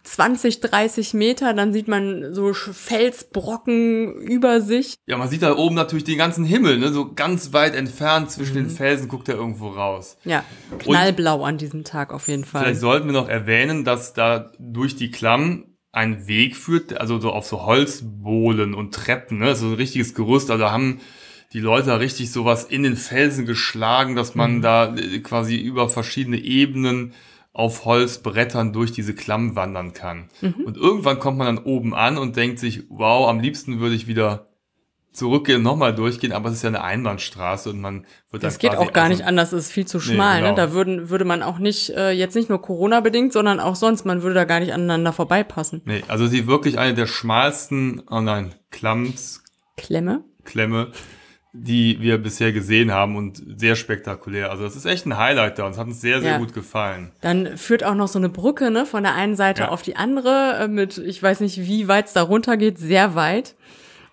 20, 0.04 0.62
30 0.62 1.14
Meter, 1.14 1.54
dann 1.54 1.74
sieht 1.74 1.88
man 1.90 2.34
so 2.34 2.54
Felsbrocken 2.54 4.14
über 4.22 4.62
sich. 4.62 4.96
Ja, 5.08 5.18
man 5.18 5.30
sieht 5.30 5.42
da 5.42 5.56
oben 5.58 5.76
natürlich 5.76 6.04
den 6.06 6.18
ganzen 6.18 6.46
Himmel, 6.46 6.78
ne? 6.78 6.90
so 6.94 7.14
ganz 7.14 7.54
weit 7.54 7.76
entfernt 7.76 8.32
zwischen 8.32 8.54
Mhm. 8.56 8.68
den 8.68 8.70
Felsen 8.70 9.08
guckt 9.08 9.28
er 9.30 9.36
irgendwo 9.36 9.70
raus. 9.70 10.18
Ja, 10.24 10.44
knallblau 10.80 11.44
an 11.44 11.58
diesem 11.58 11.84
Tag 11.84 12.14
auf 12.14 12.28
jeden 12.28 12.46
Fall. 12.46 12.64
Vielleicht 12.64 12.80
sollten 12.80 13.08
wir 13.08 13.14
noch 13.14 13.28
erwähnen, 13.30 13.84
dass 13.84 14.14
da 14.14 14.52
durch 14.60 14.96
die 14.96 15.12
Klamm 15.12 15.66
ein 15.92 16.28
Weg 16.28 16.56
führt, 16.56 16.98
also 17.00 17.20
so 17.20 17.32
auf 17.32 17.46
so 17.46 17.66
Holzbohlen 17.66 18.74
und 18.74 18.94
Treppen, 18.94 19.40
ne? 19.40 19.56
so 19.56 19.68
ein 19.68 19.74
richtiges 19.74 20.14
Gerüst. 20.14 20.52
Also 20.52 20.64
da 20.64 20.72
haben 20.72 21.00
die 21.54 21.60
Leute 21.60 22.00
richtig 22.00 22.32
sowas 22.32 22.64
in 22.64 22.84
den 22.84 22.98
Felsen 22.98 23.46
geschlagen, 23.46 24.16
dass 24.16 24.36
man 24.36 24.62
da 24.62 24.96
äh, 24.96 25.20
quasi 25.20 25.56
über 25.56 25.90
verschiedene 25.90 26.38
Ebenen 26.38 27.14
auf 27.54 27.86
Holzbrettern 27.86 28.72
durch 28.72 28.92
diese 28.92 29.16
Klamm 29.16 29.56
wandern 29.56 29.94
kann. 29.94 30.30
Und 30.44 30.78
irgendwann 30.78 31.18
kommt 31.18 31.40
man 31.40 31.56
dann 31.56 31.66
oben 31.66 31.96
an 31.96 32.20
und 32.20 32.36
denkt 32.36 32.60
sich, 32.60 32.84
wow, 32.90 33.28
am 33.28 33.40
liebsten 33.40 33.80
würde 33.80 33.96
ich 33.96 34.06
wieder 34.08 34.48
zurückgehen 35.12 35.64
nochmal 35.64 35.96
durchgehen, 35.96 36.32
aber 36.32 36.50
es 36.50 36.58
ist 36.58 36.62
ja 36.62 36.70
eine 36.70 36.84
Einbahnstraße 36.84 37.72
und 37.72 37.82
man 37.82 38.06
wird 38.30 38.44
dann 38.44 38.50
Das 38.50 38.60
geht 38.60 38.76
auch 38.76 38.94
gar 38.94 39.10
nicht 39.10 39.24
anders, 39.26 39.52
es 39.52 39.66
ist 39.66 39.72
viel 39.72 39.88
zu 39.88 40.00
schmal. 40.00 40.42
genau. 40.42 40.52
ne? 40.52 40.56
Da 40.56 40.74
würden, 40.74 41.10
würde 41.10 41.26
man 41.26 41.42
auch 41.42 41.58
nicht, 41.58 41.90
äh, 41.90 42.12
jetzt 42.12 42.36
nicht 42.36 42.50
nur 42.50 42.62
Corona-bedingt, 42.62 43.34
sondern 43.34 43.60
auch 43.60 43.76
sonst, 43.76 44.06
man 44.06 44.22
würde 44.22 44.36
da 44.36 44.44
gar 44.44 44.60
nicht 44.60 44.74
aneinander 44.74 45.12
vorbeipassen. 45.12 45.82
Nee, 45.86 46.04
also 46.08 46.28
sie 46.28 46.46
wirklich 46.46 46.78
eine 46.78 46.94
der 46.94 47.08
schmalsten, 47.08 48.04
oh 48.08 48.22
nein, 48.22 48.54
Klamms, 48.70 49.44
Klemme? 49.76 50.24
Klemme, 50.44 50.92
die 51.60 51.98
wir 52.02 52.18
bisher 52.18 52.52
gesehen 52.52 52.92
haben 52.92 53.16
und 53.16 53.42
sehr 53.60 53.76
spektakulär. 53.76 54.52
Also 54.52 54.64
das 54.64 54.76
ist 54.76 54.86
echt 54.86 55.06
ein 55.06 55.18
Highlight 55.18 55.58
da 55.60 55.66
und 55.66 55.72
es 55.72 55.78
hat 55.78 55.88
uns 55.88 56.02
sehr, 56.02 56.22
sehr 56.22 56.34
Ja. 56.34 56.38
gut 56.38 56.54
gefallen. 56.54 57.12
Dann 57.22 57.58
führt 57.58 57.84
auch 57.84 57.96
noch 57.96 58.08
so 58.08 58.20
eine 58.20 58.30
Brücke, 58.30 58.70
ne, 58.72 58.86
von 58.86 59.04
der 59.04 59.16
einen 59.16 59.36
Seite 59.36 59.64
Ja. 59.64 59.70
auf 59.70 59.82
die 59.82 59.96
andere, 59.96 60.58
äh, 60.62 60.68
mit, 60.68 60.98
ich 60.98 61.22
weiß 61.22 61.40
nicht, 61.40 61.58
wie 61.66 61.88
weit 61.88 62.08
es 62.08 62.14
da 62.14 62.22
runter 62.22 62.58
geht, 62.58 62.78
sehr 62.78 63.16
weit. 63.16 63.56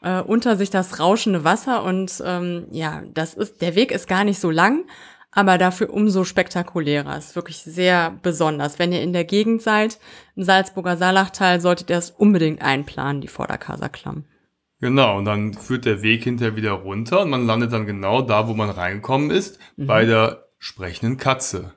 Äh, 0.03 0.21
unter 0.21 0.57
sich 0.57 0.71
das 0.71 1.01
rauschende 1.01 1.45
Wasser 1.45 1.83
und 1.85 2.23
ähm, 2.27 2.67
ja, 2.71 3.03
das 3.15 3.35
ist, 3.35 3.63
der 3.63 3.75
Weg 3.75 3.91
ist 3.91 4.07
gar 4.09 4.25
nicht 4.25 4.39
so 4.39 4.51
lang, 4.51 4.85
aber 5.31 5.57
dafür 5.59 5.91
umso 5.93 6.25
spektakulärer. 6.25 7.17
Ist 7.17 7.37
wirklich 7.37 7.59
sehr 7.59 8.13
besonders. 8.23 8.79
Wenn 8.79 8.93
ihr 8.93 9.01
in 9.03 9.13
der 9.15 9.25
Gegend 9.25 9.63
seid, 9.63 9.99
im 10.37 10.43
Salzburger 10.45 10.97
Salachtal, 10.97 11.61
solltet 11.61 11.89
ihr 11.91 11.97
das 11.97 12.11
unbedingt 12.11 12.61
einplanen, 12.63 13.21
die 13.23 13.29
Vorderkaser 13.29 13.89
Klamm. 13.89 14.25
Genau, 14.85 15.17
und 15.17 15.25
dann 15.25 15.55
führt 15.55 15.87
der 15.87 16.03
Weg 16.03 16.25
hinterher 16.25 16.57
wieder 16.57 16.73
runter 16.73 17.23
und 17.23 17.31
man 17.31 17.47
landet 17.47 17.73
dann 17.73 17.87
genau 17.87 18.21
da, 18.21 18.49
wo 18.49 18.53
man 18.53 18.69
reingekommen 18.69 19.31
ist, 19.31 19.59
Mhm. 19.79 19.87
bei 19.87 20.05
der 20.05 20.45
sprechenden 20.59 21.17
Katze 21.17 21.73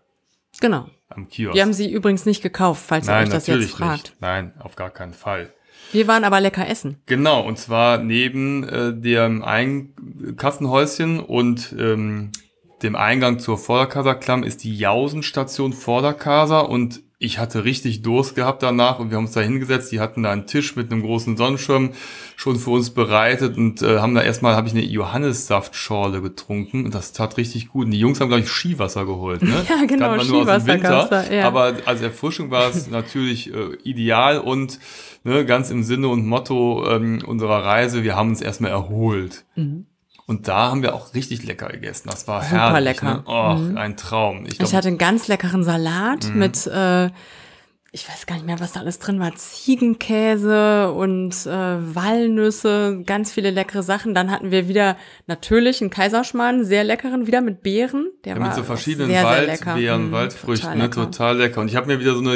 Genau. 0.60 0.90
am 1.08 1.30
Kiosk. 1.30 1.56
Wir 1.56 1.62
haben 1.62 1.72
sie 1.72 1.90
übrigens 1.90 2.26
nicht 2.26 2.44
gekauft, 2.44 2.84
falls 2.86 3.08
ihr 3.08 3.14
Nein, 3.14 3.28
euch 3.28 3.34
das 3.34 3.48
jetzt 3.48 3.72
fragt. 3.72 3.92
nicht. 4.10 4.16
Nein, 4.22 4.52
auf 4.60 4.76
gar 4.76 4.90
keinen 4.90 5.14
Fall. 5.14 5.54
Wir 5.94 6.06
waren 6.10 6.26
aber 6.26 6.42
lecker 6.42 6.68
essen. 6.68 7.02
Genau, 7.06 7.40
und 7.48 7.58
zwar 7.58 7.98
neben 8.00 8.68
äh, 8.68 8.94
dem 8.94 9.42
Ein 9.42 9.94
Kassenhäuschen 10.36 11.22
und 11.22 11.74
ähm, 11.80 12.32
dem 12.84 12.98
Eingang 12.98 13.40
zur 13.40 13.58
Vorderkaserklamm 13.58 14.44
ist 14.44 14.66
die 14.66 14.78
Jausenstation 14.78 15.72
Vorderkaser 15.72 16.68
und 16.68 17.04
ich 17.20 17.40
hatte 17.40 17.64
richtig 17.64 18.04
Durst 18.04 18.36
gehabt 18.36 18.62
danach 18.62 19.00
und 19.00 19.10
wir 19.10 19.18
haben 19.18 19.26
uns 19.26 19.34
da 19.34 19.42
hingesetzt. 19.42 19.92
Die 19.92 20.00
hatten 20.00 20.22
da 20.22 20.32
einen 20.32 20.46
Tisch 20.46 20.76
mit 20.76 20.92
einem 20.92 21.02
großen 21.02 21.36
Sonnenschirm 21.36 21.94
schon 22.36 22.58
für 22.58 22.70
uns 22.70 22.92
bereitet 22.92 23.58
und 23.58 23.82
äh, 23.82 23.98
haben 23.98 24.14
da 24.14 24.22
erstmal, 24.22 24.56
habe 24.56 24.68
ich 24.68 24.74
eine 24.74 24.84
Johannissaftschorle 24.84 26.22
getrunken 26.22 26.86
und 26.86 26.94
das 26.94 27.14
tat 27.14 27.38
richtig 27.38 27.70
gut. 27.70 27.86
Und 27.86 27.92
die 27.92 28.00
Jungs 28.00 28.20
haben, 28.20 28.28
glaube 28.28 28.44
ich, 28.44 28.50
Skiwasser 28.50 29.06
geholt. 29.06 29.42
Ne? 29.42 29.48
Ja, 29.68 29.86
genau, 29.86 30.10
kannte 30.10 30.18
man 30.18 30.28
nur 30.28 30.42
aus 30.42 30.46
dem 30.46 30.62
Skiwasser 30.62 30.68
Winter, 30.68 31.08
da, 31.10 31.34
ja. 31.34 31.48
Aber 31.48 31.74
als 31.86 32.02
Erfrischung 32.02 32.52
war 32.52 32.70
es 32.70 32.88
natürlich 32.92 33.52
äh, 33.52 33.76
ideal 33.84 34.40
und 34.40 34.80
ne, 35.24 35.44
ganz 35.44 35.72
im 35.72 35.82
Sinne 35.82 36.10
und 36.10 36.26
Motto 36.28 36.88
ähm, 36.88 37.24
unserer 37.26 37.64
Reise, 37.66 38.04
wir 38.04 38.16
haben 38.16 38.30
uns 38.30 38.42
erstmal 38.42 38.72
erholt. 38.72 39.44
Und 40.28 40.48
da 40.50 40.70
haben 40.70 40.82
wir 40.84 40.94
auch 40.94 41.14
richtig 41.16 41.44
lecker 41.46 41.70
gegessen. 41.70 42.10
Das 42.12 42.28
war 42.28 42.42
Mhm. 42.44 42.48
Super 42.50 42.62
herrlich. 42.74 42.86
lecker. 43.02 43.14
Ne? 43.16 43.24
Oh, 43.26 43.78
ein 43.80 43.96
Traum. 43.98 44.44
Ich 44.46 44.52
Ich 44.54 44.60
glaub, 44.60 44.74
hatte 44.74 44.90
einen 44.90 44.98
ganz 44.98 45.28
leckeren 45.28 45.64
Salat 45.64 46.26
Mhm. 46.26 46.38
mit, 46.40 46.68
äh, 46.68 47.06
ich 47.94 48.08
weiß 48.08 48.26
gar 48.28 48.36
nicht 48.36 48.46
mehr, 48.46 48.60
was 48.60 48.74
da 48.74 48.82
alles 48.82 49.00
drin 49.00 49.20
war, 49.22 49.34
Ziegenkäse 49.36 50.92
und 50.92 51.32
äh, 51.46 51.50
Walnüsse, 51.96 53.02
ganz 53.06 53.32
viele 53.32 53.50
leckere 53.52 53.84
Sachen. 53.84 54.14
Dann 54.14 54.30
hatten 54.30 54.52
wir 54.52 54.68
wieder 54.68 54.98
natürlich 55.28 55.82
einen 55.82 55.90
Kaiserschmarrn, 55.90 56.66
sehr 56.66 56.84
leckeren, 56.84 57.28
wieder 57.28 57.42
mit 57.42 57.64
Beeren. 57.64 58.10
Der 58.26 58.34
ja, 58.36 58.40
war 58.40 58.48
mit 58.48 58.56
so 58.56 58.64
verschiedenen 58.64 59.10
sehr, 59.10 59.22
sehr. 59.22 59.48
Waldbeeren, 59.66 60.10
Mm, 60.10 60.12
Waldfrüchten, 60.12 60.70
total 60.72 60.78
ne, 60.78 60.84
lecker. 60.84 61.02
total 61.12 61.38
lecker. 61.38 61.62
Und 61.62 61.68
ich 61.70 61.76
habe 61.76 61.88
mir 61.88 62.00
wieder 62.00 62.14
so 62.14 62.20
eine 62.22 62.36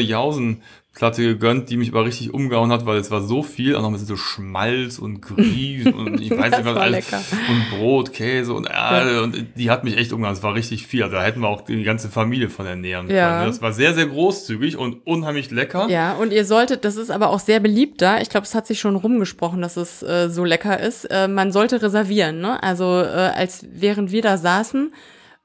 Jausenplatte 0.93 1.21
gegönnt, 1.23 1.69
die 1.69 1.77
mich 1.77 1.89
aber 1.89 2.05
richtig 2.05 2.33
umgehauen 2.33 2.71
hat, 2.71 2.85
weil 2.85 2.97
es 2.97 3.09
war 3.11 3.21
so 3.21 3.43
viel, 3.43 3.75
auch 3.75 3.81
noch 3.81 3.91
mit 3.91 3.99
so 4.01 4.17
Schmalz 4.17 4.99
und 4.99 5.21
Grieß 5.21 5.87
und 5.87 6.19
ich 6.21 6.31
weiß 6.31 6.51
nicht 6.57 6.65
was 6.65 6.77
alles. 6.77 7.11
lecker. 7.11 7.23
Und 7.49 7.69
Brot, 7.79 8.13
Käse 8.13 8.53
und 8.53 8.65
äh, 8.69 9.19
und 9.19 9.47
die 9.57 9.71
hat 9.71 9.83
mich 9.83 9.97
echt 9.97 10.11
umgehauen. 10.11 10.35
Es 10.35 10.43
war 10.43 10.53
richtig 10.53 10.87
viel. 10.87 11.03
Also 11.03 11.15
da 11.15 11.23
hätten 11.23 11.39
wir 11.41 11.47
auch 11.47 11.61
die 11.61 11.83
ganze 11.83 12.09
Familie 12.09 12.49
von 12.49 12.65
ernähren 12.65 13.09
Ja. 13.09 13.29
können. 13.29 13.39
ne? 13.41 13.47
Das 13.47 13.61
war 13.61 13.71
sehr, 13.73 13.93
sehr 13.93 14.07
großzügig 14.07 14.77
und 14.77 15.05
unheimlich 15.07 15.49
lecker. 15.49 15.87
Ja, 15.89 16.13
und 16.13 16.33
ihr 16.33 16.45
solltet, 16.45 16.83
das 16.85 16.97
ist 16.97 17.09
aber 17.09 17.29
auch 17.29 17.39
sehr 17.39 17.59
beliebt 17.61 18.01
da. 18.01 18.19
Ich 18.19 18.29
glaube, 18.29 18.45
es 18.45 18.53
hat 18.53 18.67
sich 18.67 18.79
schon 18.79 18.95
rumgesprochen, 18.95 19.61
dass 19.61 19.77
es 19.77 20.03
äh, 20.03 20.29
so 20.29 20.43
lecker 20.43 20.79
ist. 20.79 21.05
Äh, 21.05 21.27
man 21.29 21.51
sollte 21.51 21.81
reservieren, 21.81 22.39
ne? 22.41 22.61
Also 22.61 22.85
äh, 23.01 23.31
als 23.35 23.65
während 23.71 24.11
wir 24.11 24.21
da 24.21 24.37
saßen, 24.37 24.93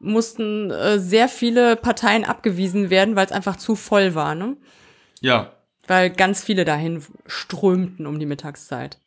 mussten 0.01 0.71
äh, 0.71 0.99
sehr 0.99 1.29
viele 1.29 1.77
Parteien 1.77 2.25
abgewiesen 2.25 2.91
werden, 2.91 3.17
weil 3.17 3.27
es 3.27 3.33
einfach 3.33 3.57
zu 3.57 3.77
voll 3.77 4.15
war, 4.15 4.35
ne? 4.35 4.57
Ja. 5.27 5.53
Weil 5.89 6.11
ganz 6.11 6.43
viele 6.43 6.65
dahin 6.65 7.01
strömten 7.27 8.07
um 8.07 8.19
die 8.19 8.27
Mittagszeit. 8.27 8.99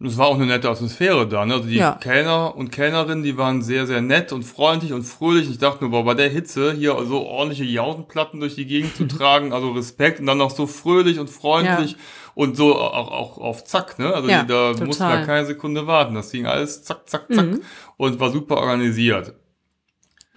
Und 0.00 0.06
es 0.06 0.16
war 0.16 0.28
auch 0.28 0.36
eine 0.36 0.46
nette 0.46 0.70
Atmosphäre 0.70 1.26
da. 1.26 1.44
Ne? 1.44 1.54
Also 1.54 1.66
die 1.68 1.74
Ja. 1.74 1.98
Kellner 2.00 2.54
und 2.54 2.70
Kellnerinnen, 2.70 3.24
die 3.24 3.36
waren 3.36 3.62
sehr, 3.62 3.88
sehr 3.88 4.00
nett 4.00 4.32
und 4.32 4.44
freundlich 4.44 4.92
und 4.92 5.02
fröhlich. 5.02 5.50
Ich 5.50 5.58
dachte 5.58 5.82
nur, 5.82 5.90
boah, 5.90 6.04
bei 6.04 6.14
der 6.14 6.28
Hitze 6.28 6.72
hier 6.72 6.96
so 7.06 7.26
ordentliche 7.26 7.64
Jausenplatten 7.64 8.38
durch 8.38 8.54
die 8.54 8.66
Gegend 8.66 8.94
zu 8.94 9.06
tragen, 9.08 9.52
also 9.52 9.72
Respekt 9.72 10.20
und 10.20 10.26
dann 10.26 10.38
noch 10.38 10.50
so 10.52 10.68
fröhlich 10.68 11.18
und 11.18 11.28
freundlich 11.28 11.96
und 12.36 12.56
so 12.56 12.76
auch, 12.76 13.10
auch 13.10 13.38
auf 13.38 13.64
Zack. 13.64 13.98
Ne? 13.98 14.14
Also 14.14 14.28
Ja, 14.28 14.42
die, 14.42 14.46
da 14.48 14.70
total. 14.70 14.86
mussten 14.86 15.08
wir 15.08 15.22
keine 15.26 15.46
Sekunde 15.46 15.88
warten. 15.88 16.14
Das 16.14 16.30
ging 16.30 16.46
alles 16.46 16.84
zack, 16.84 17.08
zack, 17.08 17.24
zack 17.34 17.46
Mhm. 17.46 17.62
und 17.96 18.20
war 18.20 18.30
super 18.30 18.58
organisiert. 18.58 19.34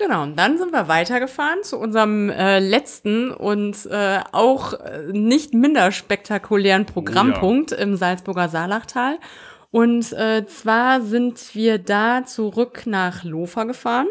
Genau, 0.03 0.23
und 0.23 0.35
dann 0.37 0.57
sind 0.57 0.71
wir 0.71 0.87
weitergefahren 0.87 1.63
zu 1.63 1.77
unserem 1.77 2.29
äh, 2.29 2.59
letzten 2.59 3.29
und 3.31 3.85
äh, 3.85 4.19
auch 4.31 4.73
äh, 4.73 5.11
nicht 5.11 5.53
minder 5.53 5.91
spektakulären 5.91 6.85
Programmpunkt 6.87 7.71
im 7.71 7.95
Salzburger 7.95 8.49
Saarlachtal. 8.49 9.19
Und 9.69 10.11
äh, 10.13 10.45
zwar 10.47 11.01
sind 11.01 11.53
wir 11.53 11.77
da 11.77 12.25
zurück 12.25 12.83
nach 12.85 13.23
Lofer 13.23 13.65
gefahren. 13.65 14.07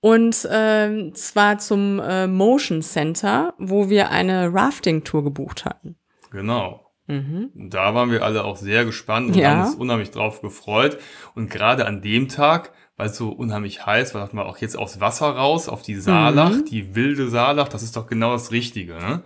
Und 0.00 0.48
ähm, 0.50 1.14
zwar 1.14 1.58
zum 1.58 1.98
äh, 1.98 2.28
Motion 2.28 2.82
Center, 2.82 3.54
wo 3.58 3.90
wir 3.90 4.10
eine 4.10 4.54
Rafting-Tour 4.54 5.24
gebucht 5.24 5.64
hatten. 5.64 5.96
Genau. 6.30 6.92
Mhm. 7.08 7.50
Da 7.54 7.94
waren 7.94 8.10
wir 8.12 8.22
alle 8.22 8.44
auch 8.44 8.56
sehr 8.56 8.84
gespannt 8.84 9.28
und 9.30 9.36
Ja. 9.36 9.50
haben 9.50 9.60
uns 9.62 9.74
unheimlich 9.74 10.10
drauf 10.12 10.40
gefreut. 10.42 10.98
Und 11.34 11.50
gerade 11.50 11.86
an 11.86 12.00
dem 12.02 12.28
Tag, 12.28 12.72
weil 12.98 13.08
es 13.08 13.16
so 13.16 13.30
unheimlich 13.30 13.86
heiß 13.86 14.12
war, 14.14 14.20
dachten 14.22 14.36
wir 14.36 14.44
auch 14.44 14.58
jetzt 14.58 14.76
aufs 14.76 15.00
Wasser 15.00 15.28
raus, 15.30 15.68
auf 15.70 15.80
die 15.80 15.94
Saarlach, 15.96 16.50
Mhm. 16.50 16.64
die 16.66 16.94
wilde 16.94 17.28
Saarlach, 17.30 17.68
das 17.68 17.82
ist 17.82 17.96
doch 17.96 18.06
genau 18.06 18.32
das 18.32 18.52
Richtige. 18.52 18.92
Ne? 18.94 19.22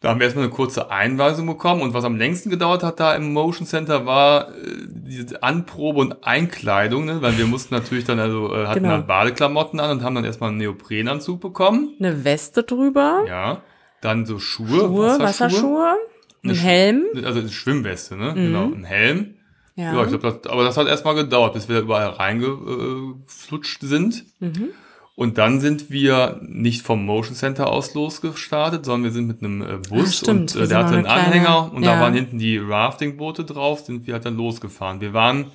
Da 0.00 0.08
haben 0.08 0.18
wir 0.18 0.24
erstmal 0.24 0.46
eine 0.46 0.52
kurze 0.54 0.90
Einweisung 0.90 1.46
bekommen 1.46 1.82
und 1.82 1.92
was 1.92 2.04
am 2.04 2.16
längsten 2.16 2.48
gedauert 2.48 2.82
hat 2.82 2.98
da 3.00 3.14
im 3.14 3.34
Motion 3.34 3.66
Center 3.66 4.06
war 4.06 4.48
äh, 4.48 4.54
diese 4.88 5.42
Anprobe 5.42 6.00
und 6.00 6.26
Einkleidung, 6.26 7.04
ne? 7.04 7.20
weil 7.20 7.36
wir 7.36 7.46
mussten 7.46 7.74
natürlich 7.74 8.04
dann 8.06 8.18
also 8.18 8.50
äh, 8.54 8.66
hatten 8.66 8.80
Genau. 8.82 8.94
dann 8.96 9.06
Badeklamotten 9.06 9.78
an 9.78 9.90
und 9.90 10.02
haben 10.02 10.14
dann 10.14 10.24
erstmal 10.24 10.48
einen 10.48 10.58
Neoprenanzug 10.58 11.38
bekommen. 11.40 11.94
Eine 11.98 12.24
Weste 12.24 12.62
drüber, 12.62 13.24
Ja, 13.28 13.60
dann 14.00 14.24
so 14.24 14.38
Schuhe, 14.38 14.68
Schuhe, 14.80 15.18
Wasserschuhe, 15.20 15.96
ein 16.42 16.48
Eine 16.48 16.54
Sch- 16.58 16.62
Helm. 16.62 17.02
also 17.22 17.40
eine 17.40 17.50
Schwimmweste, 17.50 18.16
ne? 18.16 18.30
Mhm. 18.30 18.34
Genau, 18.36 18.64
ein 18.72 18.84
Helm. 18.84 19.34
Ja. 19.80 19.94
Ja, 19.94 20.02
ich 20.04 20.08
glaube, 20.10 20.40
aber 20.50 20.64
das 20.64 20.76
hat 20.76 20.86
erstmal 20.86 21.14
gedauert, 21.14 21.54
bis 21.54 21.68
wir 21.68 21.76
da 21.76 21.82
überall 21.82 22.08
reingeflutscht 22.08 23.80
sind. 23.82 24.24
mhm. 24.40 24.68
Und 25.16 25.36
dann 25.36 25.60
sind 25.60 25.90
wir 25.90 26.40
nicht 26.42 26.80
vom 26.80 27.04
Motion 27.04 27.34
Center 27.34 27.66
aus 27.66 27.92
losgestartet, 27.92 28.86
sondern 28.86 29.04
wir 29.04 29.10
sind 29.10 29.26
mit 29.26 29.42
einem 29.42 29.60
äh, 29.60 29.76
Bus 29.76 30.16
stimmt, 30.16 30.54
und 30.56 30.62
äh, 30.62 30.66
der 30.66 30.78
hatte 30.78 30.94
einen 30.94 31.04
eine 31.04 31.26
Anhänger 31.26 31.44
kleine- 31.44 31.70
und 31.72 31.82
ja. 31.82 31.94
da 31.94 32.00
waren 32.00 32.14
hinten 32.14 32.38
die 32.38 32.56
Rafting-Boote 32.56 33.44
drauf, 33.44 33.80
sind 33.80 34.06
wir 34.06 34.14
halt 34.14 34.24
dann 34.24 34.38
losgefahren. 34.38 35.02
Wir 35.02 35.12
waren, 35.12 35.52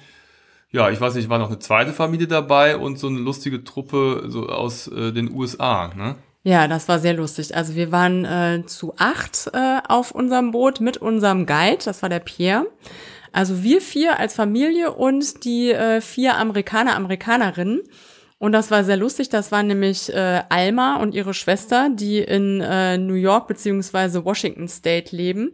ja, 0.72 0.92
ich 0.92 1.02
weiß 1.02 1.16
nicht, 1.16 1.30
war 1.30 1.40
noch 1.40 1.48
eine 1.48 1.58
zweite 1.58 1.94
Familie 1.94 2.28
dabei 2.28 2.78
und 2.78 3.00
so 3.00 3.08
eine 3.08 3.18
lustige 3.18 3.64
Truppe 3.64 4.26
so 4.28 4.50
aus 4.50 4.88
äh, 4.88 5.12
den 5.12 5.32
USA, 5.32 5.92
ne? 5.96 6.16
Ja, 6.44 6.68
das 6.68 6.88
war 6.88 7.00
sehr 7.00 7.16
lustig. 7.16 7.56
Also 7.56 7.74
wir 7.74 7.92
waren 7.92 8.24
äh, 8.24 8.64
zu 8.68 8.94
acht 8.98 9.50
äh, 9.52 9.80
auf 9.88 10.12
unserem 10.12 10.52
Boot 10.52 10.80
mit 10.80 10.98
unserem 10.98 11.48
Guide, 11.48 11.84
das 11.84 12.04
war 12.04 12.10
der 12.10 12.20
Pierre. 12.20 12.68
Also 13.36 13.64
wir 13.64 13.82
vier 13.82 14.18
als 14.18 14.34
Familie 14.34 14.94
und 14.94 15.44
die 15.44 15.70
äh, 15.70 16.00
vier 16.00 16.38
Amerikaner, 16.38 16.96
Amerikanerinnen. 16.96 17.82
Und 18.38 18.54
das 18.54 18.72
war 18.72 18.86
sehr 18.86 18.96
lustig. 18.96 19.28
Das 19.28 19.52
waren 19.52 19.68
nämlich 19.68 20.08
äh, 20.14 20.44
Alma 20.48 21.02
und 21.02 21.14
ihre 21.14 21.34
Schwester, 21.34 21.90
die 21.92 22.20
in 22.20 22.62
äh, 22.62 22.98
New 22.98 23.16
York 23.16 23.50
beziehungsweise 23.50 24.24
Washington 24.24 24.70
State 24.70 25.14
leben. 25.14 25.52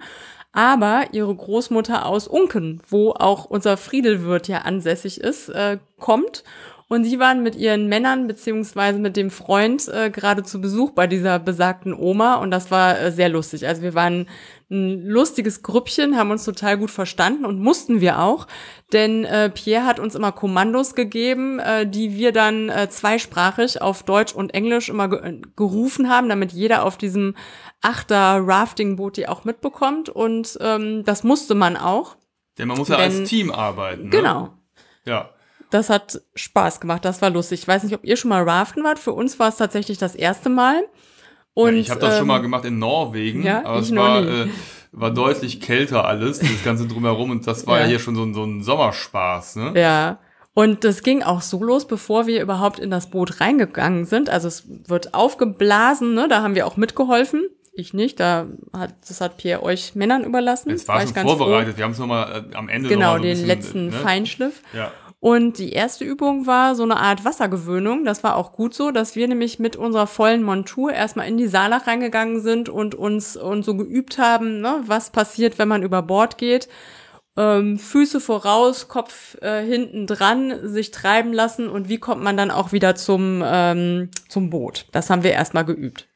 Aber 0.52 1.06
ihre 1.12 1.34
Großmutter 1.34 2.06
aus 2.06 2.28
Unken, 2.28 2.84
wo 2.88 3.14
auch 3.14 3.46
unser 3.46 3.78
Friedelwirt 3.78 4.48
ja 4.48 4.60
ansässig 4.60 5.20
ist, 5.20 5.50
äh, 5.50 5.80
kommt. 5.98 6.44
Und 6.88 7.06
sie 7.06 7.18
waren 7.20 7.42
mit 7.42 7.56
ihren 7.56 7.88
Männern 7.88 8.28
beziehungsweise 8.28 9.00
mit 9.00 9.18
dem 9.18 9.32
Freund 9.32 9.88
äh, 9.88 10.12
gerade 10.12 10.44
zu 10.44 10.62
Besuch 10.62 10.92
bei 10.92 11.08
dieser 11.08 11.40
besagten 11.40 11.94
Oma 11.96 12.36
und 12.36 12.52
das 12.52 12.70
war 12.70 13.00
äh, 13.00 13.12
sehr 13.14 13.30
lustig. 13.30 13.66
Also 13.66 13.82
wir 13.82 13.96
waren 13.96 14.28
ein 14.72 15.06
lustiges 15.06 15.62
Grüppchen, 15.64 16.18
haben 16.18 16.32
uns 16.32 16.46
total 16.46 16.78
gut 16.78 16.90
verstanden 16.92 17.46
und 17.46 17.60
mussten 17.60 18.00
wir 18.00 18.20
auch, 18.20 18.48
denn 18.94 19.26
äh, 19.26 19.50
Pierre 19.50 19.86
hat 19.86 20.00
uns 20.00 20.16
immer 20.16 20.32
Kommandos 20.32 20.96
gegeben, 20.96 21.60
äh, 21.60 21.86
die 21.86 22.16
wir 22.16 22.32
dann 22.32 22.70
äh, 22.70 22.90
zweisprachig 22.90 23.82
auf 23.82 24.04
Deutsch 24.04 24.34
und 24.34 24.54
Englisch 24.54 24.90
immer 24.90 25.10
ge 25.10 25.42
gerufen 25.56 26.10
haben, 26.10 26.30
damit 26.30 26.54
jeder 26.54 26.84
auf 26.84 26.98
diesem 26.98 27.36
Achter 27.82 28.40
Rafting-Boot 28.42 29.18
die 29.18 29.28
auch 29.28 29.44
mitbekommt 29.44 30.10
und 30.10 30.58
ähm, 30.62 31.04
das 31.04 31.24
musste 31.24 31.54
man 31.54 31.76
auch. 31.76 32.16
Denn 32.58 32.68
man 32.68 32.78
muss 32.78 32.88
ja 32.88 32.98
Denn- 32.98 33.20
als 33.22 33.30
Team 33.30 33.52
arbeiten. 33.52 34.04
Ne? 34.04 34.10
Genau. 34.10 34.54
Ja. 35.06 35.32
Das 35.70 35.90
hat 35.90 36.22
Spaß 36.36 36.80
gemacht, 36.82 37.06
das 37.06 37.22
war 37.22 37.30
lustig. 37.30 37.62
Ich 37.62 37.68
weiß 37.68 37.84
nicht, 37.84 37.96
ob 37.96 38.04
ihr 38.04 38.18
schon 38.18 38.30
mal 38.30 38.44
raften 38.48 38.84
wart. 38.84 39.00
Für 39.00 39.14
uns 39.14 39.40
war 39.40 39.48
es 39.50 39.56
tatsächlich 39.56 39.98
das 39.98 40.16
erste 40.16 40.50
Mal. 40.50 40.84
Und, 41.54 41.74
ja 41.76 41.80
ich 41.82 41.90
habe 41.90 42.00
das 42.00 42.14
schon 42.16 42.22
ähm, 42.24 42.28
mal 42.28 42.42
gemacht 42.42 42.66
in 42.66 42.80
Norwegen, 42.80 43.44
ja, 43.44 43.66
aber 43.66 43.80
es 43.80 43.94
war, 43.96 44.22
äh, 44.26 44.48
war 44.94 45.12
deutlich 45.12 45.60
kälter 45.60 46.06
alles, 46.06 46.40
das 46.40 46.64
Ganze 46.64 46.88
drumherum 46.88 47.30
und 47.32 47.46
das 47.48 47.68
war 47.68 47.78
ja, 47.80 47.84
Ja. 47.84 47.90
hier 47.90 48.00
schon 48.00 48.16
so, 48.16 48.24
ein- 48.24 48.34
so 48.34 48.44
ein 48.44 48.62
Sommerspaß, 48.64 49.56
ne? 49.58 49.74
Ja. 49.76 50.20
Und 50.54 50.84
das 50.84 51.02
ging 51.04 51.24
auch 51.24 51.42
so 51.42 51.64
los, 51.64 51.88
bevor 51.88 52.28
wir 52.28 52.42
überhaupt 52.42 52.78
in 52.80 52.90
das 52.92 53.10
Boot 53.10 53.40
reingegangen 53.40 54.04
sind. 54.06 54.30
Also 54.30 54.50
es 54.50 54.66
wird 54.88 55.14
aufgeblasen, 55.14 56.14
ne? 56.14 56.28
Da 56.30 56.42
haben 56.42 56.56
wir 56.56 56.68
auch 56.68 56.76
mitgeholfen. 56.78 57.48
Ich 57.74 57.94
nicht, 57.94 58.20
da 58.20 58.48
hat, 58.74 58.94
das 59.08 59.22
hat 59.22 59.38
Pierre 59.38 59.64
euch 59.64 59.96
Männern 59.96 60.26
überlassen. 60.26 60.72
Es 60.72 60.86
war 60.90 61.02
ich 61.02 61.10
schon 61.12 61.24
vorbereitet, 61.24 61.78
wir 61.78 61.86
haben 61.86 61.92
es 61.92 62.00
nochmal 62.00 62.46
äh, 62.52 62.56
am 62.56 62.68
Ende 62.68 62.90
Froh. 62.90 62.96
Genau, 62.96 63.16
so 63.16 63.22
den 63.22 63.30
bisschen, 63.32 63.48
letzten 63.48 63.86
ne? 63.86 63.92
Feinschliff. 63.94 64.62
Ja. 64.74 64.92
Und 65.22 65.60
die 65.60 65.72
erste 65.72 66.04
Übung 66.04 66.48
war 66.48 66.74
so 66.74 66.82
eine 66.82 66.98
Art 66.98 67.24
Wassergewöhnung. 67.24 68.06
Das 68.06 68.24
war 68.24 68.36
auch 68.36 68.54
gut 68.54 68.74
so, 68.74 68.90
dass 68.90 69.16
wir 69.16 69.28
nämlich 69.28 69.60
mit 69.60 69.76
unserer 69.76 70.08
vollen 70.08 70.42
Montur 70.42 70.92
erstmal 70.94 71.28
in 71.28 71.38
die 71.38 71.48
Saalach 71.48 71.86
reingegangen 71.86 72.42
sind 72.42 72.70
und 72.70 72.96
uns 72.96 73.38
und 73.38 73.64
so 73.64 73.78
geübt 73.78 74.18
haben, 74.18 74.62
ne, 74.62 74.82
was 74.88 75.12
passiert, 75.12 75.60
wenn 75.60 75.68
man 75.68 75.84
über 75.84 76.02
Bord 76.02 76.40
geht. 76.40 76.68
Ähm, 77.38 77.78
Füße 77.78 78.20
voraus, 78.20 78.88
Kopf 78.88 79.38
äh, 79.44 79.64
hinten 79.64 80.08
dran, 80.08 80.68
sich 80.68 80.90
treiben 80.90 81.34
lassen 81.34 81.70
und 81.70 81.88
wie 81.88 82.00
kommt 82.00 82.24
man 82.24 82.36
dann 82.36 82.50
auch 82.50 82.72
wieder 82.72 82.96
zum, 82.96 83.44
ähm, 83.46 84.10
zum 84.28 84.50
Boot. 84.50 84.88
Das 84.92 85.12
haben 85.12 85.22
wir 85.22 85.34
erstmal 85.34 85.66
geübt. 85.66 86.08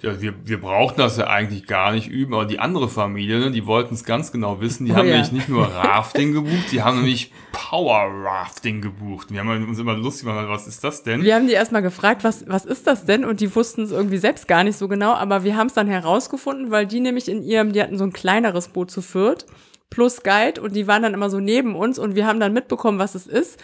Ja, 0.00 0.20
wir, 0.20 0.34
wir 0.44 0.60
brauchten 0.60 1.00
das 1.00 1.16
ja 1.16 1.26
eigentlich 1.26 1.66
gar 1.66 1.90
nicht 1.90 2.06
üben, 2.06 2.32
aber 2.32 2.44
die 2.44 2.60
andere 2.60 2.88
Familie, 2.88 3.40
ne, 3.40 3.50
die 3.50 3.66
wollten 3.66 3.94
es 3.94 4.04
ganz 4.04 4.30
genau 4.30 4.60
wissen. 4.60 4.86
Die 4.86 4.92
Oh 4.92 4.96
haben 4.96 5.08
ja. 5.08 5.14
nämlich 5.14 5.32
nicht 5.32 5.48
nur 5.48 5.66
Rafting 5.74 6.32
gebucht, 6.32 6.70
die 6.70 6.82
haben 6.82 6.98
nämlich 6.98 7.32
Power 7.50 8.08
Rafting 8.24 8.80
gebucht. 8.80 9.32
Wir 9.32 9.40
haben 9.40 9.68
uns 9.68 9.78
immer 9.78 9.94
lustig 9.94 10.26
gemacht, 10.26 10.46
was 10.48 10.68
ist 10.68 10.84
das 10.84 11.02
denn? 11.02 11.22
Wir 11.22 11.34
haben 11.34 11.48
die 11.48 11.54
erstmal 11.54 11.82
gefragt, 11.82 12.22
was, 12.22 12.48
was 12.48 12.64
ist 12.64 12.86
das 12.86 13.06
denn? 13.06 13.24
Und 13.24 13.40
die 13.40 13.54
wussten 13.56 13.82
es 13.82 13.90
irgendwie 13.90 14.18
selbst 14.18 14.46
gar 14.46 14.62
nicht 14.62 14.78
so 14.78 14.86
genau, 14.86 15.14
aber 15.14 15.42
wir 15.42 15.56
haben 15.56 15.66
es 15.66 15.74
dann 15.74 15.88
herausgefunden, 15.88 16.70
weil 16.70 16.86
die 16.86 17.00
nämlich 17.00 17.28
in 17.28 17.42
ihrem, 17.42 17.72
die 17.72 17.82
hatten 17.82 17.98
so 17.98 18.04
ein 18.04 18.12
kleineres 18.12 18.68
Boot 18.68 18.92
zu 18.92 19.02
viert, 19.02 19.46
plus 19.90 20.22
Guide, 20.22 20.60
und 20.60 20.76
die 20.76 20.86
waren 20.86 21.02
dann 21.02 21.14
immer 21.14 21.30
so 21.30 21.40
neben 21.40 21.74
uns 21.74 21.98
und 21.98 22.14
wir 22.14 22.24
haben 22.24 22.38
dann 22.38 22.52
mitbekommen, 22.52 23.00
was 23.00 23.16
es 23.16 23.26
ist, 23.26 23.58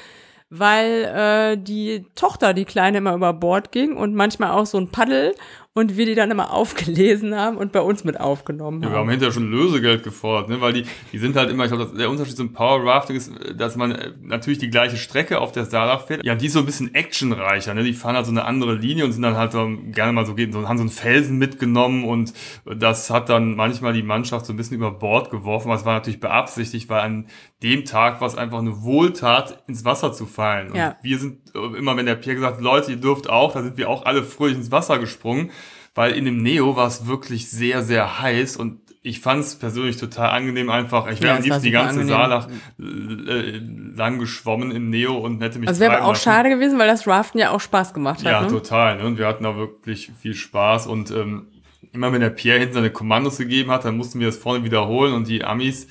weil 0.51 1.05
äh, 1.05 1.57
die 1.57 2.07
Tochter, 2.15 2.55
die 2.55 2.65
Kleine, 2.65 2.99
immer 2.99 3.15
über 3.15 3.33
Bord 3.33 3.73
ging 3.73 3.97
und 3.97 4.15
manchmal 4.15 4.51
auch 4.51 4.67
so 4.67 4.79
ein 4.79 4.89
Paddel 4.89 5.35
und 5.77 5.97
wir 5.97 6.07
die 6.07 6.15
dann 6.15 6.31
immer 6.31 6.53
aufgelesen 6.53 7.35
haben 7.35 7.57
und 7.57 7.73
bei 7.73 7.81
uns 7.81 8.05
mit 8.05 8.21
aufgenommen 8.21 8.81
Ja, 8.83 8.89
wir 8.91 8.93
haben 8.93 9.01
haben. 9.03 9.11
hinterher 9.11 9.33
schon 9.33 9.51
Lösegeld 9.51 10.05
gefordert, 10.05 10.49
ne? 10.49 10.61
weil 10.61 10.73
die, 10.73 10.85
die 11.13 11.19
sind 11.19 11.35
halt 11.35 11.51
immer, 11.51 11.65
ich 11.65 11.73
glaube, 11.73 11.97
der 11.99 12.09
Unterschied 12.11 12.37
zum 12.37 12.53
Power 12.53 12.85
Rafting 12.87 13.17
ist, 13.17 13.33
dass 13.57 13.75
man 13.75 13.91
äh, 13.93 14.13
natürlich 14.23 14.59
die 14.61 14.71
gleiche 14.71 14.97
Strecke 14.97 15.41
auf 15.41 15.51
der 15.51 15.65
Saalach 15.65 16.07
fährt. 16.07 16.25
Ja, 16.25 16.37
die 16.37 16.47
ist 16.47 16.53
so 16.53 16.61
ein 16.61 16.67
bisschen 16.67 16.95
actionreicher, 16.95 17.75
ne? 17.75 17.83
die 17.83 17.93
fahren 17.93 18.15
halt 18.15 18.27
so 18.27 18.31
eine 18.31 18.45
andere 18.45 18.75
Linie 18.75 19.05
und 19.05 19.13
sind 19.13 19.23
dann 19.23 19.37
halt 19.37 19.51
so, 19.53 19.69
gerne 19.91 20.13
mal 20.13 20.25
so, 20.27 20.35
gehen, 20.35 20.53
so, 20.53 20.69
haben 20.69 20.77
so 20.79 20.83
einen 20.83 20.91
Felsen 20.91 21.39
mitgenommen 21.39 22.05
und 22.05 22.33
das 22.65 23.11
hat 23.11 23.29
dann 23.29 23.57
manchmal 23.57 23.93
die 23.93 24.05
Mannschaft 24.05 24.47
so 24.47 24.53
ein 24.53 24.57
bisschen 24.57 24.77
über 24.77 24.93
Bord 24.93 25.31
geworfen, 25.31 25.69
was 25.71 25.85
war 25.85 25.95
natürlich 25.95 26.21
beabsichtigt, 26.21 26.89
weil 26.89 27.01
an 27.01 27.27
dem 27.65 27.85
Tag 27.85 28.21
war 28.21 28.29
es 28.29 28.37
einfach 28.37 28.59
eine 28.59 28.83
Wohltat, 28.83 29.65
ins 29.67 29.85
Wasser 29.85 30.13
zu 30.13 30.27
fallen. 30.27 30.69
Und 30.71 30.77
Ja. 30.77 30.97
wir 31.03 31.19
sind 31.19 31.39
äh, 31.55 31.79
immer, 31.79 31.97
wenn 31.97 32.07
der 32.07 32.15
Pierre 32.15 32.37
gesagt 32.37 32.57
hat, 32.59 32.63
Leute, 32.63 32.91
ihr 32.93 32.97
dürft 32.99 33.29
auch, 33.29 33.53
da 33.55 33.63
sind 33.63 33.77
wir 33.77 33.89
auch 33.89 34.05
alle 34.05 34.23
fröhlich 34.23 34.57
ins 34.57 34.71
Wasser 34.71 34.99
gesprungen, 34.99 35.51
weil 35.95 36.13
in 36.13 36.25
dem 36.25 36.39
Neo 36.43 36.77
war 36.77 36.87
es 36.89 37.07
wirklich 37.07 37.51
sehr, 37.51 37.83
sehr 37.83 38.21
heiß 38.21 38.57
und 38.57 38.81
ich 39.07 39.21
fand 39.21 39.45
es 39.45 39.57
persönlich 39.57 39.99
total 39.99 40.31
angenehm 40.31 40.71
einfach. 40.71 41.07
Ich 41.11 41.21
wäre 41.21 41.33
Ja, 41.33 41.37
am 41.37 41.43
liebsten 41.43 41.63
die 41.63 41.71
ganze 41.71 42.01
angenehm. 42.01 43.29
Äh, 43.29 43.61
lang 43.97 44.19
geschwommen 44.19 44.71
im 44.71 44.89
Neo 44.89 45.19
und 45.19 45.43
hätte 45.43 45.59
mich 45.59 45.69
Also 45.69 45.81
wäre 45.81 46.05
auch 46.05 46.09
lassen. 46.11 46.23
schade 46.23 46.49
gewesen, 46.49 46.79
weil 46.79 46.89
das 46.89 47.07
Raften 47.07 47.39
ja 47.39 47.51
auch 47.51 47.61
Spaß 47.61 47.93
gemacht 47.93 48.21
hat. 48.21 48.25
Ja, 48.25 48.41
ne? 48.43 48.49
total. 48.49 48.97
Ne? 48.97 49.05
Und 49.05 49.19
wir 49.19 49.27
hatten 49.27 49.45
da 49.45 49.57
wirklich 49.57 50.11
viel 50.19 50.35
Spaß 50.35 50.87
und 50.87 51.11
ähm, 51.11 51.49
immer 51.93 52.13
wenn 52.15 52.23
der 52.23 52.31
Pierre 52.31 52.59
hinten 52.61 52.75
seine 52.75 52.91
Kommandos 52.91 53.37
gegeben 53.37 53.71
hat, 53.71 53.85
dann 53.85 53.97
mussten 53.97 54.21
wir 54.21 54.27
das 54.27 54.39
vorne 54.39 54.65
wiederholen 54.65 55.13
und 55.13 55.29
die 55.29 55.45
Amis, 55.45 55.87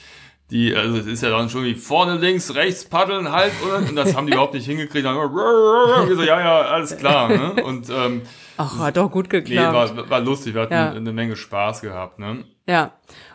die, 0.53 0.75
also 0.75 0.97
es 0.97 1.07
ist 1.07 1.23
ja 1.23 1.31
dann 1.31 1.49
schon 1.49 1.63
wie 1.63 1.73
vorne 1.73 2.17
links, 2.17 2.53
rechts 2.53 2.85
paddeln, 2.85 3.31
halt, 3.31 3.51
oder? 3.65 3.77
Und 3.77 3.95
das 3.95 4.15
haben 4.15 4.27
die 4.27 4.33
überhaupt 4.33 4.53
nicht 4.53 4.67
hingekriegt. 4.67 5.03
Dann 5.03 5.15
immer, 5.15 5.33
wir 6.07 6.15
so, 6.15 6.21
ja, 6.21 6.39
ja, 6.39 6.61
alles 6.61 6.95
klar. 6.95 7.27
Ne? 7.27 7.63
Und 7.63 7.89
ähm, 7.89 8.21
Ach, 8.57 8.77
hat 8.77 8.95
doch 8.97 9.09
gut 9.09 9.25
nee, 9.33 9.39
geklappt. 9.41 9.97
war, 9.97 10.09
war 10.11 10.19
lustig, 10.19 10.53
wir 10.53 10.61
hatten 10.61 10.73
Ja. 10.73 10.91
eine 10.91 11.11
Menge 11.11 11.35
Spaß 11.35 11.81
gehabt. 11.81 12.19
Ne? 12.19 12.45
Ja. 12.67 12.91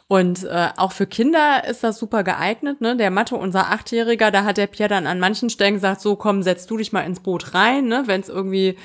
Und 0.07 0.45
äh, 0.45 0.69
auch 0.79 0.93
für 0.93 1.07
Kinder 1.07 1.65
ist 1.69 1.85
das 1.85 1.99
super 1.99 2.23
geeignet. 2.23 2.81
Ne? 2.81 2.97
Der 2.97 3.11
Mathe, 3.11 3.35
unser 3.37 3.73
Achtjähriger, 3.73 4.31
da 4.31 4.45
hat 4.45 4.57
der 4.57 4.69
Pierre 4.69 4.89
dann 4.89 5.07
an 5.07 5.19
manchen 5.21 5.51
Stellen 5.51 5.75
gesagt, 5.75 6.01
so 6.01 6.17
komm, 6.17 6.43
setz 6.43 6.67
du 6.67 6.77
dich 6.79 6.93
mal 6.93 7.03
ins 7.03 7.21
Boot 7.21 7.53
rein, 7.53 7.89
ne? 7.89 8.05
wenn 8.07 8.21
es 8.21 8.29
irgendwie 8.29 8.79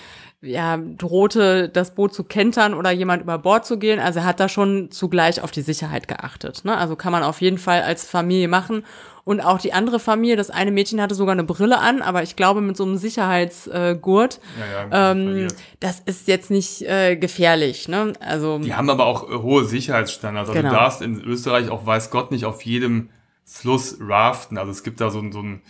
ja, 0.44 0.78
drohte, 0.78 1.70
das 1.70 1.96
Boot 1.96 2.14
zu 2.14 2.24
kentern 2.26 2.74
oder 2.74 2.91
jemand 2.91 3.24
über 3.24 3.38
Bord 3.38 3.66
zu 3.66 3.80
gehen. 3.80 4.00
Also 4.00 4.20
er 4.20 4.26
hat 4.26 4.39
da 4.39 4.50
schon 4.50 4.91
zugleich 4.91 5.41
auf 5.41 5.52
die 5.52 5.62
Sicherheit 5.62 6.08
geachtet. 6.08 6.66
Ne? 6.66 6.78
Also 6.78 6.96
kann 6.96 7.12
man 7.14 7.24
auf 7.24 7.41
jeden 7.41 7.58
Fall 7.58 7.82
als 7.82 8.06
Familie 8.06 8.48
machen. 8.50 8.84
Und 9.26 9.39
auch 9.39 9.58
die 9.58 9.72
andere 9.72 10.02
Familie, 10.02 10.36
das 10.36 10.50
eine 10.50 10.70
Mädchen 10.72 11.02
hatte 11.02 11.16
sogar 11.16 11.32
eine 11.32 11.46
Brille 11.46 11.80
an, 11.80 12.02
aber 12.02 12.24
ich 12.24 12.36
glaube 12.36 12.60
mit 12.60 12.76
so 12.76 12.84
einem 12.84 12.98
Sicherheitsgurt, 12.98 14.39
Ja, 14.60 14.88
ja, 14.91 15.12
ähm, 15.12 15.48
das 15.80 16.02
ist 16.02 16.28
jetzt 16.28 16.52
nicht 16.52 16.82
äh, 16.82 17.16
gefährlich. 17.16 17.88
Ne? 17.88 18.12
Also 18.20 18.60
Die 18.60 18.74
haben 18.74 18.89
aber 18.89 19.06
auch 19.06 19.30
äh, 19.30 19.36
hohe 19.36 19.64
Sicherheitsstandards. 19.66 20.50
Also 20.50 20.60
Genau. 20.62 20.74
du 20.74 20.80
darfst 20.80 21.02
in 21.02 21.22
Österreich 21.22 21.70
auch, 21.70 21.86
weiß 21.86 22.10
Gott, 22.10 22.32
nicht 22.32 22.46
auf 22.46 22.64
jedem 22.64 23.10
Fluss 23.46 23.98
raften. 24.02 24.58
Also 24.58 24.72
es 24.72 24.84
gibt 24.84 25.00
da 25.00 25.10
so, 25.10 25.20
ein- 25.20 25.32
so 25.32 25.39
ein 25.39 25.62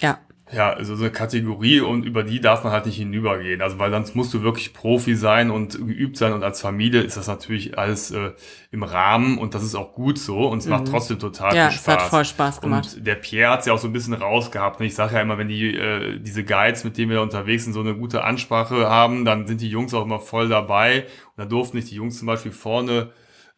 ja. 0.00 0.18
Ja, 0.52 0.70
also 0.72 0.96
so 0.96 1.04
eine 1.04 1.12
Kategorie 1.12 1.80
und 1.80 2.04
über 2.04 2.22
die 2.24 2.40
darf 2.40 2.62
man 2.62 2.72
halt 2.72 2.86
nicht 2.86 2.96
hinübergehen. 2.96 3.62
Also 3.62 3.78
weil 3.78 3.90
sonst 3.90 4.14
musst 4.14 4.34
du 4.34 4.42
wirklich 4.42 4.74
Profi 4.74 5.14
sein 5.14 5.50
und 5.50 5.78
geübt 5.86 6.16
sein 6.16 6.32
und 6.32 6.42
als 6.42 6.60
Familie 6.60 7.00
ist 7.00 7.16
das 7.16 7.26
natürlich 7.26 7.78
alles 7.78 8.10
äh, 8.10 8.32
im 8.70 8.82
Rahmen 8.82 9.38
und 9.38 9.54
das 9.54 9.62
ist 9.62 9.74
auch 9.74 9.94
gut 9.94 10.18
so 10.18 10.46
und 10.48 10.58
es 10.58 10.66
macht 10.66 10.88
trotzdem 10.88 11.18
total 11.18 11.52
Mhm. 11.52 11.56
Ja, 11.56 11.68
viel 11.70 11.76
es 11.76 11.82
Spaß. 11.82 11.94
hat 11.94 12.02
voll 12.10 12.24
Spaß 12.24 12.60
gemacht. 12.60 12.94
Und 12.96 13.06
der 13.06 13.14
Pierre 13.14 13.52
hat 13.52 13.60
es 13.60 13.66
ja 13.66 13.72
auch 13.72 13.78
so 13.78 13.88
ein 13.88 13.92
bisschen 13.92 14.14
rausgehabt. 14.14 14.78
Und 14.80 14.86
ich 14.86 14.94
sage 14.94 15.14
ja 15.14 15.22
immer, 15.22 15.38
wenn 15.38 15.48
die 15.48 15.74
äh, 15.74 16.18
diese 16.18 16.44
Guides, 16.44 16.84
mit 16.84 16.98
denen 16.98 17.10
wir 17.10 17.16
da 17.16 17.22
unterwegs 17.22 17.64
sind, 17.64 17.72
so 17.72 17.80
eine 17.80 17.94
gute 17.94 18.22
Ansprache 18.24 18.88
haben, 18.90 19.24
dann 19.24 19.46
sind 19.46 19.60
die 19.60 19.68
Jungs 19.68 19.94
auch 19.94 20.04
immer 20.04 20.20
voll 20.20 20.48
dabei. 20.48 21.02
Und 21.02 21.38
da 21.38 21.44
durften 21.46 21.76
nicht 21.78 21.90
die 21.90 21.94
Jungs 21.96 22.18
zum 22.18 22.26
Beispiel 22.26 22.52
vorne 22.52 23.10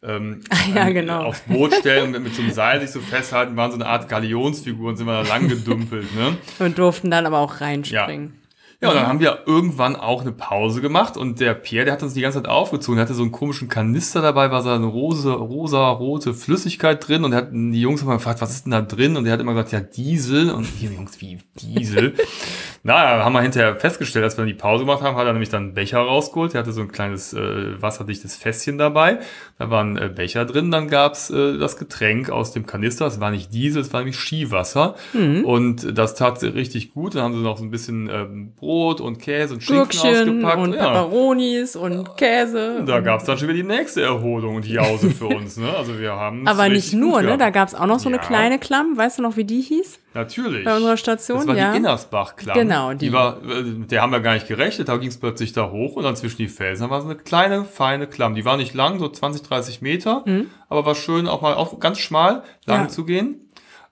ähm, 0.07 0.41
ja, 0.75 0.83
an- 0.83 0.93
genau. 0.93 1.23
aufs 1.25 1.41
Boot 1.41 1.73
stellen 1.73 2.15
und 2.15 2.23
mit, 2.23 2.35
so 2.35 2.41
einem 2.41 2.51
Seil 2.51 2.81
sich 2.81 2.91
so 2.91 2.99
festhalten, 2.99 3.55
waren 3.55 3.71
so 3.71 3.77
eine 3.77 3.87
Art 3.87 4.07
Galionsfigur 4.09 4.89
und 4.89 4.97
sind 4.97 5.07
wir 5.07 5.23
da 5.23 5.27
lang 5.27 5.47
gedümpelt, 5.47 6.13
ne? 6.15 6.37
Und 6.59 6.77
durften 6.77 7.11
dann 7.11 7.25
aber 7.25 7.39
auch 7.39 7.61
reinspringen. 7.61 8.33
Ja, 8.81 8.89
und 8.89 8.95
dann 8.95 9.07
haben 9.07 9.19
wir 9.21 9.39
irgendwann 9.45 9.95
auch 9.95 10.21
eine 10.21 10.33
Pause 10.33 10.81
gemacht 10.81 11.15
und 11.15 11.39
der 11.39 11.53
Pierre, 11.53 11.85
der 11.85 11.93
hat 11.93 12.03
uns 12.03 12.13
die 12.13 12.21
ganze 12.21 12.39
Zeit 12.39 12.49
aufgezogen. 12.49 12.97
Der 12.97 13.05
hatte 13.05 13.13
so 13.13 13.23
einen 13.23 13.31
komischen 13.31 13.69
Kanister 13.69 14.21
dabei, 14.21 14.51
war 14.51 14.61
so 14.61 14.69
eine 14.69 14.85
rose, 14.85 15.31
rosa, 15.31 15.89
rote 15.89 16.33
Flüssigkeit 16.33 17.07
drin 17.07 17.23
und 17.23 17.33
hat 17.33 17.49
die 17.51 17.81
Jungs 17.81 18.01
immer 18.01 18.15
gefragt, 18.15 18.41
was 18.41 18.51
ist 18.51 18.65
denn 18.65 18.71
da 18.71 18.81
drin? 18.81 19.15
Und 19.15 19.25
er 19.25 19.33
hat 19.33 19.39
immer 19.39 19.53
gesagt, 19.53 19.71
ja, 19.71 19.79
Diesel. 19.79 20.51
Und 20.51 20.67
die 20.81 20.87
Jungs, 20.87 21.19
wie 21.21 21.39
Diesel? 21.59 22.15
Na, 22.87 23.23
haben 23.25 23.33
wir 23.33 23.41
hinterher 23.41 23.75
festgestellt, 23.77 24.23
als 24.23 24.37
wir 24.37 24.45
die 24.45 24.53
Pause 24.53 24.85
gemacht 24.85 25.01
haben, 25.01 25.17
hat 25.17 25.25
er 25.25 25.33
nämlich 25.33 25.49
dann 25.49 25.63
einen 25.63 25.73
Becher 25.73 25.97
rausgeholt. 25.97 26.53
Er 26.53 26.59
hatte 26.59 26.71
so 26.71 26.81
ein 26.81 26.91
kleines 26.91 27.33
äh, 27.33 27.81
wasserdichtes 27.81 28.35
Fässchen 28.35 28.77
dabei. 28.77 29.17
Da 29.57 29.71
waren 29.71 29.97
äh, 29.97 30.07
Becher 30.07 30.45
drin. 30.45 30.69
Dann 30.69 30.87
gab's 30.87 31.31
äh, 31.31 31.57
das 31.57 31.77
Getränk 31.77 32.29
aus 32.29 32.51
dem 32.51 32.67
Kanister. 32.67 33.07
Es 33.07 33.19
war 33.19 33.31
nicht 33.31 33.51
Diesel, 33.51 33.81
es 33.81 33.91
war 33.91 34.01
nämlich 34.01 34.17
Skiwasser. 34.17 34.93
Mhm. 35.13 35.45
Und 35.45 35.97
das 35.97 36.13
tat 36.13 36.39
sie 36.39 36.47
richtig 36.53 36.93
gut. 36.93 37.15
Dann 37.15 37.23
haben 37.23 37.33
sie 37.33 37.41
noch 37.41 37.57
so 37.57 37.63
ein 37.63 37.71
bisschen 37.71 38.07
ähm, 38.07 38.51
Brot 38.55 39.01
und 39.01 39.17
Käse 39.17 39.55
und 39.55 39.63
Schinken 39.63 39.89
Gürkchen 39.89 40.43
ausgepackt. 40.43 40.57
und 40.59 40.73
ja. 40.75 40.85
Peperonis 41.03 41.75
und 41.75 42.15
Käse. 42.17 42.83
Da 42.85 42.99
gab's 42.99 43.23
dann 43.23 43.39
schon 43.39 43.47
wieder 43.47 43.57
die 43.57 43.63
nächste 43.63 44.03
Erholung 44.03 44.57
und 44.57 44.67
Jause 44.67 45.09
für 45.09 45.25
uns. 45.25 45.57
Ne? 45.57 45.75
Also 45.75 45.97
wir 45.99 46.11
haben 46.11 46.47
Aber 46.47 46.69
nicht 46.69 46.93
nur, 46.93 47.23
ne? 47.23 47.35
Da 47.39 47.49
gab's 47.49 47.73
auch 47.73 47.87
noch 47.87 47.97
so 47.99 48.09
eine 48.09 48.17
Ja. 48.17 48.21
kleine 48.23 48.59
Klamm. 48.59 48.95
Weißt 48.95 49.17
du 49.17 49.23
noch, 49.23 49.37
wie 49.37 49.43
die 49.43 49.61
hieß? 49.61 49.99
Natürlich. 50.15 50.65
Bei 50.65 50.75
unserer 50.75 50.97
Station, 50.97 51.37
das 51.39 51.47
war 51.47 51.55
ja. 51.55 51.71
die 51.71 51.77
Innersbach-Klamm. 51.77 52.57
Genau, 52.57 52.93
die. 52.93 52.97
die. 53.07 53.11
war, 53.13 53.37
äh, 53.43 53.61
mit 53.61 53.91
der 53.91 54.01
haben 54.01 54.11
wir 54.11 54.21
gar 54.21 54.33
nicht 54.33 54.47
gerechnet, 54.47 54.87
da 54.87 54.97
ging 54.97 55.09
es 55.09 55.19
plötzlich 55.19 55.53
da 55.53 55.69
hoch 55.69 55.95
und 55.97 56.03
dann 56.03 56.15
zwischen 56.15 56.37
die 56.37 56.47
Felsen 56.47 56.89
war 56.89 57.01
so 57.01 57.07
eine 57.09 57.17
kleine, 57.17 57.65
feine 57.65 58.07
Klamm. 58.07 58.33
Die 58.33 58.45
war 58.45 58.57
nicht 58.57 58.73
lang, 58.73 58.97
so 58.99 59.07
20, 59.09 59.43
30 59.43 59.81
Meter, 59.81 60.23
aber 60.69 60.85
war 60.85 60.95
schön, 60.95 61.27
auch 61.27 61.41
mal 61.41 61.53
auch 61.53 61.79
ganz 61.79 61.99
schmal 61.99 62.43
lang 62.65 62.79
Mhm. 62.79 62.83
Ja. 62.85 62.87
zu 62.89 63.05
gehen. 63.05 63.41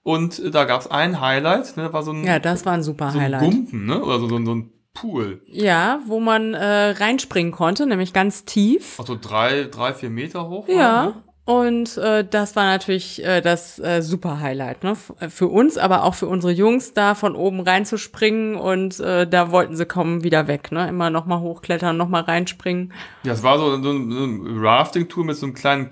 Und 0.01 0.39
äh, 0.39 0.49
da 0.51 0.65
gab 0.65 0.81
es 0.81 0.87
ein 0.91 1.21
Highlight, 1.21 1.77
ne, 1.77 1.83
da 1.83 1.93
war 1.93 2.03
so 2.03 2.11
ein, 2.11 2.23
Ja, 2.25 2.39
das 2.39 2.65
war 2.65 2.73
ein 2.73 2.83
super 2.83 3.11
so 3.11 3.17
ein 3.19 3.23
Highlight. 3.25 3.41
Gumpen, 3.41 3.85
ne? 3.85 4.01
Oder 4.03 4.19
so, 4.19 4.27
so, 4.27 4.43
so 4.43 4.55
ein 4.55 4.69
Pool. 4.93 5.41
Ja, 5.47 5.99
wo 6.05 6.19
man 6.19 6.53
äh, 6.53 6.89
reinspringen 6.91 7.51
konnte, 7.51 7.85
nämlich 7.87 8.13
ganz 8.13 8.45
tief. 8.45 8.99
Also 8.99 9.17
drei, 9.19 9.63
drei, 9.63 9.93
vier 9.93 10.09
Meter 10.09 10.47
hoch. 10.49 10.67
war, 10.67 10.75
Ja. 10.75 11.05
ne? 11.05 11.23
Und 11.45 11.97
äh, 11.97 12.23
das 12.23 12.55
war 12.55 12.65
natürlich 12.65 13.23
äh, 13.23 13.41
das 13.41 13.77
äh, 13.77 14.01
super 14.01 14.39
Highlight, 14.39 14.83
ne? 14.83 14.95
Äh, 15.19 15.27
Für 15.27 15.47
uns, 15.47 15.77
aber 15.77 16.03
auch 16.03 16.13
für 16.13 16.27
unsere 16.27 16.53
Jungs, 16.53 16.93
da 16.93 17.15
von 17.15 17.35
oben 17.35 17.59
reinzuspringen 17.59 18.55
und 18.55 18.99
äh, 19.01 19.27
da 19.27 19.51
wollten 19.51 19.75
sie 19.75 19.85
kaum 19.85 20.23
wieder 20.23 20.47
weg, 20.47 20.71
ne? 20.71 20.87
Immer 20.87 21.09
noch 21.09 21.25
mal 21.25 21.41
hochklettern, 21.41 21.97
noch 21.97 22.07
mal 22.07 22.21
reinspringen. 22.21 22.93
Ja, 23.23 23.33
es 23.33 23.43
war 23.43 23.57
so, 23.57 23.75
so, 23.75 23.83
so 23.83 23.91
ein 23.91 24.57
Rafting-Tour 24.57 25.25
mit 25.25 25.35
so 25.35 25.45
einem 25.45 25.53
kleinen 25.53 25.91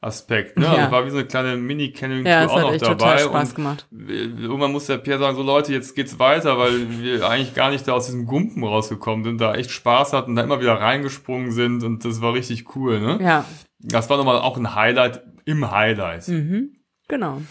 Canoeing-Aspekt. 0.00 0.58
Ne? 0.58 0.66
Also 0.66 0.78
Ja. 0.78 0.86
es 0.86 0.92
war 0.92 1.06
wie 1.06 1.10
so 1.10 1.16
eine 1.18 1.26
kleine 1.26 1.56
Mini-Canoeing-Tour 1.56 2.30
Ja, 2.30 2.42
das 2.42 2.50
auch 2.52 2.56
hat 2.56 2.62
noch 2.62 2.72
echt 2.72 2.82
dabei. 2.82 2.94
total 2.94 3.18
Spaß 3.20 3.48
und 3.50 3.54
gemacht. 3.56 3.86
Irgendwann 3.90 4.72
muss 4.72 4.86
der 4.86 4.98
Pierre 4.98 5.18
sagen, 5.18 5.36
so 5.36 5.42
Leute, 5.42 5.72
jetzt 5.72 5.94
geht's 5.94 6.18
weiter, 6.18 6.58
weil 6.58 6.88
wir 7.00 7.28
eigentlich 7.28 7.54
gar 7.54 7.70
nicht 7.70 7.86
da 7.86 7.92
aus 7.92 8.06
diesem 8.06 8.26
Gumpen 8.26 8.62
rausgekommen 8.64 9.24
sind, 9.24 9.40
da 9.40 9.54
echt 9.54 9.70
Spaß 9.70 10.12
hatten, 10.12 10.36
da 10.36 10.42
immer 10.42 10.60
wieder 10.60 10.74
reingesprungen 10.80 11.52
sind 11.52 11.82
und 11.84 12.04
das 12.04 12.20
war 12.20 12.34
richtig 12.34 12.74
cool, 12.76 13.00
ne? 13.00 13.18
Ja, 13.22 13.44
Das 13.80 14.08
war 14.10 14.16
nochmal 14.16 14.38
auch 14.38 14.56
ein 14.56 14.74
Highlight 14.74 15.22
im 15.44 15.70
Highlight. 15.70 16.28
mhm. 16.28 16.72
genau. 17.08 17.42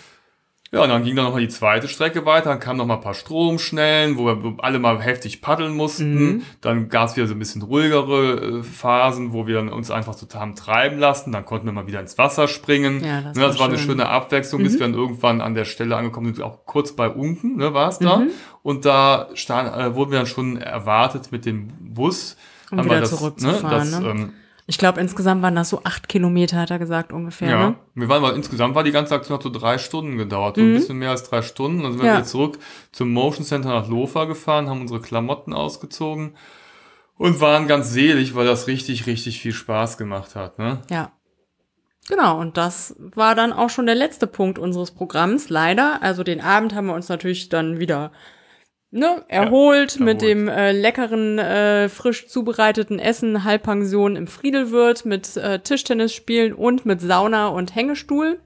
Ja, 0.71 0.83
und 0.83 0.89
dann 0.89 1.03
ging 1.03 1.15
dann 1.15 1.25
nochmal 1.25 1.41
die 1.41 1.47
zweite 1.47 1.87
Strecke 1.87 2.25
weiter, 2.25 2.49
dann 2.49 2.59
kamen 2.59 2.77
nochmal 2.77 2.97
ein 2.97 3.03
paar 3.03 3.13
Stromschnellen, 3.13 4.17
wo 4.17 4.25
wir 4.25 4.55
alle 4.57 4.79
mal 4.79 5.01
heftig 5.01 5.41
paddeln 5.41 5.73
mussten. 5.73 6.13
Mhm. 6.13 6.41
Dann 6.59 6.89
gab 6.89 7.07
es 7.07 7.15
wieder 7.15 7.25
so 7.27 7.33
ein 7.33 7.39
bisschen 7.39 7.61
ruhigere 7.61 8.59
äh, 8.59 8.63
Phasen, 8.63 9.31
wo 9.31 9.47
wir 9.47 9.55
dann 9.55 9.69
uns 9.69 9.91
einfach 9.91 10.15
total 10.15 10.41
haben 10.41 10.55
treiben 10.55 10.99
lassen. 10.99 11.31
Dann 11.31 11.45
konnten 11.45 11.67
wir 11.67 11.71
mal 11.71 11.87
wieder 11.87 12.01
ins 12.01 12.17
Wasser 12.17 12.47
springen. 12.47 13.03
Ja, 13.03 13.21
das 13.21 13.35
ne, 13.35 13.43
das 13.43 13.55
war 13.55 13.61
war 13.61 13.67
eine 13.67 13.77
schön. 13.77 13.87
Mhm. 13.87 13.91
schöne 13.91 14.09
Abwechslung, 14.09 14.63
bis 14.63 14.73
wir 14.73 14.81
dann 14.81 14.93
irgendwann 14.93 15.41
an 15.41 15.53
der 15.53 15.65
Stelle 15.65 15.95
angekommen 15.95 16.33
sind, 16.33 16.43
auch 16.43 16.65
kurz 16.65 16.93
bei 16.93 17.09
Unken, 17.09 17.55
ne, 17.55 17.73
war 17.73 17.89
es 17.89 17.99
da. 17.99 18.17
Mhm. 18.17 18.29
Und 18.61 18.85
da 18.85 19.29
stand, 19.35 19.73
äh, 19.73 19.95
wurden 19.95 20.11
wir 20.11 20.19
dann 20.19 20.27
schon 20.27 20.57
erwartet 20.57 21.31
mit 21.31 21.45
dem 21.45 21.69
Bus. 21.79 22.35
Um 22.69 22.79
Haben 22.79 22.85
wir 22.89 22.91
wieder 22.91 23.01
das, 23.01 23.09
zurückzufahren, 23.11 23.91
das, 23.91 23.99
ne? 24.01 24.09
ähm, 24.09 24.33
Ich 24.69 24.77
glaube, 24.77 24.99
insgesamt 24.99 25.41
waren 25.41 25.55
das 25.55 25.69
so 25.69 25.81
acht 25.85 26.09
Kilometer, 26.09 26.57
hat 26.57 26.71
er 26.71 26.77
gesagt, 26.79 27.13
ungefähr. 27.13 27.49
Ja, 27.49 27.69
Ne? 27.69 27.75
wir 27.95 28.09
waren 28.09 28.21
mal 28.21 28.35
insgesamt 28.35 28.75
war 28.75 28.83
die 28.83 28.91
ganze 28.91 29.15
Aktion 29.15 29.37
hat 29.37 29.43
so 29.43 29.49
drei 29.49 29.77
Stunden 29.77 30.17
gedauert, 30.17 30.57
so 30.57 30.61
ein 30.61 30.73
bisschen 30.73 30.97
mehr 30.97 31.11
als 31.11 31.23
drei 31.23 31.41
Stunden. 31.41 31.83
Dann 31.83 31.93
sind 31.93 32.01
wir 32.01 32.03
Mhm. 32.03 32.07
Ja. 32.09 32.17
wieder 32.17 32.25
zurück 32.27 32.59
zum 32.91 33.11
Motion 33.13 33.45
Center 33.45 33.69
nach 33.69 33.87
Lofa 33.87 34.25
gefahren, 34.25 34.69
haben 34.69 34.81
unsere 34.81 34.99
Klamotten 35.01 35.53
ausgezogen 35.53 36.35
und 37.17 37.39
waren 37.39 37.67
ganz 37.67 37.91
selig, 37.91 38.35
weil 38.35 38.45
das 38.45 38.67
richtig, 38.67 39.07
richtig 39.07 39.39
viel 39.39 39.53
Spaß 39.53 39.97
gemacht 39.97 40.35
hat. 40.35 40.59
Ne? 40.59 40.81
Ja. 40.91 41.11
Genau, 42.09 42.39
und 42.39 42.55
das 42.57 42.95
war 42.99 43.35
dann 43.35 43.51
auch 43.53 43.69
schon 43.69 43.85
der 43.85 43.95
letzte 43.95 44.27
Punkt 44.27 44.59
unseres 44.59 44.91
Programms, 44.91 45.49
leider. 45.49 46.01
Also 46.01 46.23
den 46.23 46.39
Abend 46.41 46.73
haben 46.75 46.87
wir 46.87 46.93
uns 46.93 47.09
natürlich 47.09 47.49
dann 47.49 47.79
wieder 47.79 48.11
ne, 48.91 49.23
erholt 49.27 49.99
mit 49.99 50.21
erholt. 50.21 50.21
dem 50.21 50.47
äh, 50.47 50.71
leckeren, 50.71 51.39
äh, 51.39 51.89
frisch 51.89 52.27
zubereiteten 52.27 52.99
Essen, 52.99 53.43
Halbpension 53.43 54.15
im 54.15 54.27
Friedelwirt, 54.27 55.05
mit 55.05 55.35
äh, 55.37 55.59
Tischtennis 55.59 56.13
spielen 56.13 56.53
und 56.53 56.85
mit 56.85 57.01
Sauna 57.01 57.47
und 57.47 57.75
Hängestuhl. 57.75 58.39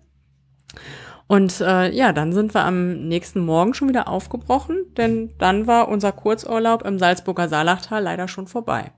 Und 1.27 1.61
äh, 1.61 1.89
ja, 1.91 2.11
dann 2.11 2.33
sind 2.33 2.53
wir 2.53 2.65
am 2.65 3.07
nächsten 3.07 3.39
Morgen 3.39 3.73
schon 3.73 3.87
wieder 3.87 4.09
aufgebrochen, 4.09 4.93
denn 4.97 5.33
dann 5.37 5.65
war 5.65 5.87
unser 5.87 6.11
Kurzurlaub 6.11 6.85
im 6.85 6.99
Salzburger 6.99 7.47
Saalachtal 7.47 8.03
leider 8.03 8.27
schon 8.27 8.47
vorbei. 8.47 8.91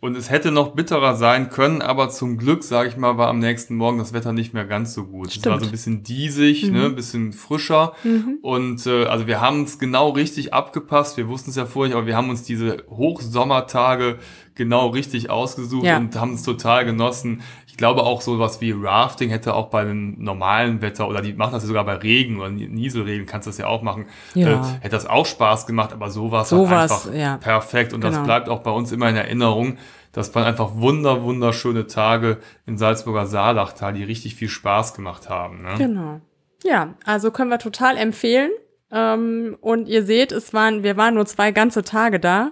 Und 0.00 0.16
es 0.16 0.30
hätte 0.30 0.52
noch 0.52 0.74
bitterer 0.76 1.16
sein 1.16 1.50
können, 1.50 1.82
aber 1.82 2.08
zum 2.08 2.38
Glück, 2.38 2.62
sage 2.62 2.88
ich 2.88 2.96
mal, 2.96 3.18
war 3.18 3.26
am 3.26 3.40
nächsten 3.40 3.74
Morgen 3.74 3.98
das 3.98 4.12
Wetter 4.12 4.32
nicht 4.32 4.54
mehr 4.54 4.64
ganz 4.64 4.94
so 4.94 5.04
gut. 5.04 5.26
Es 5.26 5.34
Stimmt. 5.34 5.46
Mhm. 5.46 5.50
war 5.50 5.58
so 5.60 5.64
ein 5.66 5.70
bisschen 5.72 6.02
diesig, 6.04 6.70
ne, 6.70 6.84
ein 6.84 6.94
bisschen 6.94 7.32
frischer. 7.32 7.94
Und 8.42 8.86
äh, 8.86 9.06
also 9.06 9.26
wir 9.26 9.40
haben 9.40 9.64
es 9.64 9.80
genau 9.80 10.10
richtig 10.10 10.54
abgepasst. 10.54 11.16
Wir 11.16 11.26
wussten 11.26 11.50
es 11.50 11.56
ja 11.56 11.66
vorher, 11.66 11.96
aber 11.96 12.06
wir 12.06 12.16
haben 12.16 12.30
uns 12.30 12.44
diese 12.44 12.84
Hochsommertage 12.90 14.18
genau 14.54 14.88
richtig 14.88 15.30
ausgesucht 15.30 15.84
Ja. 15.86 15.96
und 15.98 16.14
haben 16.16 16.34
es 16.34 16.42
total 16.42 16.84
genossen. 16.84 17.42
Ich 17.78 17.80
glaube 17.80 18.02
auch 18.02 18.22
sowas 18.22 18.60
wie 18.60 18.72
Rafting 18.72 19.30
hätte 19.30 19.54
auch 19.54 19.68
bei 19.68 19.82
einem 19.82 20.16
normalen 20.18 20.82
Wetter 20.82 21.06
oder 21.06 21.22
die 21.22 21.32
machen 21.34 21.52
das 21.52 21.62
ja 21.62 21.68
sogar 21.68 21.84
bei 21.84 21.94
Regen 21.94 22.40
oder 22.40 22.50
Nieselregen, 22.50 23.24
kannst 23.24 23.46
du 23.46 23.50
das 23.50 23.58
ja 23.58 23.68
auch 23.68 23.82
machen. 23.82 24.06
Ja. 24.34 24.48
Äh, 24.48 24.64
hätte 24.80 24.96
das 24.96 25.06
auch 25.06 25.24
Spaß 25.26 25.64
gemacht, 25.64 25.92
aber 25.92 26.10
sowas 26.10 26.50
war 26.50 26.58
Sowas, 26.58 27.06
einfach 27.06 27.14
ja. 27.16 27.36
perfekt 27.36 27.92
und 27.92 28.02
das 28.02 28.14
Genau. 28.16 28.24
bleibt 28.24 28.48
auch 28.48 28.64
bei 28.64 28.72
uns 28.72 28.90
immer 28.90 29.08
in 29.08 29.14
Erinnerung. 29.14 29.78
Das 30.10 30.34
waren 30.34 30.42
einfach 30.42 30.70
wunder, 30.74 31.22
wunderschöne 31.22 31.86
Tage 31.86 32.38
in 32.66 32.78
Salzburger 32.78 33.26
Saalachtal, 33.26 33.92
die 33.92 34.02
richtig 34.02 34.34
viel 34.34 34.48
Spaß 34.48 34.94
gemacht 34.94 35.28
haben. 35.28 35.62
Ne? 35.62 35.74
Genau. 35.78 36.20
Ja, 36.64 36.94
also 37.04 37.30
können 37.30 37.50
wir 37.50 37.60
total 37.60 37.96
empfehlen. 37.96 38.50
Ähm, 38.90 39.56
und 39.60 39.86
ihr 39.86 40.04
seht, 40.04 40.32
es 40.32 40.52
waren, 40.52 40.82
wir 40.82 40.96
waren 40.96 41.14
nur 41.14 41.26
zwei 41.26 41.52
ganze 41.52 41.84
Tage 41.84 42.18
da 42.18 42.50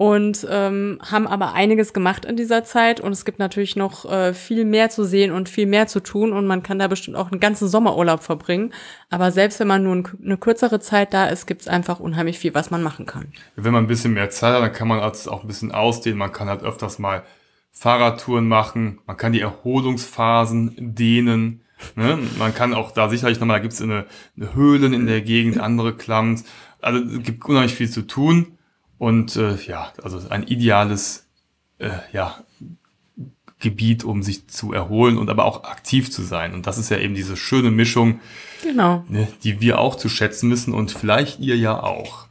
und 0.00 0.46
ähm, 0.48 0.98
haben 1.04 1.26
aber 1.26 1.52
einiges 1.52 1.92
gemacht 1.92 2.24
in 2.24 2.34
dieser 2.34 2.64
Zeit. 2.64 3.00
Und 3.00 3.12
es 3.12 3.26
gibt 3.26 3.38
natürlich 3.38 3.76
noch 3.76 4.10
äh, 4.10 4.32
viel 4.32 4.64
mehr 4.64 4.88
zu 4.88 5.04
sehen 5.04 5.30
und 5.30 5.50
viel 5.50 5.66
mehr 5.66 5.88
zu 5.88 6.00
tun. 6.00 6.32
Und 6.32 6.46
man 6.46 6.62
kann 6.62 6.78
da 6.78 6.88
bestimmt 6.88 7.18
auch 7.18 7.30
einen 7.30 7.38
ganzen 7.38 7.68
Sommerurlaub 7.68 8.22
verbringen. 8.22 8.72
Aber 9.10 9.30
selbst 9.30 9.60
wenn 9.60 9.66
man 9.66 9.82
nur 9.82 9.94
ein, 9.94 10.08
eine 10.24 10.38
kürzere 10.38 10.80
Zeit 10.80 11.12
da 11.12 11.26
ist, 11.26 11.44
gibt 11.44 11.60
es 11.60 11.68
einfach 11.68 12.00
unheimlich 12.00 12.38
viel, 12.38 12.54
was 12.54 12.70
man 12.70 12.82
machen 12.82 13.04
kann. 13.04 13.26
Wenn 13.56 13.74
man 13.74 13.84
ein 13.84 13.88
bisschen 13.88 14.14
mehr 14.14 14.30
Zeit 14.30 14.54
hat, 14.54 14.62
dann 14.62 14.72
kann 14.72 14.88
man 14.88 15.00
das 15.00 15.28
auch 15.28 15.42
ein 15.42 15.46
bisschen 15.46 15.70
ausdehnen. 15.70 16.18
Man 16.18 16.32
kann 16.32 16.48
halt 16.48 16.62
öfters 16.62 16.98
mal 16.98 17.22
Fahrradtouren 17.70 18.48
machen. 18.48 19.00
Man 19.06 19.18
kann 19.18 19.34
die 19.34 19.42
Erholungsphasen 19.42 20.76
dehnen. 20.78 21.60
Ne? 21.94 22.18
Man 22.38 22.54
kann 22.54 22.72
auch 22.72 22.92
da 22.92 23.10
sicherlich 23.10 23.38
nochmal, 23.38 23.58
da 23.58 23.62
gibt 23.62 23.74
es 23.74 23.82
eine, 23.82 24.06
eine 24.34 24.54
Höhlen 24.54 24.94
in 24.94 25.06
der 25.06 25.20
Gegend, 25.20 25.60
andere 25.60 25.94
Klamms. 25.94 26.44
Also 26.80 27.04
es 27.04 27.22
gibt 27.22 27.44
unheimlich 27.44 27.74
viel 27.74 27.90
zu 27.90 28.06
tun. 28.06 28.56
Und 29.00 29.34
äh, 29.36 29.56
ja, 29.66 29.94
also 30.02 30.20
ein 30.28 30.42
ideales 30.42 31.26
äh, 31.78 31.88
ja, 32.12 32.44
Gebiet, 33.58 34.04
um 34.04 34.22
sich 34.22 34.46
zu 34.48 34.74
erholen 34.74 35.16
und 35.16 35.30
aber 35.30 35.46
auch 35.46 35.64
aktiv 35.64 36.12
zu 36.12 36.20
sein. 36.20 36.52
Und 36.52 36.66
das 36.66 36.76
ist 36.76 36.90
ja 36.90 36.98
eben 36.98 37.14
diese 37.14 37.34
schöne 37.34 37.70
Mischung, 37.70 38.20
Genau. 38.62 39.02
ne, 39.08 39.26
die 39.42 39.62
wir 39.62 39.78
auch 39.78 39.94
zu 39.94 40.10
schätzen 40.10 40.50
müssen 40.50 40.74
und 40.74 40.90
vielleicht 40.90 41.40
ihr 41.40 41.56
ja 41.56 41.82
auch. 41.82 42.26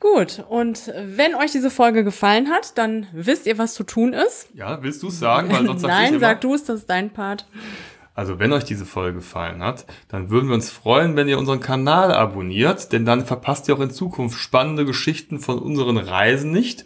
Gut. 0.00 0.44
Und 0.48 0.92
wenn 1.04 1.36
euch 1.36 1.52
diese 1.52 1.70
Folge 1.70 2.02
gefallen 2.02 2.48
hat, 2.48 2.76
dann 2.76 3.06
wisst 3.12 3.46
ihr, 3.46 3.58
was 3.58 3.74
zu 3.74 3.84
tun 3.84 4.14
ist. 4.14 4.48
Ja, 4.54 4.82
willst 4.82 5.04
du 5.04 5.06
es 5.08 5.20
sagen? 5.20 5.52
Weil 5.52 5.66
sonst 5.66 5.82
Nein, 5.86 6.18
sag 6.18 6.40
du 6.40 6.52
es, 6.54 6.64
das 6.64 6.80
ist 6.80 6.90
dein 6.90 7.10
Part. 7.10 7.46
Also 8.18 8.40
wenn 8.40 8.52
euch 8.52 8.64
diese 8.64 8.84
Folge 8.84 9.18
gefallen 9.18 9.62
hat, 9.62 9.86
dann 10.08 10.28
würden 10.28 10.48
wir 10.48 10.56
uns 10.56 10.70
freuen, 10.70 11.14
wenn 11.14 11.28
ihr 11.28 11.38
unseren 11.38 11.60
Kanal 11.60 12.12
abonniert, 12.12 12.90
denn 12.90 13.04
dann 13.04 13.24
verpasst 13.24 13.68
ihr 13.68 13.76
auch 13.76 13.80
in 13.80 13.92
Zukunft 13.92 14.40
spannende 14.40 14.84
Geschichten 14.84 15.38
von 15.38 15.60
unseren 15.60 15.98
Reisen 15.98 16.50
nicht. 16.50 16.84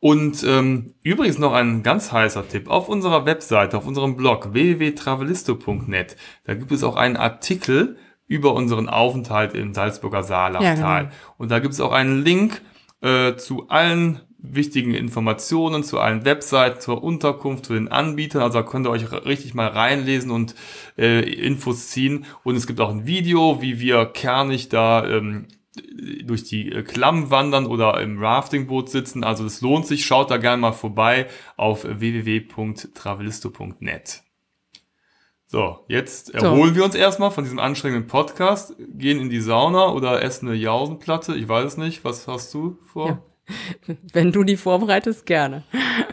Und 0.00 0.42
ähm, 0.44 0.94
übrigens 1.02 1.36
noch 1.36 1.52
ein 1.52 1.82
ganz 1.82 2.10
heißer 2.10 2.48
Tipp. 2.48 2.70
Auf 2.70 2.88
unserer 2.88 3.26
Webseite, 3.26 3.76
auf 3.76 3.86
unserem 3.86 4.16
Blog 4.16 4.54
www.travelisto.net, 4.54 6.16
da 6.44 6.54
gibt 6.54 6.72
es 6.72 6.84
auch 6.84 6.96
einen 6.96 7.18
Artikel 7.18 7.98
über 8.26 8.54
unseren 8.54 8.88
Aufenthalt 8.88 9.52
im 9.52 9.74
Salzburger 9.74 10.22
Saalachtal. 10.22 10.78
Ja, 10.78 11.00
genau. 11.00 11.14
Und 11.36 11.50
da 11.50 11.58
gibt 11.58 11.74
es 11.74 11.82
auch 11.82 11.92
einen 11.92 12.24
Link 12.24 12.62
äh, 13.02 13.36
zu 13.36 13.68
allen 13.68 14.22
wichtigen 14.42 14.94
Informationen, 14.94 15.84
zu 15.84 16.00
allen 16.00 16.24
Webseiten, 16.24 16.80
zur 16.80 17.02
Unterkunft, 17.02 17.66
zu 17.66 17.74
den 17.74 17.88
Anbietern. 17.88 18.42
Also 18.42 18.58
da 18.58 18.64
könnt 18.64 18.86
ihr 18.86 18.90
euch 18.90 19.10
richtig 19.24 19.54
mal 19.54 19.68
reinlesen 19.68 20.30
und 20.30 20.54
äh, 20.98 21.20
Infos 21.20 21.88
ziehen. 21.88 22.26
Und 22.42 22.56
es 22.56 22.66
gibt 22.66 22.80
auch 22.80 22.90
ein 22.90 23.06
Video, 23.06 23.62
wie 23.62 23.80
wir 23.80 24.04
kernig 24.06 24.68
da 24.68 25.06
ähm, 25.06 25.46
durch 26.24 26.42
die 26.44 26.70
äh, 26.72 26.82
Klamm 26.82 27.30
wandern 27.30 27.66
oder 27.66 28.00
im 28.00 28.18
Raftingboot 28.18 28.88
sitzen. 28.90 29.24
Also 29.24 29.46
es 29.46 29.60
lohnt 29.60 29.86
sich. 29.86 30.04
Schaut 30.04 30.30
da 30.30 30.36
gerne 30.36 30.60
mal 30.60 30.72
vorbei 30.72 31.28
auf 31.56 31.84
www.travelisto.net. 31.84 34.22
So, 35.46 35.84
jetzt 35.86 36.34
erholen 36.34 36.74
wir 36.74 36.82
uns 36.82 36.94
erstmal 36.94 37.30
von 37.30 37.44
diesem 37.44 37.58
anstrengenden 37.58 38.08
Podcast, 38.08 38.74
gehen 38.78 39.20
in 39.20 39.28
die 39.28 39.40
Sauna 39.40 39.92
oder 39.92 40.22
essen 40.22 40.48
eine 40.48 40.56
Jausenplatte. 40.56 41.34
Ich 41.34 41.46
weiß 41.46 41.72
es 41.72 41.76
nicht. 41.76 42.06
Was 42.06 42.26
hast 42.26 42.54
du 42.54 42.78
vor? 42.86 43.08
Ja. 43.08 43.22
Wenn 44.12 44.32
du 44.32 44.44
die 44.44 44.56
vorbereitest, 44.56 45.26
gerne. 45.26 45.64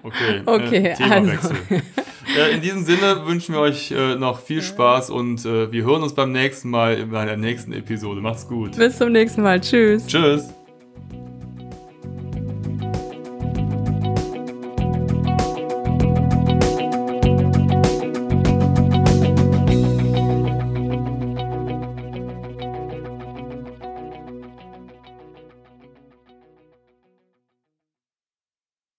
Okay, 0.04 0.42
Okay, 0.46 0.88
äh, 0.88 0.94
Themawechsel. 0.96 1.56
äh, 2.38 2.54
in 2.54 2.62
diesem 2.62 2.84
Sinne 2.84 3.26
wünschen 3.26 3.56
wir 3.56 3.62
euch 3.62 3.92
äh, 3.92 4.16
noch 4.16 4.40
viel 4.40 4.62
Spaß 4.62 5.10
und 5.10 5.46
äh, 5.46 5.72
wir 5.72 5.84
hören 5.84 6.04
uns 6.04 6.14
beim 6.14 6.32
nächsten 6.32 6.70
Mal 6.70 6.98
in 6.98 7.16
einer 7.16 7.38
nächsten 7.38 7.74
Episode. 7.74 8.22
Macht's 8.22 8.48
gut. 8.48 8.76
Bis 8.76 8.98
zum 8.98 9.12
nächsten 9.12 9.42
Mal. 9.42 9.62
Tschüss. 9.62 10.08
Tschüss. 10.08 10.54